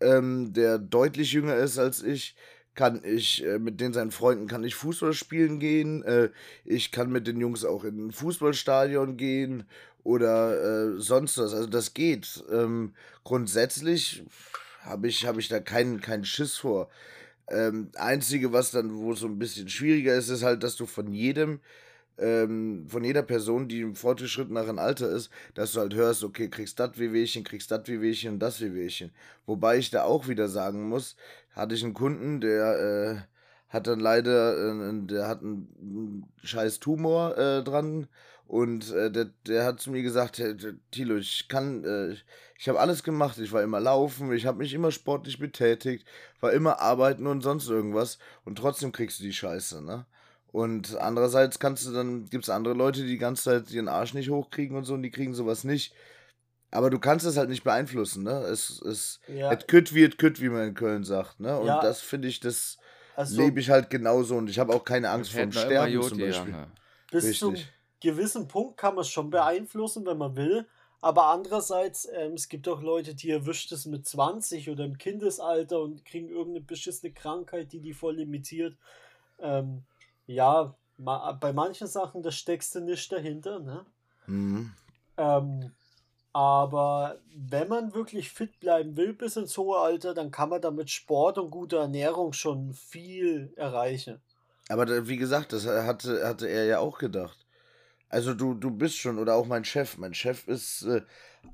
ähm, 0.00 0.52
der 0.52 0.78
deutlich 0.78 1.32
jünger 1.32 1.56
ist 1.56 1.78
als 1.78 2.02
ich, 2.02 2.36
kann 2.80 3.02
ich 3.04 3.44
äh, 3.44 3.58
mit 3.58 3.78
den 3.78 3.92
seinen 3.92 4.10
Freunden 4.10 4.46
kann 4.46 4.64
ich 4.64 4.74
Fußball 4.74 5.12
spielen 5.12 5.58
gehen. 5.58 6.02
Äh, 6.02 6.30
ich 6.64 6.92
kann 6.92 7.12
mit 7.12 7.26
den 7.26 7.38
Jungs 7.38 7.62
auch 7.62 7.84
in 7.84 8.06
ein 8.06 8.10
Fußballstadion 8.10 9.18
gehen 9.18 9.64
oder 10.02 10.94
äh, 10.94 10.98
sonst 10.98 11.36
was. 11.36 11.52
Also 11.52 11.66
das 11.66 11.92
geht. 11.92 12.42
Ähm, 12.50 12.94
grundsätzlich 13.22 14.24
habe 14.80 15.08
ich, 15.08 15.26
hab 15.26 15.36
ich 15.36 15.48
da 15.48 15.60
keinen 15.60 16.00
keinen 16.00 16.24
Schiss 16.24 16.56
vor. 16.56 16.88
Ähm, 17.48 17.90
einzige, 17.96 18.54
was 18.54 18.70
dann, 18.70 18.94
wo 18.94 19.14
so 19.14 19.26
ein 19.26 19.38
bisschen 19.38 19.68
schwieriger 19.68 20.14
ist, 20.14 20.30
ist 20.30 20.42
halt, 20.42 20.62
dass 20.62 20.76
du 20.76 20.86
von 20.86 21.12
jedem 21.12 21.60
ähm, 22.20 22.86
von 22.88 23.04
jeder 23.04 23.22
Person, 23.22 23.68
die 23.68 23.80
im 23.80 23.94
fortgeschrittenen 23.94 24.78
Alter 24.78 25.08
ist, 25.08 25.30
dass 25.54 25.72
du 25.72 25.80
halt 25.80 25.94
hörst, 25.94 26.22
okay, 26.22 26.48
kriegst 26.48 26.78
das 26.78 26.98
Wehwehchen, 26.98 27.44
kriegst 27.44 27.70
das 27.70 27.86
Wehwehchen 27.86 28.34
und 28.34 28.38
das 28.40 28.60
Wehwehchen. 28.60 29.10
Wobei 29.46 29.78
ich 29.78 29.90
da 29.90 30.04
auch 30.04 30.28
wieder 30.28 30.48
sagen 30.48 30.88
muss, 30.88 31.16
hatte 31.52 31.74
ich 31.74 31.84
einen 31.84 31.94
Kunden, 31.94 32.40
der 32.40 33.26
äh, 33.26 33.30
hat 33.70 33.86
dann 33.86 34.00
leider, 34.00 34.56
äh, 34.56 35.06
der 35.06 35.28
hat 35.28 35.42
einen, 35.42 36.26
scheiß 36.42 36.80
Tumor 36.80 37.36
äh, 37.38 37.62
dran 37.62 38.08
und 38.46 38.90
äh, 38.92 39.10
der, 39.10 39.26
der 39.46 39.64
hat 39.64 39.80
zu 39.80 39.90
mir 39.90 40.02
gesagt, 40.02 40.42
Tilo, 40.90 41.16
ich 41.16 41.48
kann, 41.48 41.84
äh, 41.84 42.16
ich 42.58 42.68
habe 42.68 42.80
alles 42.80 43.02
gemacht, 43.02 43.38
ich 43.38 43.52
war 43.52 43.62
immer 43.62 43.80
laufen, 43.80 44.32
ich 44.32 44.44
habe 44.44 44.58
mich 44.58 44.74
immer 44.74 44.90
sportlich 44.90 45.38
betätigt, 45.38 46.06
war 46.40 46.52
immer 46.52 46.80
arbeiten 46.80 47.26
und 47.26 47.42
sonst 47.42 47.68
irgendwas 47.68 48.18
und 48.44 48.58
trotzdem 48.58 48.92
kriegst 48.92 49.20
du 49.20 49.24
die 49.24 49.32
Scheiße, 49.32 49.82
ne? 49.82 50.04
Und 50.52 50.96
andererseits 50.96 51.58
kannst 51.58 51.86
du 51.86 51.92
dann, 51.92 52.26
gibt 52.26 52.44
es 52.44 52.50
andere 52.50 52.74
Leute, 52.74 53.02
die 53.02 53.08
die 53.08 53.18
ganze 53.18 53.44
Zeit 53.44 53.70
ihren 53.70 53.88
Arsch 53.88 54.14
nicht 54.14 54.30
hochkriegen 54.30 54.76
und 54.76 54.84
so 54.84 54.94
und 54.94 55.02
die 55.02 55.10
kriegen 55.10 55.34
sowas 55.34 55.64
nicht. 55.64 55.94
Aber 56.72 56.90
du 56.90 56.98
kannst 56.98 57.26
es 57.26 57.36
halt 57.36 57.48
nicht 57.48 57.64
beeinflussen, 57.64 58.22
ne? 58.22 58.42
Es, 58.42 58.80
es, 58.82 59.20
ja. 59.26 59.50
et 59.50 59.66
kütt 59.66 59.92
wie 59.92 60.04
et 60.04 60.18
kütt, 60.18 60.40
wie 60.40 60.48
man 60.48 60.68
in 60.68 60.74
Köln 60.74 61.04
sagt, 61.04 61.40
ne? 61.40 61.58
Und 61.58 61.66
ja. 61.66 61.80
das 61.80 62.00
finde 62.00 62.28
ich, 62.28 62.38
das 62.40 62.78
also, 63.16 63.40
lebe 63.40 63.60
ich 63.60 63.70
halt 63.70 63.90
genauso 63.90 64.36
und 64.36 64.48
ich 64.48 64.58
habe 64.58 64.72
auch 64.72 64.84
keine 64.84 65.10
Angst 65.10 65.32
vor 65.32 65.40
dem 65.40 65.52
Sterben 65.52 66.02
zum 66.02 66.18
Beispiel. 66.18 66.52
Ja. 66.52 66.68
Bis 67.10 67.24
Richtig. 67.24 67.38
zum 67.38 67.56
gewissen 68.00 68.48
Punkt 68.48 68.76
kann 68.76 68.94
man 68.94 69.02
es 69.02 69.08
schon 69.08 69.30
beeinflussen, 69.30 70.06
wenn 70.06 70.18
man 70.18 70.36
will. 70.36 70.66
Aber 71.02 71.26
andererseits, 71.26 72.08
ähm, 72.14 72.34
es 72.34 72.48
gibt 72.48 72.68
auch 72.68 72.82
Leute, 72.82 73.14
die 73.14 73.30
erwischt 73.30 73.72
es 73.72 73.86
mit 73.86 74.06
20 74.06 74.68
oder 74.70 74.84
im 74.84 74.98
Kindesalter 74.98 75.80
und 75.80 76.04
kriegen 76.04 76.28
irgendeine 76.28 76.64
beschissene 76.64 77.12
Krankheit, 77.12 77.72
die 77.72 77.80
die 77.80 77.94
voll 77.94 78.16
limitiert. 78.16 78.76
Ähm, 79.40 79.82
ja, 80.30 80.74
ma 80.96 81.32
bei 81.32 81.52
manchen 81.52 81.86
Sachen, 81.86 82.22
da 82.22 82.30
steckst 82.30 82.74
du 82.74 82.80
nicht 82.80 83.10
dahinter, 83.10 83.58
ne? 83.58 83.84
Mhm. 84.26 84.72
Ähm, 85.16 85.72
aber 86.32 87.18
wenn 87.34 87.68
man 87.68 87.92
wirklich 87.92 88.30
fit 88.30 88.60
bleiben 88.60 88.96
will 88.96 89.12
bis 89.12 89.36
ins 89.36 89.58
hohe 89.58 89.78
Alter, 89.78 90.14
dann 90.14 90.30
kann 90.30 90.48
man 90.48 90.62
da 90.62 90.70
mit 90.70 90.88
Sport 90.88 91.38
und 91.38 91.50
guter 91.50 91.80
Ernährung 91.80 92.32
schon 92.32 92.72
viel 92.74 93.52
erreichen. 93.56 94.20
Aber 94.68 95.08
wie 95.08 95.16
gesagt, 95.16 95.52
das 95.52 95.66
hatte, 95.66 96.26
hatte 96.26 96.48
er 96.48 96.64
ja 96.66 96.78
auch 96.78 96.98
gedacht. 96.98 97.44
Also 98.08 98.34
du, 98.34 98.54
du 98.54 98.70
bist 98.70 98.96
schon, 98.96 99.18
oder 99.18 99.34
auch 99.34 99.46
mein 99.46 99.64
Chef. 99.64 99.98
Mein 99.98 100.14
Chef 100.14 100.46
ist 100.46 100.82
äh, 100.82 101.02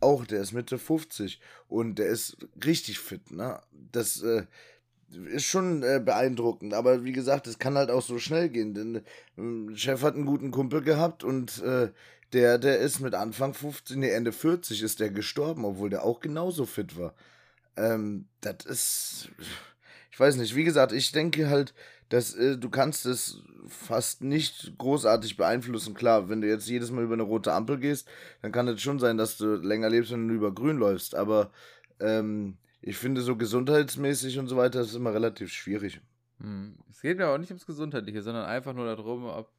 auch, 0.00 0.26
der 0.26 0.42
ist 0.42 0.52
Mitte 0.52 0.76
50 0.78 1.40
und 1.68 1.98
der 1.98 2.08
ist 2.08 2.36
richtig 2.62 2.98
fit, 2.98 3.30
ne? 3.30 3.60
Das, 3.72 4.22
äh, 4.22 4.46
ist 5.32 5.44
schon 5.44 5.82
äh, 5.82 6.00
beeindruckend, 6.04 6.74
aber 6.74 7.04
wie 7.04 7.12
gesagt, 7.12 7.46
es 7.46 7.58
kann 7.58 7.76
halt 7.76 7.90
auch 7.90 8.02
so 8.02 8.18
schnell 8.18 8.48
gehen, 8.48 8.74
denn 8.74 8.96
äh, 9.36 9.76
Chef 9.76 10.02
hat 10.02 10.14
einen 10.14 10.26
guten 10.26 10.50
Kumpel 10.50 10.82
gehabt 10.82 11.24
und 11.24 11.62
äh, 11.62 11.90
der, 12.32 12.58
der 12.58 12.78
ist 12.78 13.00
mit 13.00 13.14
Anfang 13.14 13.54
15, 13.54 14.00
nee, 14.00 14.10
Ende 14.10 14.32
40 14.32 14.82
ist 14.82 15.00
der 15.00 15.10
gestorben, 15.10 15.64
obwohl 15.64 15.90
der 15.90 16.04
auch 16.04 16.20
genauso 16.20 16.66
fit 16.66 16.98
war. 16.98 17.14
Ähm, 17.76 18.26
das 18.40 18.64
ist, 18.66 19.28
ich 20.10 20.18
weiß 20.18 20.36
nicht, 20.36 20.56
wie 20.56 20.64
gesagt, 20.64 20.92
ich 20.92 21.12
denke 21.12 21.48
halt, 21.48 21.72
dass 22.08 22.34
äh, 22.34 22.56
du 22.56 22.68
kannst 22.70 23.06
es 23.06 23.42
fast 23.68 24.22
nicht 24.22 24.76
großartig 24.78 25.36
beeinflussen. 25.36 25.94
Klar, 25.94 26.28
wenn 26.28 26.40
du 26.40 26.48
jetzt 26.48 26.68
jedes 26.68 26.90
Mal 26.90 27.04
über 27.04 27.14
eine 27.14 27.22
rote 27.22 27.52
Ampel 27.52 27.78
gehst, 27.78 28.08
dann 28.42 28.52
kann 28.52 28.68
es 28.68 28.80
schon 28.80 28.98
sein, 28.98 29.16
dass 29.16 29.36
du 29.36 29.56
länger 29.56 29.90
lebst, 29.90 30.12
wenn 30.12 30.28
du 30.28 30.34
über 30.34 30.52
grün 30.54 30.78
läufst, 30.78 31.14
aber 31.14 31.50
ähm, 32.00 32.58
ich 32.86 32.96
finde, 32.96 33.20
so 33.20 33.34
gesundheitsmäßig 33.34 34.38
und 34.38 34.46
so 34.46 34.56
weiter 34.56 34.80
ist 34.80 34.94
immer 34.94 35.12
relativ 35.12 35.52
schwierig. 35.52 36.00
Hm. 36.38 36.76
Es 36.88 37.00
geht 37.00 37.18
mir 37.18 37.26
auch 37.26 37.36
nicht 37.36 37.50
ums 37.50 37.66
Gesundheitliche, 37.66 38.22
sondern 38.22 38.46
einfach 38.46 38.74
nur 38.74 38.86
darum, 38.86 39.24
ob, 39.24 39.50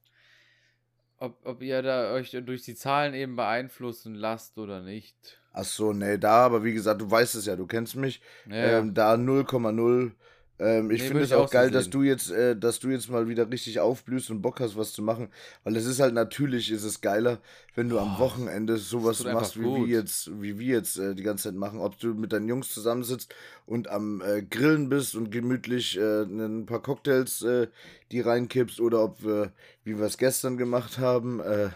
ob, 1.17 1.45
ob 1.45 1.61
ihr 1.61 1.81
da 1.81 2.13
euch 2.13 2.31
durch 2.31 2.61
die 2.61 2.75
Zahlen 2.75 3.13
eben 3.13 3.35
beeinflussen 3.35 4.15
lasst 4.15 4.57
oder 4.57 4.81
nicht. 4.81 5.41
Ach 5.51 5.65
so, 5.65 5.91
nee, 5.91 6.17
da, 6.17 6.45
aber 6.45 6.63
wie 6.63 6.73
gesagt, 6.73 7.01
du 7.01 7.11
weißt 7.11 7.35
es 7.35 7.45
ja, 7.47 7.57
du 7.57 7.67
kennst 7.67 7.97
mich. 7.97 8.21
Ja, 8.49 8.79
ähm, 8.79 8.93
da 8.93 9.15
0,0 9.15 10.13
Ähm, 10.59 10.89
ich 10.89 11.01
nee, 11.01 11.07
finde 11.09 11.23
es 11.23 11.31
auch, 11.33 11.45
auch 11.45 11.51
geil, 11.51 11.69
dass 11.69 11.89
du 11.89 12.01
jetzt, 12.01 12.31
äh, 12.31 12.55
dass 12.55 12.79
du 12.79 12.89
jetzt 12.89 13.09
mal 13.09 13.27
wieder 13.27 13.49
richtig 13.49 13.79
aufblühst 13.79 14.31
und 14.31 14.41
Bock 14.41 14.59
hast, 14.59 14.75
was 14.75 14.91
zu 14.91 15.03
machen. 15.03 15.29
Weil 15.63 15.75
es 15.75 15.85
ist 15.85 15.99
halt 15.99 16.15
natürlich, 16.15 16.71
ist 16.71 16.83
es 16.83 17.01
geiler, 17.01 17.39
wenn 17.75 17.89
du 17.89 17.97
oh, 17.97 18.01
am 18.01 18.17
Wochenende 18.17 18.77
sowas 18.77 19.23
machst, 19.23 19.59
wie 19.59 19.65
wir 19.65 19.85
jetzt, 19.85 20.31
wie 20.41 20.57
wir 20.57 20.77
jetzt 20.77 20.97
äh, 20.97 21.13
die 21.13 21.21
ganze 21.21 21.45
Zeit 21.45 21.55
machen. 21.55 21.79
Ob 21.79 21.99
du 21.99 22.15
mit 22.15 22.33
deinen 22.33 22.47
Jungs 22.47 22.73
zusammensitzt 22.73 23.33
und 23.67 23.87
am 23.87 24.21
äh, 24.21 24.41
Grillen 24.41 24.89
bist 24.89 25.15
und 25.15 25.29
gemütlich 25.29 25.97
äh, 25.97 26.23
ein 26.23 26.65
paar 26.65 26.81
Cocktails 26.81 27.43
äh, 27.43 27.67
die 28.11 28.21
reinkippst 28.21 28.79
oder 28.79 29.03
ob 29.03 29.23
wir, 29.23 29.51
wie 29.83 29.97
wir 29.97 30.05
es 30.05 30.17
gestern 30.17 30.57
gemacht 30.57 30.97
haben, 30.97 31.39
äh, 31.41 31.69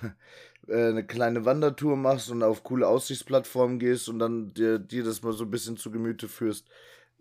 eine 0.67 1.05
kleine 1.05 1.45
Wandertour 1.45 1.97
machst 1.97 2.31
und 2.31 2.41
auf 2.41 2.63
coole 2.63 2.87
Aussichtsplattformen 2.87 3.77
gehst 3.77 4.09
und 4.09 4.17
dann 4.17 4.55
dir, 4.55 4.79
dir 4.79 5.03
das 5.03 5.21
mal 5.21 5.33
so 5.33 5.43
ein 5.43 5.51
bisschen 5.51 5.77
zu 5.77 5.91
Gemüte 5.91 6.27
führst. 6.27 6.67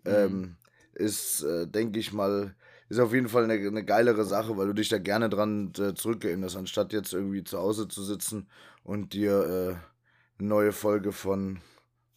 Mhm. 0.03 0.11
Ähm, 0.11 0.55
ist, 0.93 1.43
äh, 1.43 1.67
denke 1.67 1.99
ich 1.99 2.11
mal, 2.13 2.55
ist 2.89 2.99
auf 2.99 3.13
jeden 3.13 3.29
Fall 3.29 3.45
eine, 3.45 3.53
eine 3.53 3.85
geilere 3.85 4.25
Sache, 4.25 4.57
weil 4.57 4.67
du 4.67 4.73
dich 4.73 4.89
da 4.89 4.97
gerne 4.97 5.29
dran 5.29 5.71
äh, 5.77 5.93
zurückerinnerst, 5.93 6.57
anstatt 6.57 6.93
jetzt 6.93 7.13
irgendwie 7.13 7.43
zu 7.43 7.57
Hause 7.57 7.87
zu 7.87 8.03
sitzen 8.03 8.49
und 8.83 9.13
dir 9.13 9.31
äh, 9.31 10.39
eine 10.39 10.47
neue 10.47 10.71
Folge 10.73 11.11
von, 11.11 11.61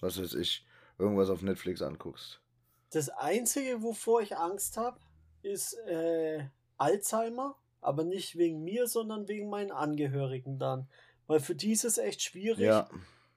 was 0.01 0.21
weiß 0.21 0.35
ich, 0.35 0.67
irgendwas 0.99 1.31
auf 1.31 1.43
Netflix 1.43 1.83
anguckst. 1.83 2.41
Das 2.91 3.09
Einzige, 3.09 3.83
wovor 3.83 4.23
ich 4.23 4.37
Angst 4.37 4.77
habe, 4.77 4.99
ist 5.43 5.75
äh, 5.87 6.45
Alzheimer, 6.77 7.57
aber 7.81 8.05
nicht 8.05 8.37
wegen 8.37 8.65
mir, 8.65 8.87
sondern 8.87 9.29
wegen 9.29 9.49
meinen 9.51 9.73
Angehörigen 9.73 10.59
dann. 10.59 10.89
Weil 11.27 11.41
für 11.41 11.55
die 11.55 11.73
ist 11.73 11.85
es 11.85 11.99
echt 11.99 12.23
schwierig. 12.23 12.65
Ja. 12.65 12.89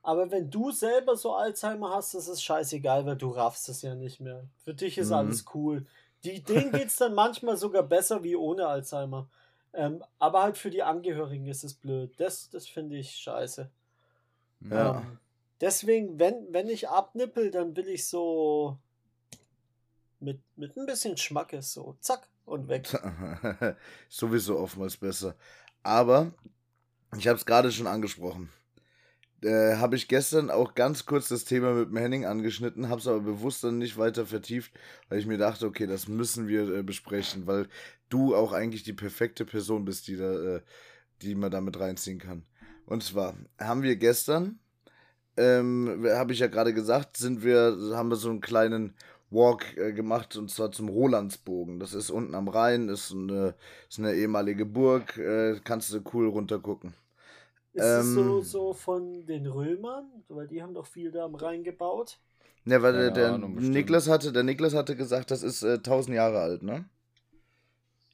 Aber 0.08 0.32
wenn 0.32 0.50
du 0.50 0.72
selber 0.72 1.18
so 1.18 1.34
Alzheimer 1.36 1.94
hast, 1.94 2.14
das 2.14 2.30
ist 2.30 2.42
scheißegal, 2.42 3.06
weil 3.06 3.18
du 3.18 3.30
raffst 3.30 3.68
es 3.68 3.82
ja 3.82 3.94
nicht 3.94 4.22
mehr. 4.22 4.48
Für 4.64 4.74
dich 4.74 4.98
ist 4.98 5.10
mhm. 5.10 5.16
alles 5.16 5.44
cool. 5.54 5.86
Die, 6.24 6.42
denen 6.42 6.72
geht 6.72 6.88
es 6.88 6.96
dann 6.96 7.14
manchmal 7.14 7.58
sogar 7.58 7.84
besser 7.84 8.24
wie 8.24 8.38
ohne 8.38 8.68
Alzheimer. 8.68 9.28
Ähm, 9.74 10.02
aber 10.18 10.44
halt 10.44 10.58
für 10.58 10.70
die 10.70 10.82
Angehörigen 10.82 11.46
ist 11.48 11.66
es 11.66 11.74
blöd. 11.74 12.14
Das, 12.22 12.50
das 12.50 12.70
finde 12.70 12.96
ich 12.96 13.18
scheiße. 13.18 13.70
Ja. 14.62 15.00
Ähm, 15.00 15.20
deswegen, 15.60 16.18
wenn, 16.18 16.54
wenn 16.54 16.70
ich 16.70 16.88
abnippel, 16.88 17.52
dann 17.52 17.76
will 17.76 17.90
ich 17.90 18.08
so 18.08 18.78
mit, 20.22 20.40
mit 20.56 20.78
ein 20.78 20.86
bisschen 20.86 21.18
Schmackes 21.18 21.74
so 21.74 21.98
zack 22.00 22.30
und 22.46 22.70
weg. 22.70 22.88
Sowieso 24.08 24.58
oftmals 24.58 24.96
besser. 24.96 25.36
Aber 25.84 26.32
ich 27.18 27.28
habe 27.28 27.38
es 27.38 27.46
gerade 27.46 27.74
schon 27.74 27.88
angesprochen 27.88 28.50
äh, 29.44 29.76
habe 29.76 29.96
ich 29.96 30.08
gestern 30.08 30.50
auch 30.50 30.74
ganz 30.74 31.06
kurz 31.06 31.28
das 31.28 31.46
Thema 31.46 31.74
mit 31.74 31.90
dem 31.90 31.98
Henning 31.98 32.26
angeschnitten, 32.26 32.90
habe 32.90 33.02
es 33.02 33.08
aber 33.08 33.20
bewusst 33.20 33.64
dann 33.64 33.78
nicht 33.78 33.98
weiter 33.98 34.26
vertieft, 34.26 34.72
weil 35.10 35.20
ich 35.20 35.28
mir 35.28 35.38
dachte, 35.38 35.68
okay, 35.68 35.88
das 35.88 36.08
müssen 36.08 36.48
wir 36.48 36.74
äh, 36.74 36.84
besprechen, 36.84 37.46
weil 37.48 37.68
du 38.10 38.36
auch 38.36 38.54
eigentlich 38.54 38.84
die 38.84 38.94
perfekte 38.94 39.46
Person 39.46 39.86
bist, 39.86 40.08
die 40.08 40.18
da, 40.18 40.56
äh, 40.56 40.62
die 41.22 41.36
man 41.36 41.52
da 41.52 41.62
mit 41.62 41.80
reinziehen 41.80 42.20
kann. 42.20 42.44
Und 42.86 43.04
zwar 43.04 43.36
haben 43.60 43.84
wir 43.84 43.96
gestern, 43.96 44.60
ähm, 45.36 46.08
habe 46.10 46.34
ich 46.34 46.40
ja 46.40 46.48
gerade 46.48 46.74
gesagt, 46.74 47.18
sind 47.18 47.44
wir, 47.44 47.78
haben 47.94 48.10
wir 48.10 48.16
so 48.16 48.30
einen 48.30 48.42
kleinen 48.42 48.96
Walk 49.30 49.78
äh, 49.78 49.92
gemacht 49.92 50.36
und 50.38 50.50
zwar 50.50 50.72
zum 50.72 50.90
Rolandsbogen. 50.90 51.80
Das 51.80 51.94
ist 51.94 52.10
unten 52.10 52.34
am 52.34 52.48
Rhein, 52.48 52.90
ist 52.90 53.12
eine, 53.12 53.56
ist 53.90 54.00
eine 54.00 54.14
ehemalige 54.14 54.66
Burg, 54.66 55.18
äh, 55.18 55.60
kannst 55.64 55.94
du 55.94 56.02
cool 56.14 56.28
runtergucken. 56.28 56.94
Ist 57.78 57.84
ähm, 57.84 58.00
es 58.00 58.14
so, 58.16 58.42
so 58.42 58.74
von 58.74 59.28
den 59.28 59.46
Römern? 59.46 60.06
Weil 60.30 60.48
die 60.48 60.64
haben 60.64 60.74
doch 60.74 60.88
viel 60.88 61.12
da 61.12 61.26
am 61.26 61.36
Rhein 61.36 61.64
gebaut. 61.64 62.20
Ne, 62.66 62.82
weil 62.82 62.94
der, 62.94 63.12
der 63.12 63.38
Niklas 63.38 64.10
hatte, 64.10 64.34
der 64.34 64.42
Niklas 64.42 64.74
hatte 64.74 64.96
gesagt, 64.96 65.30
das 65.30 65.44
ist 65.44 65.62
äh, 65.62 65.76
1000 65.76 66.16
Jahre 66.16 66.40
alt, 66.40 66.64
ne? 66.64 66.86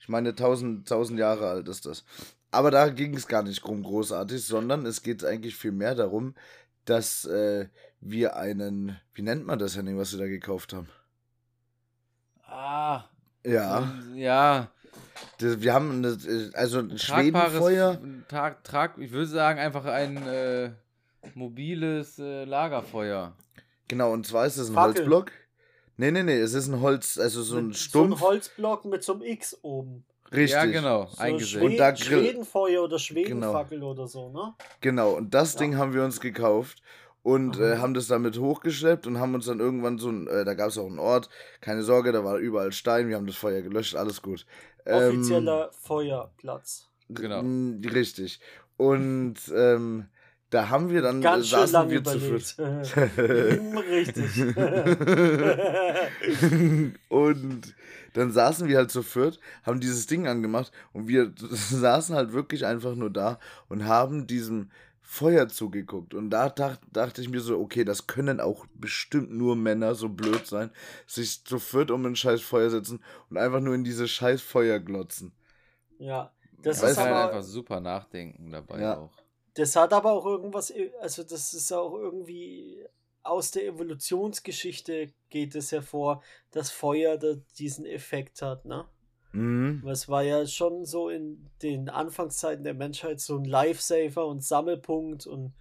Ich 0.01 0.09
meine, 0.09 0.30
1000, 0.30 0.82
1000 0.82 1.18
Jahre 1.18 1.47
alt 1.47 1.70
ist 1.70 1.86
das. 1.86 2.03
Aber 2.51 2.72
da 2.72 2.89
ging 2.89 3.16
es 3.16 3.26
gar 3.26 3.41
nicht 3.41 3.66
drum 3.66 3.84
großartig, 3.84 4.45
sondern 4.45 4.86
es 4.86 5.01
geht 5.01 5.24
eigentlich 5.24 5.55
viel 5.55 5.72
mehr 5.72 5.95
darum, 5.95 6.36
dass 6.84 7.24
äh, 7.24 7.70
wir 8.01 8.36
einen, 8.36 8.99
wie 9.14 9.22
nennt 9.22 9.45
man 9.45 9.59
das, 9.59 9.78
Henning, 9.78 9.97
was 9.97 10.11
wir 10.11 10.20
da 10.20 10.28
gekauft 10.28 10.74
haben? 10.74 10.89
Ah. 12.45 13.05
Ja. 13.45 13.93
Ja. 14.14 14.72
Wir 15.39 15.74
haben 15.74 15.91
eine, 15.91 16.17
also 16.53 16.80
ein 16.80 16.97
Schwedenfeuer. 16.97 17.99
Trag, 18.28 18.63
trag, 18.63 18.97
ich 18.97 19.11
würde 19.11 19.28
sagen, 19.28 19.59
einfach 19.59 19.86
ein 19.86 20.17
äh, 20.28 20.71
mobiles 21.36 22.19
äh, 22.19 22.45
Lagerfeuer. 22.45 23.36
Genau, 23.88 24.11
und 24.11 24.26
zwar 24.26 24.45
ist 24.45 24.57
es 24.57 24.69
ein 24.69 24.74
Fackel. 24.74 24.95
Holzblock. 25.01 25.32
Nee, 25.97 26.11
nee, 26.11 26.24
nee, 26.24 26.39
es 26.39 26.53
ist 26.53 26.67
ein 26.67 26.82
Holz, 26.82 27.17
also 27.19 27.43
so 27.43 27.57
ein 27.57 27.74
Stumpf. 27.74 28.19
So 28.19 28.26
ein 28.26 28.30
Holzblock 28.32 28.86
mit 28.86 29.03
so 29.03 29.13
einem 29.13 29.21
X 29.24 29.57
oben. 29.61 30.05
Richtig. 30.32 30.51
Ja, 30.51 30.65
genau, 30.65 31.05
so 31.05 31.21
eingesetzt. 31.21 31.63
und 31.63 31.78
da 31.78 31.95
Schwedenfeuer 31.95 32.84
oder 32.84 32.97
Schwedenfackel 32.97 33.78
genau. 33.78 33.91
oder 33.91 34.07
so, 34.07 34.30
ne? 34.30 34.55
Genau, 34.82 35.11
und 35.11 35.34
das 35.34 35.53
ja. 35.53 35.59
Ding 35.59 35.78
haben 35.78 35.93
wir 35.93 36.03
uns 36.03 36.19
gekauft 36.19 36.82
und 37.21 37.59
äh, 37.59 37.78
haben 37.78 37.93
das 37.93 38.07
damit 38.07 38.39
hochgeschleppt 38.39 39.05
und 39.05 39.19
haben 39.19 39.36
uns 39.36 39.45
dann 39.45 39.59
irgendwann 39.59 39.99
so 39.99 40.09
ein, 40.09 40.28
äh, 40.28 40.43
da 40.43 40.55
gab 40.55 40.69
es 40.69 40.78
auch 40.80 40.88
einen 40.88 40.97
Ort, 40.97 41.30
keine 41.61 41.84
Sorge, 41.84 42.11
da 42.11 42.24
war 42.24 42.38
überall 42.38 42.71
Stein, 42.71 43.09
wir 43.09 43.15
haben 43.15 43.28
das 43.28 43.36
Feuer 43.36 43.61
gelöscht, 43.61 43.95
alles 43.95 44.24
gut. 44.24 44.47
Offizieller 44.86 45.65
ähm, 45.65 45.71
Feuerplatz. 45.79 46.89
Genau. 47.09 47.43
Richtig. 47.93 48.39
Und 48.77 49.36
ähm, 49.55 50.05
da 50.49 50.69
haben 50.69 50.89
wir 50.91 51.01
dann 51.01 51.21
Ganz 51.21 51.47
schön 51.47 51.67
saßen 51.67 51.89
wir 51.89 51.99
überlegt. 51.99 52.45
zu 52.45 52.63
Richtig. 53.89 54.55
und 57.09 57.75
dann 58.13 58.31
saßen 58.31 58.67
wir 58.67 58.77
halt 58.77 58.91
zu 58.91 59.01
viert, 59.01 59.39
haben 59.63 59.79
dieses 59.79 60.05
Ding 60.05 60.27
angemacht 60.27 60.71
und 60.93 61.07
wir 61.07 61.34
saßen 61.38 62.15
halt 62.15 62.34
wirklich 62.34 62.65
einfach 62.65 62.95
nur 62.95 63.09
da 63.09 63.39
und 63.67 63.86
haben 63.86 64.27
diesem 64.27 64.69
Feuer 65.06 65.49
zugeguckt. 65.49 66.14
Und 66.14 66.30
da 66.30 66.49
dacht, 66.49 66.80
dachte 66.91 67.22
ich 67.22 67.30
mir 67.30 67.41
so, 67.41 67.60
okay, 67.60 67.84
das 67.84 68.08
können 68.08 68.39
auch 68.39 68.66
bestimmt 68.74 69.32
nur 69.32 69.56
Männer 69.56 69.93
so 69.95 70.10
blöd 70.10 70.47
sein, 70.47 70.72
sich 71.06 71.43
zu 71.43 71.60
viert 71.60 71.91
um 71.91 72.06
ein 72.06 72.16
scheiß 72.16 72.41
Feuer 72.41 72.70
setzen 72.70 73.04
und 73.30 73.38
einfach 73.38 73.60
nur 73.60 73.76
in 73.76 73.84
diese 73.84 74.08
scheiß 74.08 74.41
Feuer 74.41 74.80
glotzen. 74.80 75.34
Ja, 75.99 76.34
das 76.64 76.82
ja, 76.82 76.88
ist 76.88 76.97
halt 76.97 77.10
aber, 77.10 77.28
einfach 77.28 77.43
super 77.43 77.80
nachdenken 77.80 78.51
dabei 78.51 78.82
ja. 78.82 78.97
auch. 78.97 79.12
Das 79.54 79.76
hat 79.76 79.93
aber 79.93 80.14
auch 80.14 80.26
irgendwas, 80.26 80.74
also 80.99 81.24
das 81.24 81.54
ist 81.54 81.72
auch 81.72 81.93
irgendwie 81.95 82.84
aus 83.22 83.51
der 83.51 83.66
Evolutionsgeschichte 83.68 85.14
geht 85.30 85.56
es 85.56 85.72
hervor, 85.72 86.24
dass 86.51 86.72
Feuer 86.72 87.18
da 87.18 87.36
diesen 87.58 87.86
Effekt 87.86 88.41
hat, 88.41 88.66
ne? 88.66 88.86
Mhm. 89.34 89.84
Es 89.88 90.07
war 90.07 90.23
ja 90.23 90.45
schon 90.45 90.86
so 90.86 91.09
in 91.09 91.49
den 91.61 91.89
Anfangszeiten 91.89 92.63
der 92.63 92.75
Menschheit 92.75 93.19
so 93.19 93.38
ein 93.38 93.45
Lifesaver 93.45 94.25
und 94.25 94.43
Sammelpunkt 94.43 95.27
und 95.27 95.53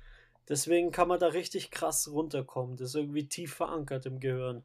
deswegen 0.49 0.91
kann 0.91 1.09
man 1.09 1.19
da 1.19 1.29
richtig 1.29 1.71
krass 1.71 2.11
runterkommen. 2.11 2.77
Das 2.77 2.91
ist 2.91 2.95
irgendwie 2.95 3.29
tief 3.29 3.55
verankert 3.55 4.07
im 4.07 4.21
Gehirn. 4.21 4.63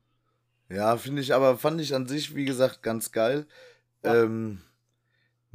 Ja, 0.70 0.98
finde 0.98 1.22
ich, 1.22 1.34
aber 1.34 1.58
fand 1.58 1.80
ich 1.80 1.96
an 1.96 2.08
sich, 2.08 2.36
wie 2.36 2.44
gesagt, 2.44 2.84
ganz 2.84 3.14
geil. 3.14 3.48
Ja. 4.04 4.24
Ähm, 4.24 4.62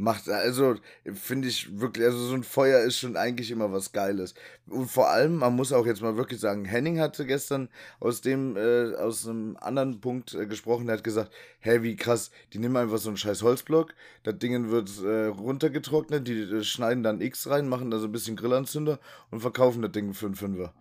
macht, 0.03 0.29
also 0.29 0.75
finde 1.15 1.47
ich 1.47 1.79
wirklich, 1.81 2.05
also 2.05 2.19
so 2.19 2.35
ein 2.35 2.43
Feuer 2.43 2.81
ist 2.81 2.99
schon 2.99 3.17
eigentlich 3.17 3.53
immer 3.53 3.73
was 3.73 3.93
Geiles. 3.93 4.35
Und 4.67 4.91
vor 4.91 5.09
allem, 5.11 5.37
man 5.37 5.55
muss 5.55 5.73
auch 5.73 5.87
jetzt 5.87 6.03
mal 6.03 6.17
wirklich 6.17 6.41
sagen, 6.41 6.65
Henning 6.65 6.99
hatte 6.99 7.25
gestern 7.25 7.69
aus 8.01 8.21
dem, 8.21 8.57
äh, 8.57 8.97
aus 8.97 9.29
einem 9.29 9.57
anderen 9.61 10.01
Punkt 10.01 10.35
äh, 10.35 10.47
gesprochen, 10.47 10.87
der 10.87 10.97
hat 10.97 11.05
gesagt, 11.05 11.33
hä, 11.61 11.83
wie 11.83 11.95
krass, 11.95 12.33
die 12.53 12.59
nehmen 12.59 12.77
einfach 12.77 12.99
so 12.99 13.11
einen 13.11 13.17
scheiß 13.17 13.43
Holzblock, 13.43 13.95
das 14.25 14.39
Ding 14.39 14.71
wird 14.71 14.91
äh, 15.05 15.27
runtergetrocknet, 15.27 16.27
die 16.27 16.41
äh, 16.41 16.65
schneiden 16.65 17.05
dann 17.05 17.21
X 17.21 17.49
rein, 17.49 17.69
machen 17.69 17.93
da 17.93 17.99
so 17.99 18.07
ein 18.07 18.13
bisschen 18.13 18.35
Grillanzünder 18.35 18.99
und 19.31 19.41
verkaufen 19.41 19.83
das 19.83 19.93
Ding 19.93 20.15
für 20.15 20.27
einen 20.27 20.35
Fünfer. 20.35 20.75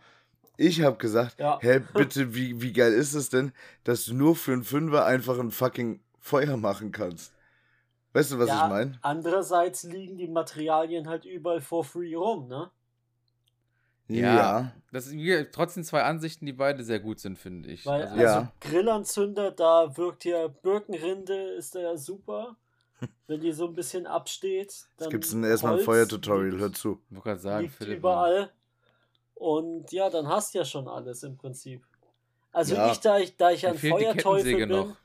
Ich 0.57 0.81
habe 0.81 0.97
gesagt, 0.97 1.39
ja. 1.39 1.59
hä, 1.61 1.81
bitte, 1.93 2.33
wie, 2.33 2.59
wie 2.61 2.73
geil 2.73 2.91
ist 2.91 3.13
es 3.13 3.29
denn, 3.29 3.51
dass 3.83 4.05
du 4.05 4.15
nur 4.15 4.35
für 4.35 4.53
einen 4.53 4.63
Fünfer 4.63 5.05
einfach 5.05 5.37
ein 5.37 5.51
fucking 5.51 5.99
Feuer 6.19 6.57
machen 6.57 6.91
kannst? 6.91 7.33
Weißt 8.13 8.31
du, 8.31 8.39
was 8.39 8.49
ja, 8.49 8.65
ich 8.65 8.69
meine? 8.69 8.99
Andererseits 9.01 9.83
liegen 9.83 10.17
die 10.17 10.27
Materialien 10.27 11.07
halt 11.07 11.25
überall 11.25 11.61
for 11.61 11.83
free 11.83 12.15
rum, 12.15 12.47
ne? 12.47 12.69
Ja. 14.07 14.35
ja. 14.35 14.71
Das 14.91 15.05
sind 15.05 15.51
trotzdem 15.53 15.83
zwei 15.83 16.03
Ansichten, 16.03 16.45
die 16.45 16.51
beide 16.51 16.83
sehr 16.83 16.99
gut 16.99 17.19
sind, 17.19 17.39
finde 17.39 17.69
ich. 17.69 17.85
Weil, 17.85 18.03
also, 18.03 18.21
ja. 18.21 18.35
also 18.35 18.47
Grillanzünder, 18.59 19.51
da 19.51 19.95
wirkt 19.95 20.25
ja 20.25 20.47
Birkenrinde, 20.47 21.51
ist 21.51 21.75
da 21.75 21.79
ja 21.79 21.97
super. 21.97 22.57
Wenn 23.27 23.39
die 23.39 23.53
so 23.53 23.67
ein 23.67 23.73
bisschen 23.73 24.05
absteht, 24.05 24.85
dann. 24.97 25.07
Es 25.07 25.11
gibt 25.31 25.45
erstmal 25.45 25.79
ein 25.79 25.85
Feuertutorial, 25.85 26.59
hör 26.59 26.73
zu. 26.73 27.01
Ich 27.09 27.15
wollte 27.15 27.23
gerade 27.23 27.39
sagen, 27.39 27.63
liegt 27.63 27.75
Philipp, 27.75 27.99
überall. 27.99 28.51
Und 29.35 29.91
ja, 29.91 30.09
dann 30.09 30.27
hast 30.27 30.53
du 30.53 30.59
ja 30.59 30.65
schon 30.65 30.87
alles 30.87 31.23
im 31.23 31.37
Prinzip. 31.37 31.83
Also 32.51 32.75
ja. 32.75 32.91
ich, 32.91 32.99
da 32.99 33.17
ich, 33.17 33.37
da 33.37 33.51
ich 33.51 33.65
ein 33.65 33.77
Feuerteufel 33.77 34.57
bin. 34.57 34.69
Noch 34.69 34.97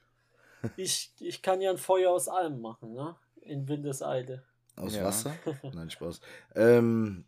ich, 0.77 1.13
ich 1.21 1.43
kann 1.43 1.61
ja 1.61 1.71
ein 1.71 1.79
Feuer 1.79 2.11
aus 2.11 2.29
allem 2.29 2.61
machen, 2.61 2.93
ne? 2.93 3.17
In 3.43 3.69
Windeseile. 3.69 4.43
Aus 4.77 4.95
ja. 4.95 5.05
Wasser? 5.05 5.35
Nein, 5.75 5.91
Spaß. 5.91 6.21
Ähm, 6.55 7.25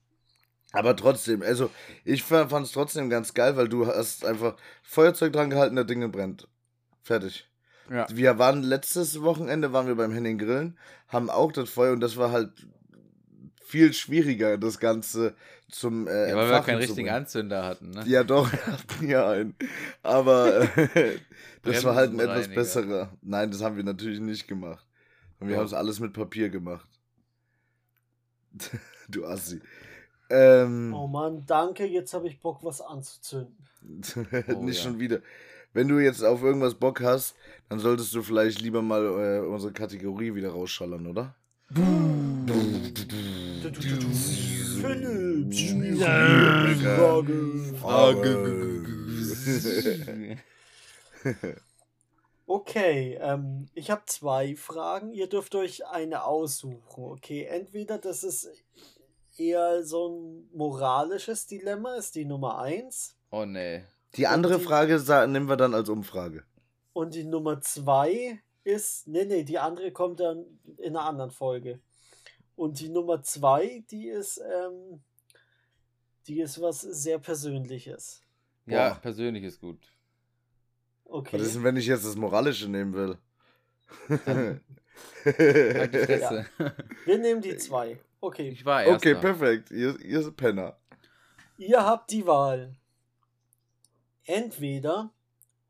aber 0.73 0.95
trotzdem, 0.97 1.43
also 1.43 1.71
ich 2.05 2.23
fand 2.23 2.53
es 2.53 2.73
trotzdem 2.73 3.09
ganz 3.09 3.33
geil, 3.33 3.57
weil 3.57 3.69
du 3.69 3.87
hast 3.87 4.25
einfach 4.25 4.57
Feuerzeug 4.83 5.33
dran 5.33 5.51
gehalten, 5.51 5.77
der 5.77 5.85
Dinge 5.85 6.09
brennt. 6.09 6.47
Fertig. 7.03 7.49
Ja. 7.91 8.07
Wir 8.11 8.39
waren 8.39 8.63
letztes 8.63 9.23
Wochenende, 9.23 9.73
waren 9.73 9.87
wir 9.87 9.95
beim 9.95 10.13
Henning 10.13 10.37
Grillen, 10.37 10.79
haben 11.09 11.31
auch 11.31 11.53
das 11.53 11.71
Feuer 11.71 11.93
und 11.93 12.01
das 12.01 12.19
war 12.19 12.33
halt 12.33 12.67
viel 13.69 13.93
schwieriger, 13.93 14.57
das 14.57 14.79
Ganze 14.79 15.35
zum 15.71 16.09
äh, 16.09 16.31
ja, 16.31 16.37
weil 16.37 16.51
wir 16.51 16.61
keinen 16.61 16.79
richtigen 16.79 17.11
Anzünder 17.11 17.65
hatten, 17.65 17.91
ne? 17.91 18.03
Ja, 18.07 18.25
doch, 18.25 18.51
wir 18.53 18.67
hatten 18.67 19.09
ja 19.09 19.31
einen. 19.31 19.55
Aber 20.03 20.63
äh, 20.77 21.19
das 21.63 21.85
war 21.85 21.95
halt 21.95 22.13
ein 22.13 22.21
etwas 22.21 22.49
besserer. 22.49 23.13
Nein, 23.21 23.51
das 23.51 23.63
haben 23.63 23.77
wir 23.77 23.85
natürlich 23.85 24.21
nicht 24.21 24.49
gemacht. 24.49 24.87
Und 25.39 25.49
wir 25.49 25.55
ja. 25.55 25.61
haben 25.61 25.67
es 25.67 25.75
alles 25.75 26.01
mit 26.01 26.15
Papier 26.15 26.49
gemacht. 26.49 26.89
du 29.09 29.27
Assi. 29.27 29.61
Ähm, 30.31 30.95
oh 30.95 31.07
Mann, 31.07 31.45
danke, 31.47 31.85
jetzt 31.87 32.15
habe 32.15 32.27
ich 32.27 32.41
Bock, 32.41 32.61
was 32.63 32.81
anzuzünden. 32.81 33.55
oh, 34.49 34.63
nicht 34.63 34.79
ja. 34.79 34.85
schon 34.85 34.99
wieder. 34.99 35.21
Wenn 35.75 35.89
du 35.89 35.99
jetzt 35.99 36.25
auf 36.25 36.43
irgendwas 36.43 36.75
Bock 36.75 37.03
hast, 37.03 37.37
dann 37.69 37.79
solltest 37.79 38.15
du 38.15 38.23
vielleicht 38.23 38.63
lieber 38.63 38.81
mal 38.81 39.05
äh, 39.05 39.47
unsere 39.47 39.73
Kategorie 39.73 40.35
wieder 40.35 40.51
rausschallern, 40.51 41.07
oder? 41.07 41.35
Okay, 52.51 53.19
ähm, 53.21 53.69
ich 53.75 53.91
habe 53.91 54.01
zwei 54.07 54.57
Fragen. 54.57 55.13
Ihr 55.13 55.27
dürft 55.29 55.55
euch 55.55 55.87
eine 55.87 56.25
aussuchen. 56.25 57.05
Okay, 57.05 57.45
entweder 57.45 57.99
das 57.99 58.25
ist 58.25 58.49
eher 59.37 59.85
so 59.85 60.09
ein 60.09 60.49
moralisches 60.55 61.47
Dilemma, 61.47 61.97
ist 61.97 62.15
die 62.15 62.25
Nummer 62.25 62.61
eins. 62.61 63.19
Oh 63.31 63.45
nee. 63.45 63.85
Die 64.17 64.27
andere 64.27 64.57
die, 64.57 64.65
Frage 64.65 64.99
nehmen 65.29 65.51
wir 65.51 65.59
dann 65.59 65.75
als 65.75 65.91
Umfrage. 65.91 66.45
Und 66.95 67.15
die 67.15 67.25
Nummer 67.25 67.61
zwei 67.61 68.41
ist, 68.69 69.09
nee, 69.09 69.25
nee, 69.25 69.45
die 69.45 69.59
andere 69.59 69.91
kommt 69.93 70.21
dann 70.21 70.45
in 70.77 70.97
einer 70.97 71.07
anderen 71.07 71.31
Folge. 71.31 71.81
Und 72.55 72.81
die 72.81 72.89
Nummer 72.89 73.23
zwei, 73.23 73.85
die 73.91 74.09
ist, 74.09 74.39
ähm, 74.39 75.01
die 76.27 76.41
ist 76.41 76.61
was 76.61 76.83
sehr 76.83 77.19
Persönliches. 77.19 78.21
Ja, 78.67 78.91
Boah. 78.91 79.01
persönlich 79.01 79.45
ist 79.45 79.61
gut. 79.61 79.79
Okay. 81.05 81.39
Was 81.39 81.47
ist 81.47 81.57
denn, 81.57 81.65
wenn 81.65 81.77
ich 81.77 81.87
jetzt 81.87 82.05
das 82.05 82.17
Moralische 82.17 82.69
nehmen 82.69 82.93
will? 82.93 83.19
halt. 85.25 86.11
Ja. 86.21 86.45
Wir 87.07 87.19
nehmen 87.19 87.41
die 87.41 87.57
zwei. 87.57 87.99
Okay. 88.21 88.51
Ich 88.51 88.65
war 88.65 88.83
erster. 88.83 88.97
Okay, 88.97 89.15
perfekt. 89.15 89.71
Ihr, 89.71 89.99
ihr 90.01 90.23
seid 90.23 90.37
Penner. 90.37 90.77
Ihr 91.57 91.83
habt 91.83 92.11
die 92.11 92.27
Wahl. 92.27 92.77
Entweder 94.25 95.11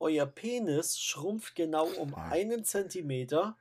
euer 0.00 0.26
Penis 0.26 0.98
schrumpft 0.98 1.54
genau 1.54 1.86
um 1.86 2.14
einen 2.14 2.64
Zentimeter 2.64 3.56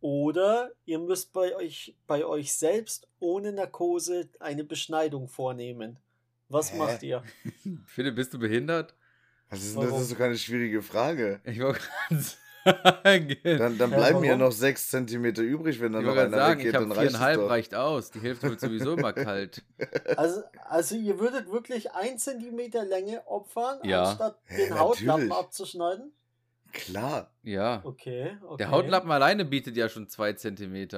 oder 0.00 0.70
ihr 0.84 0.98
müsst 0.98 1.32
bei 1.32 1.56
euch, 1.56 1.96
bei 2.06 2.24
euch 2.24 2.52
selbst 2.52 3.08
ohne 3.18 3.52
Narkose 3.52 4.28
eine 4.38 4.64
Beschneidung 4.64 5.28
vornehmen. 5.28 5.98
Was 6.48 6.72
Hä? 6.72 6.78
macht 6.78 7.02
ihr? 7.02 7.22
Philipp, 7.86 8.14
bist 8.14 8.32
du 8.32 8.38
behindert? 8.38 8.94
Was 9.50 9.64
ist 9.64 9.76
denn 9.76 9.90
das? 9.90 10.00
ist 10.02 10.12
doch 10.12 10.18
keine 10.18 10.36
schwierige 10.36 10.82
Frage. 10.82 11.40
Ich 11.44 11.60
wollte 11.60 11.80
gerade 11.80 12.24
Dann, 13.58 13.78
dann 13.78 13.90
bleiben 13.90 14.24
ja, 14.24 14.36
noch 14.36 14.52
6 14.52 14.90
cm 14.90 15.24
übrig, 15.24 15.80
wenn 15.80 15.92
dann 15.92 16.04
noch 16.04 16.16
einer 16.16 16.30
sagen, 16.30 16.60
weggeht, 16.60 16.74
dann 16.74 16.92
reicht 16.92 17.14
es 17.14 17.20
reicht 17.20 17.74
aus. 17.74 18.10
Die 18.10 18.20
Hälfte 18.20 18.50
wird 18.50 18.60
sowieso 18.60 18.94
immer 18.94 19.12
kalt. 19.12 19.62
Also, 20.16 20.42
also 20.68 20.96
ihr 20.96 21.18
würdet 21.18 21.50
wirklich 21.50 21.92
1 21.92 22.24
cm 22.24 22.58
Länge 22.88 23.26
opfern, 23.26 23.78
ja. 23.84 24.04
anstatt 24.04 24.38
den 24.50 24.70
ja, 24.70 24.78
Hautlappen 24.78 25.32
abzuschneiden? 25.32 26.12
Klar. 26.72 27.30
Ja. 27.42 27.80
Okay, 27.84 28.36
okay. 28.42 28.56
Der 28.58 28.70
Hautlappen 28.70 29.10
alleine 29.10 29.44
bietet 29.44 29.76
ja 29.76 29.88
schon 29.88 30.08
2 30.08 30.32
cm. 30.34 30.88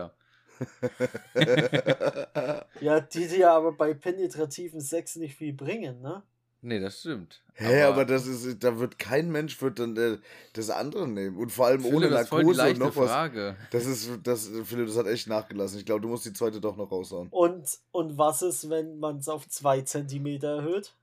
ja, 2.80 3.00
die 3.00 3.28
dir 3.28 3.38
ja 3.38 3.56
aber 3.56 3.72
bei 3.72 3.94
penetrativen 3.94 4.80
Sex 4.80 5.16
nicht 5.16 5.36
viel 5.36 5.52
bringen, 5.52 6.00
ne? 6.00 6.22
Nee, 6.62 6.78
das 6.78 7.00
stimmt. 7.00 7.40
Hä, 7.54 7.82
aber, 7.82 7.94
aber, 7.94 8.04
das 8.04 8.26
ist, 8.26 8.62
da 8.62 8.78
wird 8.78 8.98
kein 8.98 9.30
Mensch 9.30 9.60
wird 9.62 9.78
dann 9.78 9.96
äh, 9.96 10.18
das 10.52 10.68
andere 10.70 11.08
nehmen. 11.08 11.36
Und 11.36 11.50
vor 11.50 11.66
allem 11.66 11.80
Philipp, 11.80 11.96
ohne 11.96 12.10
Narkose 12.10 12.68
und 12.70 12.78
noch 12.78 12.96
was. 12.96 13.10
Frage. 13.10 13.56
Das 13.70 13.86
ist, 13.86 14.10
das, 14.22 14.50
Philipp, 14.64 14.86
das 14.86 14.96
hat 14.96 15.06
echt 15.06 15.26
nachgelassen. 15.26 15.78
Ich 15.78 15.86
glaube, 15.86 16.02
du 16.02 16.08
musst 16.08 16.26
die 16.26 16.32
zweite 16.32 16.60
doch 16.60 16.76
noch 16.76 16.90
raushauen. 16.90 17.28
Und, 17.30 17.66
und 17.92 18.18
was 18.18 18.42
ist, 18.42 18.68
wenn 18.68 18.98
man 18.98 19.18
es 19.18 19.28
auf 19.28 19.48
zwei 19.48 19.80
Zentimeter 19.82 20.56
erhöht? 20.56 20.94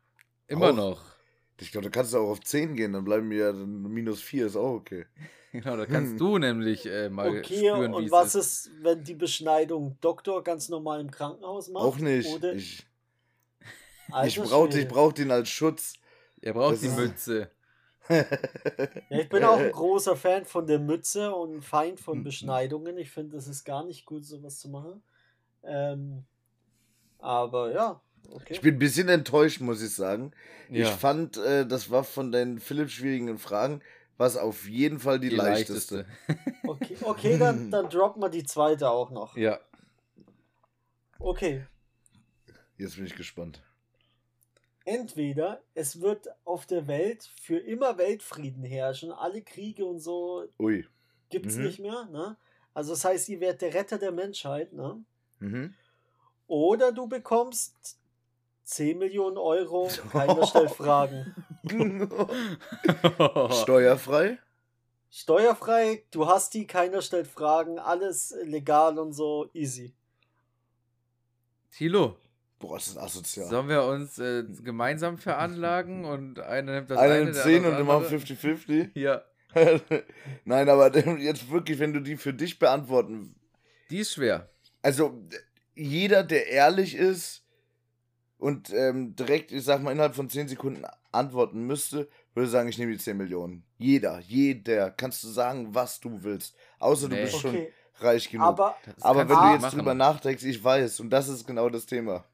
Immer 0.47 0.70
auch. 0.72 0.76
noch. 0.76 1.01
Ich 1.60 1.72
glaube, 1.72 1.86
da 1.86 1.91
kannst 1.91 2.14
du 2.14 2.20
auch 2.20 2.30
auf 2.30 2.41
10 2.41 2.76
gehen, 2.76 2.93
dann 2.93 3.03
bleiben 3.03 3.30
wir 3.30 3.47
ja 3.47 3.53
minus 3.53 4.22
4, 4.22 4.47
ist 4.47 4.55
auch 4.55 4.76
okay. 4.76 5.05
Genau, 5.53 5.78
da 5.78 5.86
kannst 5.86 6.12
hm. 6.12 6.18
du 6.18 6.38
nämlich 6.38 6.86
äh, 6.86 7.10
mal 7.10 7.30
okay, 7.30 7.55
spüren, 7.55 7.91
wie 7.93 7.95
und 7.95 8.12
was 8.12 8.36
ist. 8.36 8.68
ist, 8.68 8.72
wenn 8.84 9.03
die 9.03 9.14
Beschneidung 9.14 9.97
Doktor 10.01 10.43
ganz 10.43 10.68
normal 10.68 10.99
im 10.99 11.10
Krankenhaus 11.10 11.70
macht? 11.70 11.84
Auch 11.84 11.97
nicht. 11.97 12.28
Oder 12.36 12.53
ich 12.53 12.86
ich 14.26 14.39
brauche 14.39 14.86
brauch 14.86 15.14
den 15.14 15.32
als 15.32 15.49
Schutz. 15.49 15.93
Er 16.41 16.53
braucht 16.53 16.74
das 16.74 16.82
die 16.82 16.89
Mütze. 16.89 17.51
ja, 18.10 18.26
ich 19.10 19.30
bin 19.30 19.43
auch 19.43 19.58
ein 19.58 19.72
großer 19.72 20.16
Fan 20.16 20.45
von 20.45 20.66
der 20.66 20.80
Mütze 20.80 21.34
und 21.34 21.55
ein 21.55 21.62
Feind 21.62 21.99
von 21.99 22.20
mhm. 22.20 22.24
Beschneidungen. 22.24 22.97
Ich 22.97 23.12
finde, 23.12 23.36
das 23.36 23.47
ist 23.47 23.66
gar 23.66 23.84
nicht 23.84 24.05
gut, 24.05 24.26
sowas 24.26 24.60
zu 24.60 24.70
machen. 24.70 25.03
Ähm, 25.64 26.24
aber 27.20 27.74
ja, 27.74 28.01
okay. 28.32 28.53
Ich 28.53 28.62
bin 28.62 28.76
ein 28.76 28.80
bisschen 28.80 29.10
enttäuscht, 29.10 29.60
muss 29.60 29.82
ich 29.82 29.93
sagen. 29.93 30.32
Ja. 30.70 30.88
Ich 30.88 30.89
fand, 30.89 31.38
äh, 31.38 31.66
das 31.66 31.89
war 31.89 32.03
von 32.03 32.32
deinen 32.32 32.60
Philipp 32.60 32.89
schwierigen 32.89 33.38
Fragen, 33.38 33.82
was 34.18 34.38
auf 34.38 34.68
jeden 34.68 34.99
Fall 34.99 35.20
die, 35.20 35.30
die 35.30 35.36
leichteste. 35.36 36.05
leichteste. 36.28 36.60
okay, 36.68 36.97
okay 37.01 37.38
dann, 37.38 37.72
dann 37.72 37.89
droppen 37.89 38.22
wir 38.22 38.30
die 38.30 38.45
zweite 38.45 38.89
auch 38.89 39.10
noch. 39.10 39.36
Ja. 39.36 39.60
Okay. 41.20 41.66
Jetzt 42.78 42.95
bin 42.95 43.05
ich 43.05 43.16
gespannt 43.16 43.62
entweder 44.88 45.61
es 45.73 46.01
wird 46.01 46.27
auf 46.45 46.65
der 46.65 46.88
Welt 46.88 47.29
für 47.41 47.57
immer 47.57 47.97
Weltfrieden 47.97 48.63
herrschen, 48.63 49.11
alle 49.11 49.41
Kriege 49.41 49.85
und 49.85 49.99
so 49.99 50.47
Ui. 50.59 50.88
gibt's 51.29 51.55
mhm. 51.55 51.63
nicht 51.63 51.79
mehr, 51.79 52.05
ne? 52.05 52.38
Also 52.73 52.91
das 52.91 53.03
heißt, 53.03 53.27
ihr 53.29 53.41
werdet 53.41 53.61
der 53.63 53.73
Retter 53.73 53.97
der 53.97 54.13
Menschheit, 54.13 54.71
ne? 54.71 55.03
Mhm. 55.39 55.73
Oder 56.47 56.93
du 56.93 57.07
bekommst 57.07 57.99
10 58.63 58.97
Millionen 58.97 59.38
Euro, 59.38 59.89
keiner 60.11 60.47
stellt 60.47 60.71
Fragen. 60.71 61.35
Steuerfrei? 63.51 64.39
Steuerfrei, 65.09 66.05
du 66.11 66.27
hast 66.27 66.53
die, 66.53 66.65
keiner 66.65 67.01
stellt 67.01 67.27
Fragen, 67.27 67.77
alles 67.77 68.33
legal 68.43 68.99
und 68.99 69.11
so, 69.11 69.49
easy. 69.53 69.93
Thilo, 71.71 72.17
Boah, 72.60 72.78
ist 72.78 72.89
das 72.89 72.97
asozial. 72.97 73.47
Sollen 73.47 73.70
wir 73.70 73.84
uns 73.84 74.18
äh, 74.18 74.43
gemeinsam 74.64 75.18
veranlagen 75.18 76.05
und 76.05 76.39
einer 76.39 76.74
nimmt 76.74 76.89
das 76.89 76.97
einer 76.97 77.14
eine, 77.14 77.24
nimmt 77.26 77.36
10 77.36 77.66
und 77.66 77.78
wir 77.78 77.84
machen 77.84 78.05
50-50? 78.05 78.89
Ja. 78.95 79.22
Nein, 80.45 80.70
aber 80.70 80.95
jetzt 81.20 81.49
wirklich, 81.49 81.80
wenn 81.80 81.93
du 81.93 81.99
die 81.99 82.18
für 82.18 82.34
dich 82.34 82.60
beantworten. 82.60 83.36
Die 83.89 83.99
ist 83.99 84.14
schwer. 84.14 84.49
Also, 84.82 85.24
jeder, 85.74 86.24
der 86.24 86.47
ehrlich 86.47 86.95
ist 86.95 87.43
und 88.38 88.72
ähm, 88.72 89.16
direkt, 89.16 89.51
ich 89.51 89.64
sag 89.64 89.82
mal, 89.82 89.91
innerhalb 89.91 90.16
von 90.16 90.30
10 90.30 90.49
Sekunden 90.49 90.84
antworten 91.12 91.66
müsste, 91.66 92.08
würde 92.34 92.49
sagen, 92.49 92.70
ich 92.70 92.78
nehme 92.78 92.91
die 92.91 92.97
10 92.97 93.18
Millionen. 93.18 93.64
Jeder, 93.78 94.20
jeder. 94.20 94.91
Kannst 94.91 95.24
du 95.24 95.28
sagen, 95.28 95.74
was 95.74 95.99
du 95.99 96.24
willst. 96.24 96.55
Außer 96.80 97.08
nee. 97.08 97.16
du 97.16 97.22
bist 97.24 97.36
okay. 97.36 97.41
schon 97.41 98.05
reich 98.05 98.30
genug. 98.30 98.45
Aber, 98.45 98.78
aber 99.01 99.30
wenn 99.30 99.38
du 99.38 99.53
jetzt 99.53 99.62
machen. 99.62 99.80
drüber 99.80 99.93
nachdenkst, 99.93 100.43
ich 100.43 100.64
weiß, 100.64 100.99
und 100.99 101.10
das 101.10 101.30
ist 101.30 101.47
genau 101.47 101.70
das 101.70 101.86
Thema. 101.86 102.26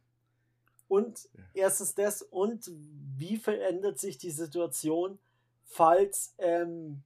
Und 0.93 1.27
erstens 1.55 1.95
das, 1.95 2.21
und 2.21 2.69
wie 3.17 3.37
verändert 3.37 3.97
sich 3.97 4.19
die 4.19 4.29
Situation, 4.29 5.17
falls 5.65 6.35
ähm, 6.37 7.01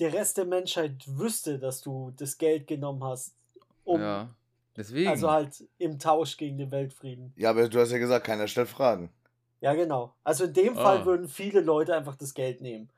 der 0.00 0.12
Rest 0.12 0.38
der 0.38 0.44
Menschheit 0.44 1.04
wüsste, 1.06 1.60
dass 1.60 1.82
du 1.82 2.12
das 2.16 2.36
Geld 2.36 2.66
genommen 2.66 3.04
hast, 3.04 3.36
um 3.84 4.00
ja, 4.00 4.28
deswegen. 4.76 5.08
also 5.08 5.30
halt 5.30 5.68
im 5.78 6.00
Tausch 6.00 6.36
gegen 6.36 6.58
den 6.58 6.72
Weltfrieden. 6.72 7.32
Ja, 7.36 7.50
aber 7.50 7.68
du 7.68 7.78
hast 7.78 7.92
ja 7.92 7.98
gesagt, 7.98 8.26
keiner 8.26 8.48
stellt 8.48 8.70
Fragen. 8.70 9.12
Ja, 9.60 9.74
genau. 9.74 10.16
Also 10.24 10.46
in 10.46 10.54
dem 10.54 10.76
ah. 10.76 10.82
Fall 10.82 11.06
würden 11.06 11.28
viele 11.28 11.60
Leute 11.60 11.94
einfach 11.94 12.16
das 12.16 12.34
Geld 12.34 12.60
nehmen. 12.60 12.90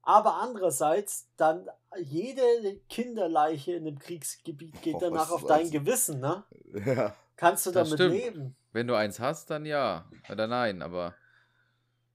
Aber 0.00 0.36
andererseits, 0.36 1.28
dann 1.36 1.68
jede 2.00 2.80
Kinderleiche 2.88 3.74
in 3.74 3.86
einem 3.86 3.98
Kriegsgebiet 3.98 4.80
geht 4.80 4.94
oh, 4.94 5.00
danach 5.00 5.30
auf 5.30 5.44
dein 5.44 5.66
also? 5.66 5.72
Gewissen, 5.72 6.20
ne? 6.20 6.44
Ja. 6.86 7.14
Kannst 7.36 7.66
du 7.66 7.72
damit 7.72 7.98
leben? 7.98 8.56
Wenn 8.72 8.86
du 8.86 8.94
eins 8.94 9.20
hast, 9.20 9.50
dann 9.50 9.66
ja. 9.66 10.08
Oder 10.28 10.46
nein, 10.46 10.82
aber. 10.82 11.14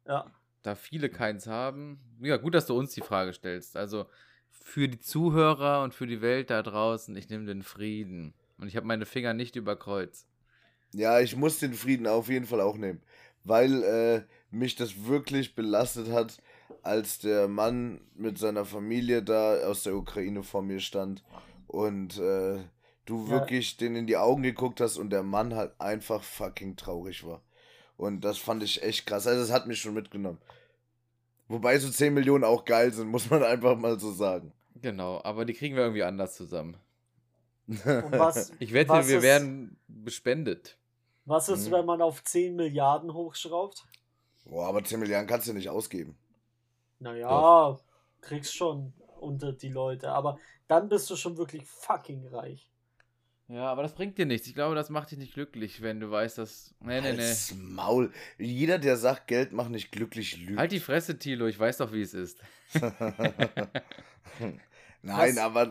Ja. 0.08 0.32
Da 0.64 0.76
viele 0.76 1.10
keins 1.10 1.48
haben. 1.48 2.00
Ja, 2.22 2.38
gut, 2.38 2.56
dass 2.56 2.66
du 2.66 2.78
uns 2.78 2.94
die 2.94 3.02
Frage 3.02 3.34
stellst. 3.34 3.78
Also 3.78 4.08
für 4.50 4.88
die 4.88 5.00
Zuhörer 5.00 5.84
und 5.84 5.94
für 5.94 6.08
die 6.08 6.22
Welt 6.22 6.50
da 6.50 6.64
draußen, 6.64 7.16
ich 7.16 7.30
nehme 7.30 7.46
den 7.46 7.62
Frieden. 7.62 8.34
Und 8.58 8.68
ich 8.68 8.76
habe 8.76 8.88
meine 8.88 9.06
Finger 9.06 9.34
nicht 9.34 9.56
über 9.56 9.76
Kreuz. 9.76 10.28
Ja, 10.94 11.20
ich 11.20 11.36
muss 11.36 11.60
den 11.60 11.74
Frieden 11.74 12.08
auf 12.08 12.30
jeden 12.30 12.46
Fall 12.46 12.62
auch 12.62 12.78
nehmen. 12.78 13.02
Weil 13.44 13.84
äh, 13.84 14.24
mich 14.50 14.76
das 14.76 15.06
wirklich 15.06 15.54
belastet 15.54 16.10
hat, 16.10 16.42
als 16.82 17.20
der 17.20 17.48
Mann 17.48 18.02
mit 18.16 18.38
seiner 18.38 18.66
Familie 18.66 19.22
da 19.22 19.58
aus 19.68 19.84
der 19.84 19.96
Ukraine 19.96 20.42
vor 20.42 20.64
mir 20.64 20.80
stand 20.80 21.24
und 21.68 22.18
äh, 22.18 22.60
du 23.06 23.24
Ja. 23.26 23.30
wirklich 23.32 23.78
den 23.78 23.96
in 23.96 24.08
die 24.08 24.18
Augen 24.18 24.44
geguckt 24.44 24.82
hast 24.82 24.98
und 24.98 25.10
der 25.10 25.24
Mann 25.24 25.54
halt 25.56 25.74
einfach 25.80 26.24
fucking 26.24 26.76
traurig 26.76 27.26
war. 27.26 27.42
Und 27.98 28.22
das 28.22 28.38
fand 28.38 28.62
ich 28.64 28.84
echt 28.84 29.06
krass. 29.06 29.26
Also 29.28 29.42
das 29.42 29.52
hat 29.52 29.68
mich 29.68 29.80
schon 29.80 29.94
mitgenommen. 29.94 30.40
Wobei 31.48 31.78
so 31.80 31.90
10 31.90 32.14
Millionen 32.14 32.44
auch 32.44 32.66
geil 32.66 32.92
sind, 32.92 33.08
muss 33.12 33.30
man 33.30 33.44
einfach 33.44 33.78
mal 33.78 34.00
so 34.00 34.12
sagen. 34.12 34.52
Genau, 34.82 35.22
aber 35.24 35.46
die 35.46 35.54
kriegen 35.54 35.76
wir 35.76 35.84
irgendwie 35.84 36.04
anders 36.04 36.36
zusammen. 36.36 36.78
Und 37.68 38.12
was, 38.12 38.52
Ich 38.60 38.74
wette, 38.74 38.90
was 38.90 39.08
wir 39.08 39.18
ist, 39.18 39.24
werden 39.24 39.78
bespendet. 39.88 40.78
Was 41.26 41.50
ist, 41.50 41.68
Mhm. 41.68 41.72
wenn 41.72 41.86
man 41.86 42.02
auf 42.02 42.24
10 42.24 42.56
Milliarden 42.56 43.14
hochschraubt? 43.14 43.84
Boah, 44.44 44.68
aber 44.68 44.84
10 44.84 45.00
Milliarden 45.00 45.28
kannst 45.28 45.48
du 45.48 45.54
nicht 45.54 45.70
ausgeben. 45.70 46.16
Naja, 47.00 47.80
kriegst 48.22 48.54
schon 48.56 48.94
unter 49.20 49.52
die 49.54 49.70
Leute, 49.70 50.12
aber 50.12 50.38
dann 50.68 50.88
bist 50.90 51.10
du 51.10 51.16
schon 51.16 51.38
wirklich 51.38 51.66
fucking 51.66 52.28
reich. 52.28 52.70
Ja, 53.48 53.68
aber 53.72 53.84
das 53.84 53.94
bringt 53.94 54.18
dir 54.18 54.26
nichts. 54.26 54.48
Ich 54.48 54.56
glaube, 54.56 54.74
das 54.74 54.90
macht 54.90 55.12
dich 55.12 55.20
nicht 55.20 55.36
glücklich, 55.36 55.82
wenn 55.82 56.00
du 56.00 56.10
weißt, 56.10 56.40
dass. 56.40 56.74
Nee, 56.80 57.02
nee, 57.02 57.14
nee. 57.14 57.22
Halt's 57.22 57.54
Maul. 57.56 58.12
Jeder, 58.40 58.80
der 58.80 58.98
sagt, 58.98 59.28
Geld 59.28 59.52
macht 59.52 59.70
nicht 59.70 59.92
glücklich, 59.92 60.38
lügt. 60.38 60.58
Halt 60.58 60.72
die 60.72 60.80
Fresse, 60.80 61.20
Tilo, 61.20 61.46
ich 61.46 61.60
weiß 61.60 61.78
doch, 61.78 61.94
wie 61.94 62.02
es 62.02 62.16
ist. 62.16 62.40
Nein, 65.04 65.36
Was? 65.36 65.38
aber 65.38 65.70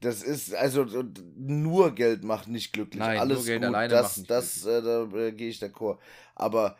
das 0.00 0.22
ist, 0.22 0.54
also 0.54 0.86
so, 0.86 1.04
nur 1.36 1.94
Geld 1.94 2.24
macht 2.24 2.48
nicht 2.48 2.72
glücklich. 2.72 2.98
Nein, 2.98 3.16
nur 3.16 3.20
Alles 3.20 3.44
Geld 3.44 3.60
gut, 3.60 3.68
alleine 3.68 3.92
das, 3.92 4.02
macht 4.02 4.16
nicht 4.16 4.30
das, 4.30 4.64
äh, 4.64 4.82
da 4.82 5.02
äh, 5.14 5.32
gehe 5.32 5.50
ich 5.50 5.62
d'accord. 5.62 5.98
Aber 6.34 6.78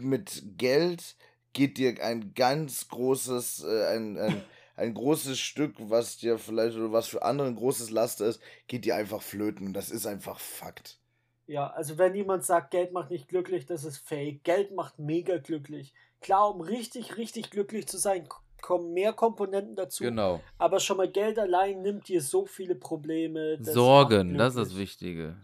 mit 0.00 0.42
Geld 0.56 1.16
geht 1.52 1.76
dir 1.76 2.02
ein 2.02 2.32
ganz 2.32 2.88
großes, 2.88 3.64
äh, 3.64 3.88
ein, 3.88 4.16
ein, 4.16 4.42
ein 4.80 4.94
großes 4.94 5.38
Stück, 5.38 5.74
was 5.78 6.16
dir 6.16 6.38
vielleicht 6.38 6.76
oder 6.76 6.90
was 6.90 7.06
für 7.06 7.22
andere 7.22 7.48
ein 7.48 7.56
großes 7.56 7.90
Laster 7.90 8.26
ist, 8.26 8.40
geht 8.66 8.84
dir 8.84 8.96
einfach 8.96 9.22
flöten. 9.22 9.72
Das 9.72 9.90
ist 9.90 10.06
einfach 10.06 10.40
Fakt. 10.40 10.98
Ja, 11.46 11.68
also 11.68 11.98
wenn 11.98 12.14
jemand 12.14 12.44
sagt, 12.44 12.70
Geld 12.70 12.92
macht 12.92 13.10
nicht 13.10 13.28
glücklich, 13.28 13.66
das 13.66 13.84
ist 13.84 13.98
fake. 13.98 14.42
Geld 14.44 14.72
macht 14.72 14.98
mega 14.98 15.38
glücklich. 15.38 15.92
Klar, 16.20 16.54
um 16.54 16.60
richtig, 16.60 17.16
richtig 17.16 17.50
glücklich 17.50 17.88
zu 17.88 17.98
sein, 17.98 18.28
kommen 18.60 18.92
mehr 18.92 19.12
Komponenten 19.12 19.74
dazu. 19.76 20.04
Genau. 20.04 20.40
Aber 20.58 20.80
schon 20.80 20.96
mal 20.96 21.10
Geld 21.10 21.38
allein 21.38 21.82
nimmt 21.82 22.08
dir 22.08 22.22
so 22.22 22.46
viele 22.46 22.74
Probleme. 22.74 23.58
das 23.58 23.74
Sorgen, 23.74 24.38
das 24.38 24.54
ist 24.56 24.72
das. 24.72 24.78
Wichtige. 24.78 25.36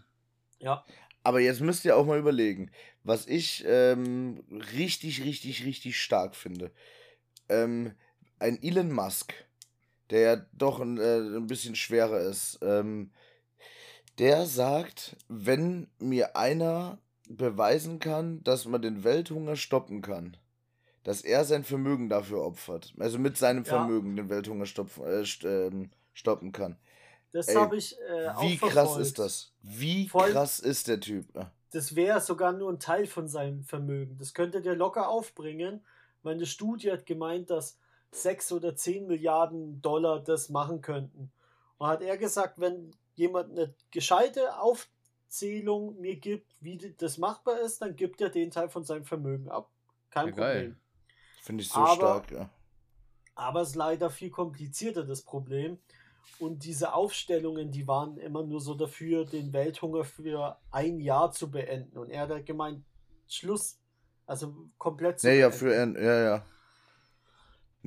Ja, 0.60 0.84
Aber 1.22 1.40
jetzt 1.40 1.60
müsst 1.60 1.84
ihr 1.84 1.96
auch 1.96 2.06
mal 2.06 2.18
überlegen, 2.18 2.70
was 3.02 3.26
ich 3.26 3.64
ähm, 3.66 4.44
richtig, 4.72 5.24
richtig, 5.24 5.64
richtig 5.64 6.00
stark 6.00 6.34
finde. 6.34 6.70
Ähm, 7.48 7.94
ein 8.38 8.62
Elon 8.62 8.92
Musk, 8.92 9.32
der 10.10 10.20
ja 10.20 10.46
doch 10.52 10.80
ein, 10.80 10.98
äh, 10.98 11.18
ein 11.18 11.46
bisschen 11.46 11.74
schwerer 11.76 12.20
ist, 12.20 12.58
ähm, 12.62 13.10
der 14.18 14.46
sagt, 14.46 15.16
wenn 15.28 15.88
mir 15.98 16.36
einer 16.36 16.98
beweisen 17.28 17.98
kann, 17.98 18.42
dass 18.44 18.64
man 18.66 18.80
den 18.82 19.04
Welthunger 19.04 19.56
stoppen 19.56 20.00
kann, 20.00 20.36
dass 21.02 21.22
er 21.22 21.44
sein 21.44 21.64
Vermögen 21.64 22.08
dafür 22.08 22.42
opfert, 22.44 22.94
also 22.98 23.18
mit 23.18 23.36
seinem 23.36 23.64
Ja. 23.64 23.70
Vermögen 23.70 24.16
den 24.16 24.28
Welthunger 24.28 24.66
stopfen, 24.66 25.04
äh, 25.04 25.24
ähm, 25.46 25.90
stoppen 26.14 26.52
kann. 26.52 26.76
das 27.32 27.54
habe 27.54 27.76
ich 27.76 27.96
äh, 28.08 28.28
auch 28.28 28.42
Wie 28.42 28.56
krass 28.56 28.72
verfolgt. 28.72 29.02
ist 29.06 29.18
das? 29.18 29.52
Wie 29.62 30.08
Voll- 30.08 30.30
krass 30.30 30.58
ist 30.60 30.88
der 30.88 31.00
Typ? 31.00 31.26
Das 31.72 31.94
wäre 31.94 32.20
sogar 32.22 32.52
nur 32.52 32.72
ein 32.72 32.78
Teil 32.80 33.06
von 33.06 33.28
seinem 33.28 33.62
Vermögen. 33.64 34.16
Das 34.18 34.32
könnte 34.32 34.62
der 34.62 34.74
locker 34.76 35.08
aufbringen, 35.08 35.84
weil 36.22 36.36
eine 36.36 36.46
Studie 36.46 36.90
hat 36.90 37.04
gemeint, 37.04 37.50
dass 37.50 37.76
6 38.12 38.52
oder 38.52 38.76
10 38.76 39.06
Milliarden 39.06 39.82
Dollar 39.82 40.20
das 40.22 40.48
machen 40.48 40.80
könnten. 40.80 41.30
Und 41.78 41.86
hat 41.88 42.02
er 42.02 42.16
gesagt, 42.16 42.58
wenn 42.60 42.92
jemand 43.14 43.50
eine 43.50 43.74
gescheite 43.90 44.58
Aufzählung 44.58 46.00
mir 46.00 46.16
gibt, 46.16 46.46
wie 46.60 46.94
das 46.98 47.18
machbar 47.18 47.60
ist, 47.60 47.82
dann 47.82 47.96
gibt 47.96 48.20
er 48.20 48.30
den 48.30 48.50
Teil 48.50 48.68
von 48.68 48.84
seinem 48.84 49.04
Vermögen 49.04 49.48
ab. 49.48 49.70
Kein 50.10 50.28
Ja, 50.28 50.32
geil. 50.34 50.54
Problem. 50.62 50.76
Finde 51.42 51.62
ich 51.62 51.68
so 51.68 51.80
Aber- 51.80 51.94
stark, 51.94 52.30
ja. 52.30 52.50
Aber 53.34 53.60
es 53.60 53.70
ist 53.70 53.74
leider 53.74 54.08
viel 54.08 54.30
komplizierter, 54.30 55.04
das 55.04 55.20
Problem. 55.22 55.78
Und 56.38 56.64
diese 56.64 56.94
Aufstellungen, 56.94 57.70
die 57.70 57.86
waren 57.86 58.16
immer 58.16 58.42
nur 58.42 58.60
so 58.60 58.74
dafür, 58.74 59.26
den 59.26 59.52
Welthunger 59.52 60.04
für 60.04 60.58
ein 60.70 61.00
Jahr 61.00 61.32
zu 61.32 61.50
beenden. 61.50 61.98
Und 61.98 62.10
er 62.10 62.22
hat 62.22 62.30
halt 62.30 62.46
gemeint, 62.46 62.82
Schluss, 63.28 63.78
also 64.26 64.54
komplett 64.78 65.20
zu 65.20 65.28
Ja, 65.28 65.34
ja, 65.34 65.48
beenden. 65.50 65.58
für 65.58 65.82
ein, 65.82 65.94
ja, 66.04 66.22
ja. 66.22 66.46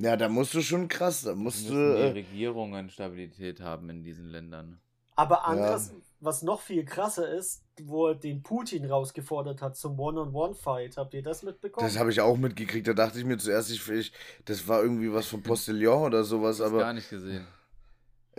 Ja, 0.02 0.16
da 0.16 0.28
musst 0.28 0.54
du 0.54 0.62
schon 0.62 0.88
krass, 0.88 1.22
da 1.22 1.34
musst 1.34 1.64
Müssen 1.64 1.76
du. 1.76 1.96
die 1.96 2.02
Äh, 2.02 2.08
Regierungen 2.12 2.88
Stabilität 2.88 3.60
haben 3.60 3.90
in 3.90 4.02
diesen 4.02 4.26
Ländern. 4.30 4.80
Aber 5.14 5.44
anderes, 5.44 5.92
was 6.20 6.42
noch 6.42 6.62
viel 6.62 6.86
krasser 6.86 7.30
ist, 7.30 7.62
wo 7.82 8.08
er 8.08 8.14
den 8.14 8.42
Putin 8.42 8.86
rausgefordert 8.86 9.60
hat 9.60 9.76
zum 9.76 9.98
One-on-One-Fight. 10.00 10.96
Habt 10.96 11.12
ihr 11.12 11.22
das 11.22 11.42
mitbekommen? 11.42 11.86
das 11.86 11.98
habe 11.98 12.10
ich 12.10 12.22
auch 12.22 12.38
mitgekriegt. 12.38 12.88
Da 12.88 12.94
dachte 12.94 13.18
ich 13.18 13.26
mir 13.26 13.36
zuerst, 13.36 13.70
ich, 13.70 13.86
ich 13.90 14.12
das 14.46 14.66
war 14.66 14.82
irgendwie 14.82 15.12
was 15.12 15.26
von 15.26 15.42
Postillon 15.42 16.04
oder 16.04 16.24
sowas, 16.24 16.58
Das 16.58 16.70
gar 16.70 16.80
aber 16.80 16.92
nicht 16.94 17.10
gesehen. 17.10 17.46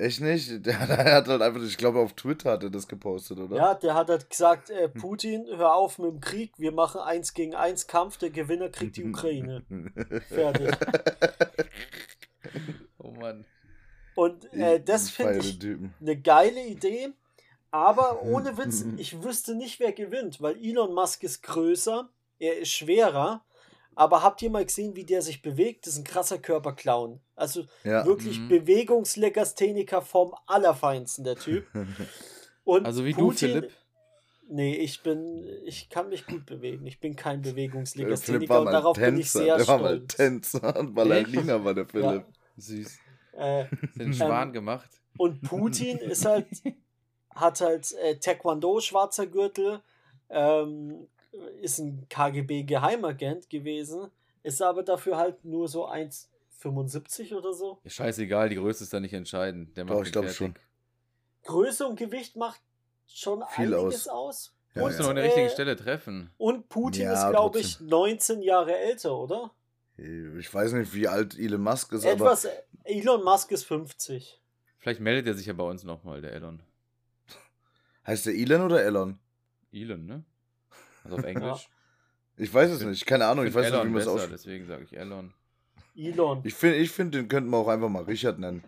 Echt 0.01 0.21
nicht. 0.21 0.49
Der, 0.65 0.85
der 0.87 1.15
hat 1.15 1.27
halt 1.27 1.41
einfach, 1.41 1.61
ich 1.63 1.77
glaube, 1.77 1.99
auf 1.99 2.13
Twitter 2.13 2.51
hat 2.51 2.63
er 2.63 2.69
das 2.69 2.87
gepostet, 2.87 3.39
oder? 3.39 3.55
ja, 3.55 3.73
der 3.75 3.93
hat 3.95 4.09
halt 4.09 4.29
gesagt, 4.29 4.69
äh, 4.69 4.89
Hm. 4.91 4.99
Putin, 5.01 5.45
hör 5.55 5.75
auf 5.75 5.97
mit 5.99 6.11
dem 6.11 6.19
Krieg, 6.21 6.51
wir 6.57 6.71
machen 6.71 7.01
eins 7.01 7.33
gegen 7.33 7.55
eins 7.55 7.87
Kampf, 7.87 8.17
der 8.17 8.29
Gewinner 8.31 8.69
kriegt 8.69 8.97
die 8.97 9.05
Ukraine. 9.05 9.63
Fertig. 10.29 10.75
Oh 12.97 13.11
Mann. 13.11 13.45
Und 14.15 14.51
äh, 14.53 14.81
das 14.83 15.09
finde 15.09 15.37
ich 15.39 15.57
Typen. 15.59 15.93
eine 16.01 16.17
geile 16.17 16.65
Idee, 16.65 17.09
aber 17.71 18.23
ohne 18.23 18.57
Witz, 18.57 18.85
ich 18.97 19.23
wüsste 19.23 19.55
nicht, 19.55 19.79
wer 19.79 19.93
gewinnt, 19.93 20.41
weil 20.41 20.57
Elon 20.63 20.93
Musk 20.93 21.23
ist 21.23 21.41
größer, 21.43 22.09
er 22.39 22.57
ist 22.59 22.71
schwerer, 22.71 23.43
aber 23.95 24.23
habt 24.23 24.41
ihr 24.41 24.49
mal 24.49 24.65
gesehen, 24.65 24.95
wie 24.95 25.03
der 25.03 25.21
sich 25.21 25.41
bewegt? 25.41 25.85
Das 25.85 25.93
ist 25.93 25.99
ein 25.99 26.03
krasser 26.05 26.37
Körperclown. 26.37 27.19
Also 27.35 27.65
Ja. 27.83 28.05
wirklich 28.05 28.39
Mhm. 28.39 28.47
Bewegungslegastheniker 28.49 30.01
vom 30.01 30.33
Allerfeinsten, 30.47 31.23
der 31.23 31.35
Typ. 31.35 31.67
Und 32.63 32.85
Also 32.85 33.05
wie 33.05 33.13
du, 33.13 33.31
Philipp. 33.31 33.71
Nee, 34.47 34.75
ich 34.75 35.01
bin, 35.01 35.47
ich 35.65 35.89
kann 35.89 36.09
mich 36.09 36.25
gut 36.25 36.45
bewegen. 36.45 36.85
Ich 36.85 36.99
bin 36.99 37.15
kein 37.15 37.41
Bewegungslegastheniker 37.41 38.49
war 38.53 38.59
und 38.59 38.65
mal 38.65 38.71
darauf 38.71 38.97
bin 38.97 39.17
ich 39.17 39.31
Tänzer. 39.31 39.39
sehr 39.45 39.57
Der 39.57 39.67
war 39.67 39.79
mal 39.79 39.95
stolz. 39.95 40.15
Tänzer 40.15 40.75
und 40.77 40.93
Ballerina 40.93 41.63
war 41.63 41.73
der 41.73 41.85
Philipp. 41.85 42.25
Süß. 42.57 42.99
Äh, 43.33 43.65
Den 43.95 44.13
Schwan 44.13 44.51
gemacht. 44.51 44.89
Und 45.17 45.41
Putin 45.41 45.97
ist 45.99 46.25
halt, 46.25 46.47
hat 47.33 47.61
halt 47.61 47.93
äh, 47.93 48.17
Taekwondo, 48.17 48.81
schwarzer 48.81 49.25
Gürtel, 49.25 49.81
ähm, 50.29 51.07
ist 51.61 51.79
ein 51.79 52.07
KGB-Geheimagent 52.09 53.49
gewesen, 53.49 54.09
ist 54.43 54.61
aber 54.61 54.83
dafür 54.83 55.17
halt 55.17 55.43
nur 55.45 55.67
so 55.67 55.87
1,75 55.87 57.35
oder 57.35 57.53
so. 57.53 57.79
Ist 57.83 57.95
scheißegal, 57.95 58.49
die 58.49 58.55
Größe 58.55 58.83
ist 58.83 58.93
da 58.93 58.99
nicht 58.99 59.13
entscheidend. 59.13 59.75
Der 59.77 59.85
Doch, 59.85 59.95
macht 59.95 60.07
ich 60.07 60.11
den 60.11 60.21
glaub 60.21 60.33
schon. 60.33 60.55
Größe 61.43 61.87
und 61.87 61.97
Gewicht 61.97 62.35
macht 62.35 62.61
schon 63.07 63.43
Viel 63.49 63.73
einiges 63.73 64.07
aus. 64.07 64.53
Ja, 64.73 64.81
Du 64.81 64.85
und, 64.85 64.85
musst 64.91 64.99
nur 64.99 65.09
an 65.09 65.15
der 65.17 65.25
richtigen 65.25 65.47
äh, 65.47 65.49
Stelle 65.49 65.75
treffen. 65.75 66.31
und 66.37 66.69
Putin 66.69 67.03
Ja, 67.03 67.25
ist, 67.25 67.29
glaube 67.31 67.59
ich, 67.59 67.71
trotzdem. 67.77 67.87
19 67.87 68.41
Jahre 68.41 68.77
älter, 68.77 69.17
oder? 69.17 69.51
Ich 69.97 70.51
weiß 70.53 70.73
nicht, 70.73 70.93
wie 70.93 71.07
alt 71.09 71.37
Elon 71.37 71.61
Musk 71.61 71.91
ist, 71.91 72.05
aber 72.05 72.13
Etwas, 72.13 72.47
Elon 72.85 73.23
Musk 73.23 73.51
ist 73.51 73.65
50. 73.65 74.41
Vielleicht 74.77 74.99
meldet 75.01 75.27
er 75.27 75.33
sich 75.35 75.45
ja 75.45 75.53
bei 75.53 75.65
uns 75.65 75.83
nochmal, 75.83 76.21
der 76.21 76.31
Elon. 76.33 76.63
heißt 78.07 78.25
der 78.27 78.33
Elon 78.33 78.61
oder 78.61 78.81
Elon? 78.83 79.19
Elon, 79.73 80.05
ne? 80.05 80.23
Also 81.03 81.17
auf 81.17 81.23
Englisch. 81.25 81.69
Ich 82.37 82.53
weiß 82.53 82.71
es 82.71 82.83
nicht, 82.83 83.05
keine 83.05 83.25
Ahnung, 83.25 83.45
ich 83.45 83.53
weiß 83.53 83.67
find 83.67 83.75
nicht, 83.75 83.83
wie 83.83 83.87
Elon 83.87 83.93
man 83.93 84.01
es 84.01 84.07
ausspricht. 84.07 84.33
deswegen 84.33 84.65
sage 84.65 84.83
ich 84.83 84.97
Elon. 84.97 85.33
Elon. 85.95 86.41
Ich 86.43 86.53
finde, 86.53 86.77
ich 86.77 86.91
find, 86.91 87.13
den 87.13 87.27
könnten 87.27 87.49
wir 87.49 87.57
auch 87.57 87.67
einfach 87.67 87.89
mal 87.89 88.03
Richard 88.03 88.39
nennen. 88.39 88.63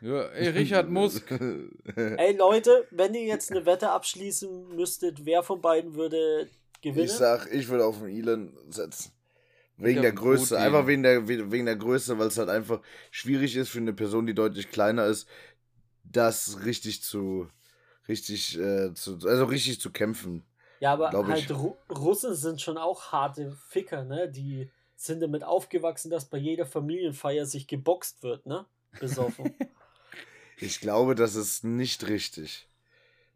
Ja, 0.00 0.22
ey, 0.28 0.48
Richard 0.48 0.88
Musk. 0.90 1.30
Ey 1.96 2.36
Leute, 2.36 2.86
wenn 2.90 3.14
ihr 3.14 3.24
jetzt 3.24 3.50
eine 3.50 3.66
Wette 3.66 3.90
abschließen 3.90 4.76
müsstet, 4.76 5.24
wer 5.24 5.42
von 5.42 5.60
beiden 5.60 5.94
würde 5.94 6.48
gewinnen? 6.82 7.06
Ich 7.06 7.12
sag, 7.12 7.52
ich 7.52 7.68
würde 7.68 7.84
auf 7.84 7.98
den 7.98 8.08
Elon 8.08 8.56
setzen. 8.68 9.12
Wegen 9.76 10.02
der 10.02 10.12
Größe. 10.12 10.58
Einfach 10.58 10.86
wegen 10.86 11.02
der, 11.02 11.26
wegen 11.26 11.64
der 11.64 11.76
Größe, 11.76 12.18
weil 12.18 12.28
es 12.28 12.36
halt 12.36 12.50
einfach 12.50 12.80
schwierig 13.10 13.56
ist 13.56 13.70
für 13.70 13.78
eine 13.78 13.94
Person, 13.94 14.26
die 14.26 14.34
deutlich 14.34 14.70
kleiner 14.70 15.06
ist, 15.06 15.26
das 16.04 16.64
richtig 16.64 17.02
zu, 17.02 17.48
richtig, 18.06 18.58
äh, 18.58 18.92
zu, 18.94 19.18
also 19.24 19.44
richtig 19.44 19.80
zu 19.80 19.90
kämpfen. 19.90 20.44
Ja, 20.80 20.92
aber 20.92 21.10
halt. 21.12 21.50
Ru 21.50 21.76
Russen 21.88 22.34
sind 22.34 22.60
schon 22.60 22.76
auch 22.78 23.12
harte 23.12 23.52
Ficker, 23.68 24.04
ne? 24.04 24.28
Die 24.28 24.70
sind 24.96 25.22
damit 25.22 25.44
aufgewachsen, 25.44 26.10
dass 26.10 26.24
bei 26.24 26.38
jeder 26.38 26.66
Familienfeier 26.66 27.46
sich 27.46 27.66
geboxt 27.66 28.22
wird, 28.22 28.46
ne? 28.46 28.66
Besoffen. 28.98 29.54
Ich 30.62 30.80
glaube, 30.80 31.14
das 31.14 31.36
ist 31.36 31.64
nicht 31.64 32.06
richtig. 32.06 32.68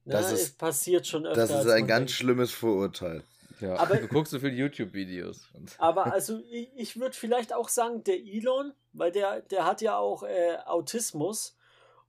ne? 0.04 0.12
Das 0.12 0.30
es 0.30 0.42
ist- 0.42 0.58
passiert 0.58 1.06
schon 1.06 1.24
öfter. 1.24 1.40
Das 1.40 1.50
ist 1.64 1.70
ein 1.70 1.86
ganz 1.86 2.00
denkt. 2.00 2.10
schlimmes 2.10 2.50
Vorurteil. 2.52 3.24
Ja, 3.60 3.76
aber, 3.76 3.96
du 3.96 4.08
guckst 4.08 4.32
so 4.32 4.40
viele 4.40 4.52
YouTube-Videos. 4.52 5.48
Aber 5.78 6.12
also 6.12 6.38
ich, 6.50 6.68
ich 6.76 7.00
würde 7.00 7.16
vielleicht 7.16 7.54
auch 7.54 7.70
sagen, 7.70 8.04
der 8.04 8.18
Elon, 8.18 8.74
weil 8.92 9.10
der, 9.10 9.40
der 9.40 9.64
hat 9.64 9.80
ja 9.80 9.96
auch 9.96 10.22
äh, 10.24 10.58
Autismus. 10.66 11.56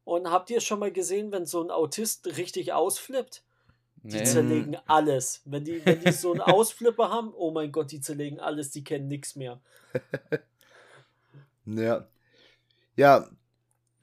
Und 0.03 0.29
habt 0.29 0.49
ihr 0.49 0.59
schon 0.59 0.79
mal 0.79 0.91
gesehen, 0.91 1.31
wenn 1.31 1.45
so 1.45 1.63
ein 1.63 1.71
Autist 1.71 2.27
richtig 2.35 2.73
ausflippt? 2.73 3.44
Die 4.07 4.17
nee. 4.17 4.23
zerlegen 4.23 4.77
alles. 4.85 5.41
Wenn 5.45 5.63
die, 5.63 5.83
wenn 5.83 5.99
die 5.99 6.11
so 6.11 6.31
einen 6.31 6.41
Ausflipper 6.41 7.09
haben, 7.09 7.33
oh 7.33 7.49
mein 7.51 7.71
Gott, 7.71 7.91
die 7.91 8.01
zerlegen 8.01 8.39
alles, 8.39 8.69
die 8.69 8.83
kennen 8.83 9.07
nichts 9.07 9.35
mehr. 9.35 9.59
ja. 11.65 12.07
Ja, 12.95 13.27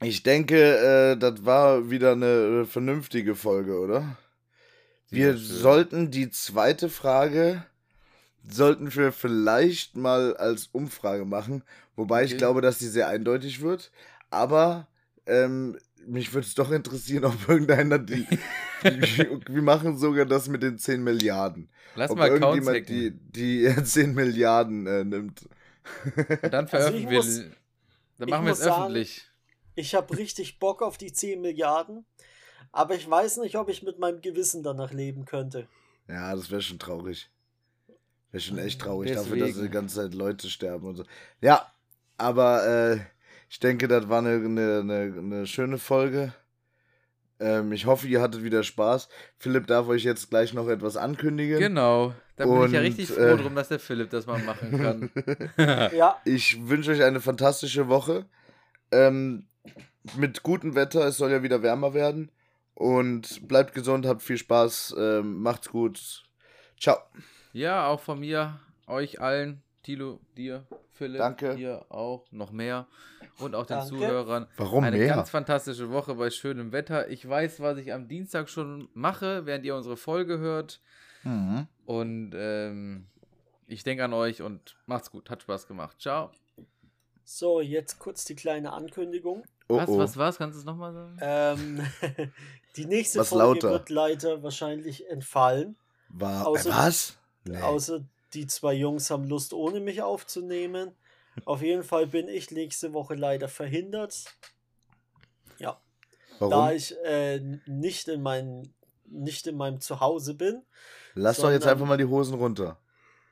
ich 0.01 0.21
denke, 0.23 0.57
äh, 0.57 1.17
das 1.17 1.45
war 1.45 1.89
wieder 1.89 2.11
eine 2.11 2.65
vernünftige 2.65 3.33
Folge, 3.33 3.79
oder? 3.79 4.17
Wir 5.09 5.31
ja, 5.31 5.37
sollten 5.37 6.11
die 6.11 6.29
zweite 6.29 6.89
Frage 6.89 7.63
sollten 8.45 8.93
wir 8.93 9.13
vielleicht 9.13 9.95
mal 9.95 10.35
als 10.35 10.67
Umfrage 10.67 11.23
machen, 11.23 11.63
wobei 11.95 12.23
okay. 12.23 12.33
ich 12.33 12.37
glaube, 12.37 12.61
dass 12.61 12.79
sie 12.79 12.89
sehr 12.89 13.07
eindeutig 13.07 13.61
wird. 13.61 13.91
Aber 14.29 14.87
ähm, 15.25 15.77
mich 16.07 16.33
würde 16.33 16.47
es 16.47 16.55
doch 16.55 16.71
interessieren, 16.71 17.25
ob 17.25 17.47
irgendeiner 17.47 17.99
die, 17.99 18.25
Wir 18.83 19.61
machen 19.61 19.97
sogar 19.97 20.25
das 20.25 20.47
mit 20.47 20.63
den 20.63 20.77
10 20.77 21.03
Milliarden. 21.03 21.69
Lass 21.95 22.11
ob 22.11 22.17
mal 22.17 22.29
irgendjemand 22.29 22.89
die, 22.89 23.11
die 23.11 23.73
10 23.83 24.13
Milliarden 24.13 24.87
äh, 24.87 25.03
nimmt. 25.03 25.47
Und 26.05 26.53
dann 26.53 26.67
veröffentlichen 26.67 27.09
also 27.09 27.41
wir. 27.43 27.51
Dann 28.19 28.29
machen 28.29 28.45
wir 28.45 28.53
es 28.53 28.61
öffentlich. 28.61 29.29
Ich 29.75 29.95
habe 29.95 30.17
richtig 30.17 30.59
Bock 30.59 30.81
auf 30.81 30.97
die 30.97 31.11
10 31.11 31.41
Milliarden, 31.41 32.05
aber 32.71 32.95
ich 32.95 33.09
weiß 33.09 33.37
nicht, 33.37 33.55
ob 33.55 33.69
ich 33.69 33.83
mit 33.83 33.99
meinem 33.99 34.21
Gewissen 34.21 34.63
danach 34.63 34.91
leben 34.91 35.25
könnte. 35.25 35.67
Ja, 36.07 36.35
das 36.35 36.51
wäre 36.51 36.61
schon 36.61 36.79
traurig. 36.79 37.29
Wäre 38.31 38.41
schon 38.41 38.57
echt 38.57 38.81
traurig 38.81 39.11
Deswegen. 39.11 39.29
dafür, 39.29 39.47
dass 39.47 39.61
die 39.61 39.69
ganze 39.69 39.95
Zeit 39.95 40.13
Leute 40.13 40.49
sterben 40.49 40.87
und 40.87 40.95
so. 40.97 41.05
Ja, 41.41 41.71
aber 42.17 42.65
äh, 42.67 42.99
ich 43.53 43.59
denke, 43.59 43.87
das 43.87 44.09
war 44.09 44.17
eine, 44.17 44.31
eine, 44.31 44.79
eine, 44.79 45.13
eine 45.15 45.45
schöne 45.45 45.77
Folge. 45.77 46.33
Ähm, 47.39 47.71
ich 47.71 47.85
hoffe, 47.85 48.07
ihr 48.07 48.19
hattet 48.19 48.41
wieder 48.41 48.63
Spaß. 48.63 49.09
Philipp 49.37 49.67
darf 49.67 49.87
euch 49.89 50.03
jetzt 50.03 50.31
gleich 50.31 50.55
noch 50.55 50.67
etwas 50.67 50.97
ankündigen. 50.97 51.59
Genau. 51.59 52.15
Da 52.35 52.45
bin 52.45 52.53
und, 52.53 52.65
ich 52.65 52.71
ja 52.71 52.79
richtig 52.79 53.09
froh 53.09 53.21
äh, 53.21 53.37
drum, 53.37 53.53
dass 53.53 53.67
der 53.67 53.77
Philipp 53.77 54.09
das 54.09 54.25
mal 54.25 54.39
machen 54.39 55.11
kann. 55.55 55.91
ja. 55.95 56.19
Ich 56.25 56.67
wünsche 56.67 56.93
euch 56.93 57.03
eine 57.03 57.21
fantastische 57.21 57.89
Woche. 57.89 58.25
Ähm, 58.91 59.45
mit 60.17 60.41
gutem 60.41 60.73
Wetter, 60.73 61.05
es 61.05 61.17
soll 61.17 61.29
ja 61.29 61.43
wieder 61.43 61.61
wärmer 61.61 61.93
werden. 61.93 62.31
Und 62.73 63.47
bleibt 63.47 63.75
gesund, 63.75 64.07
habt 64.07 64.23
viel 64.23 64.39
Spaß, 64.39 64.95
ähm, 64.97 65.43
macht's 65.43 65.69
gut. 65.69 66.23
Ciao. 66.79 66.97
Ja, 67.51 67.85
auch 67.85 67.99
von 67.99 68.19
mir, 68.19 68.59
euch 68.87 69.21
allen, 69.21 69.61
Tilo, 69.83 70.21
dir, 70.35 70.65
Philipp, 70.93 71.17
Danke. 71.17 71.55
dir 71.55 71.85
auch, 71.89 72.25
noch 72.31 72.51
mehr. 72.51 72.87
Und 73.39 73.55
auch 73.55 73.65
den 73.65 73.77
Danke. 73.77 73.95
Zuhörern. 73.95 74.47
Warum 74.57 74.83
Eine 74.83 74.97
mehr? 74.97 75.15
ganz 75.15 75.31
fantastische 75.31 75.89
Woche 75.89 76.15
bei 76.15 76.29
schönem 76.29 76.71
Wetter. 76.71 77.09
Ich 77.09 77.27
weiß, 77.27 77.59
was 77.61 77.79
ich 77.79 77.91
am 77.91 78.07
Dienstag 78.07 78.47
schon 78.47 78.89
mache, 78.93 79.45
während 79.45 79.65
ihr 79.65 79.75
unsere 79.75 79.97
Folge 79.97 80.37
hört. 80.37 80.81
Mhm. 81.23 81.67
Und 81.85 82.33
ähm, 82.35 83.07
ich 83.65 83.83
denke 83.83 84.03
an 84.03 84.13
euch 84.13 84.43
und 84.43 84.77
macht's 84.85 85.09
gut. 85.09 85.29
Hat 85.31 85.41
Spaß 85.41 85.67
gemacht. 85.67 85.99
Ciao. 85.99 86.29
So, 87.23 87.59
jetzt 87.59 87.97
kurz 87.97 88.25
die 88.25 88.35
kleine 88.35 88.73
Ankündigung. 88.73 89.43
Oh, 89.69 89.77
was, 89.77 89.89
oh. 89.89 89.97
was, 89.97 90.17
was? 90.17 90.37
Kannst 90.37 90.55
du 90.55 90.59
es 90.59 90.65
nochmal 90.65 90.93
sagen? 90.93 91.17
Ähm, 91.21 92.31
die 92.75 92.85
nächste 92.85 93.19
was 93.19 93.29
Folge 93.29 93.45
lauter? 93.45 93.71
wird 93.71 93.89
leider 93.89 94.43
wahrscheinlich 94.43 95.09
entfallen. 95.09 95.75
War, 96.09 96.45
außer, 96.45 96.69
was? 96.69 97.17
Nee. 97.45 97.57
Außer 97.57 98.05
die 98.33 98.47
zwei 98.47 98.73
Jungs 98.73 99.09
haben 99.09 99.25
Lust, 99.25 99.53
ohne 99.53 99.79
mich 99.79 100.01
aufzunehmen. 100.01 100.95
Auf 101.45 101.61
jeden 101.61 101.83
Fall 101.83 102.07
bin 102.07 102.27
ich 102.27 102.51
nächste 102.51 102.93
Woche 102.93 103.15
leider 103.15 103.47
verhindert. 103.47 104.25
Ja. 105.57 105.81
Warum? 106.39 106.51
Da 106.51 106.71
ich 106.71 106.95
äh, 107.03 107.39
nicht, 107.65 108.07
in 108.07 108.21
mein, 108.21 108.73
nicht 109.05 109.47
in 109.47 109.55
meinem 109.55 109.79
Zuhause 109.81 110.35
bin. 110.35 110.63
Lass 111.15 111.37
doch 111.37 111.51
jetzt 111.51 111.67
einfach 111.67 111.85
mal 111.85 111.97
die 111.97 112.05
Hosen 112.05 112.35
runter. 112.35 112.79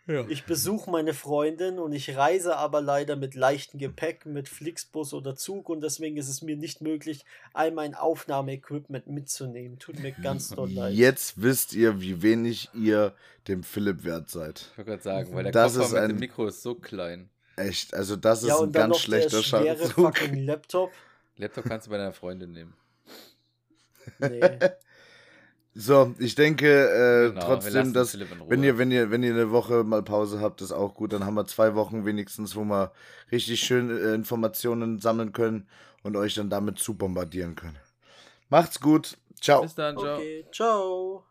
Ja. 0.08 0.26
Ich 0.30 0.46
besuche 0.46 0.90
meine 0.90 1.14
Freundin 1.14 1.78
und 1.78 1.94
ich 1.94 2.18
reise 2.18 2.58
aber 2.58 2.82
leider 2.82 3.16
mit 3.16 3.36
leichtem 3.36 3.80
Gepäck, 3.80 4.26
mit 4.26 4.50
Flixbus 4.50 5.14
oder 5.14 5.36
Zug 5.36 5.70
und 5.70 5.82
deswegen 5.82 6.18
ist 6.18 6.28
es 6.28 6.42
mir 6.42 6.58
nicht 6.58 6.82
möglich, 6.82 7.24
all 7.54 7.72
mein 7.72 7.94
Aufnahmeequipment 7.94 9.08
mitzunehmen. 9.08 9.78
Tut 9.78 10.00
mir 10.00 10.12
ganz 10.12 10.50
doll 10.50 10.72
leid. 10.74 10.94
Jetzt 10.96 11.42
wisst 11.42 11.74
ihr, 11.74 12.02
wie 12.02 12.22
wenig 12.24 12.70
ihr 12.74 13.14
dem 13.48 13.64
Philipp 13.64 14.04
wert 14.04 14.30
seid. 14.30 14.70
Ich 14.72 14.78
wollte 14.80 14.90
gerade 14.90 15.04
sagen, 15.04 15.36
weil 15.36 15.44
der 15.44 15.52
das 15.52 15.78
Koffer 15.78 15.94
mit 15.94 16.02
ein, 16.02 16.10
dem 16.10 16.20
Mikro 16.20 16.48
ist 16.48 16.64
so 16.64 16.76
klein. 16.76 17.30
Echt, 17.56 17.94
also 17.94 18.16
das 18.16 18.42
ist 18.42 18.50
ja, 18.50 18.60
ein 18.60 18.72
ganz 18.72 18.98
schlechter 19.00 19.44
Schachzug. 19.44 20.20
Laptop. 20.34 20.92
Laptop 21.38 21.66
kannst 21.66 21.88
du 21.88 21.92
bei 21.92 21.98
deiner 21.98 22.14
Freundin 22.14 22.52
nehmen. 22.52 22.74
Nee. 24.20 24.42
So, 25.74 26.14
ich 26.20 26.36
denke 26.36 26.68
äh, 26.68 27.30
genau, 27.30 27.46
trotzdem, 27.46 27.94
dass 27.94 28.18
wenn 28.48 28.62
ihr, 28.62 28.78
wenn 28.78 28.92
ihr, 28.92 29.10
wenn 29.10 29.24
ihr 29.24 29.32
eine 29.32 29.52
Woche 29.52 29.86
mal 29.86 30.04
Pause 30.04 30.42
habt, 30.42 30.62
ist 30.62 30.74
auch 30.74 30.94
gut. 30.96 31.14
Dann 31.14 31.26
haben 31.26 31.36
wir 31.36 31.46
zwei 31.46 31.76
Wochen 31.76 32.06
wenigstens, 32.06 32.56
wo 32.56 32.64
wir 32.66 32.92
richtig 33.32 33.62
schön 33.62 33.90
äh, 33.90 34.14
Informationen 34.14 35.00
sammeln 35.00 35.32
können 35.32 35.68
und 36.04 36.18
euch 36.18 36.36
dann 36.36 36.50
damit 36.50 36.80
zu 36.80 36.96
bombardieren 36.96 37.56
können. 37.56 37.78
Macht's 38.50 38.82
gut. 38.82 39.18
Ciao. 39.40 39.62
Bis 39.62 39.76
dann, 39.76 39.98
ciao. 39.98 40.16
Okay, 40.16 40.46
ciao. 40.52 41.24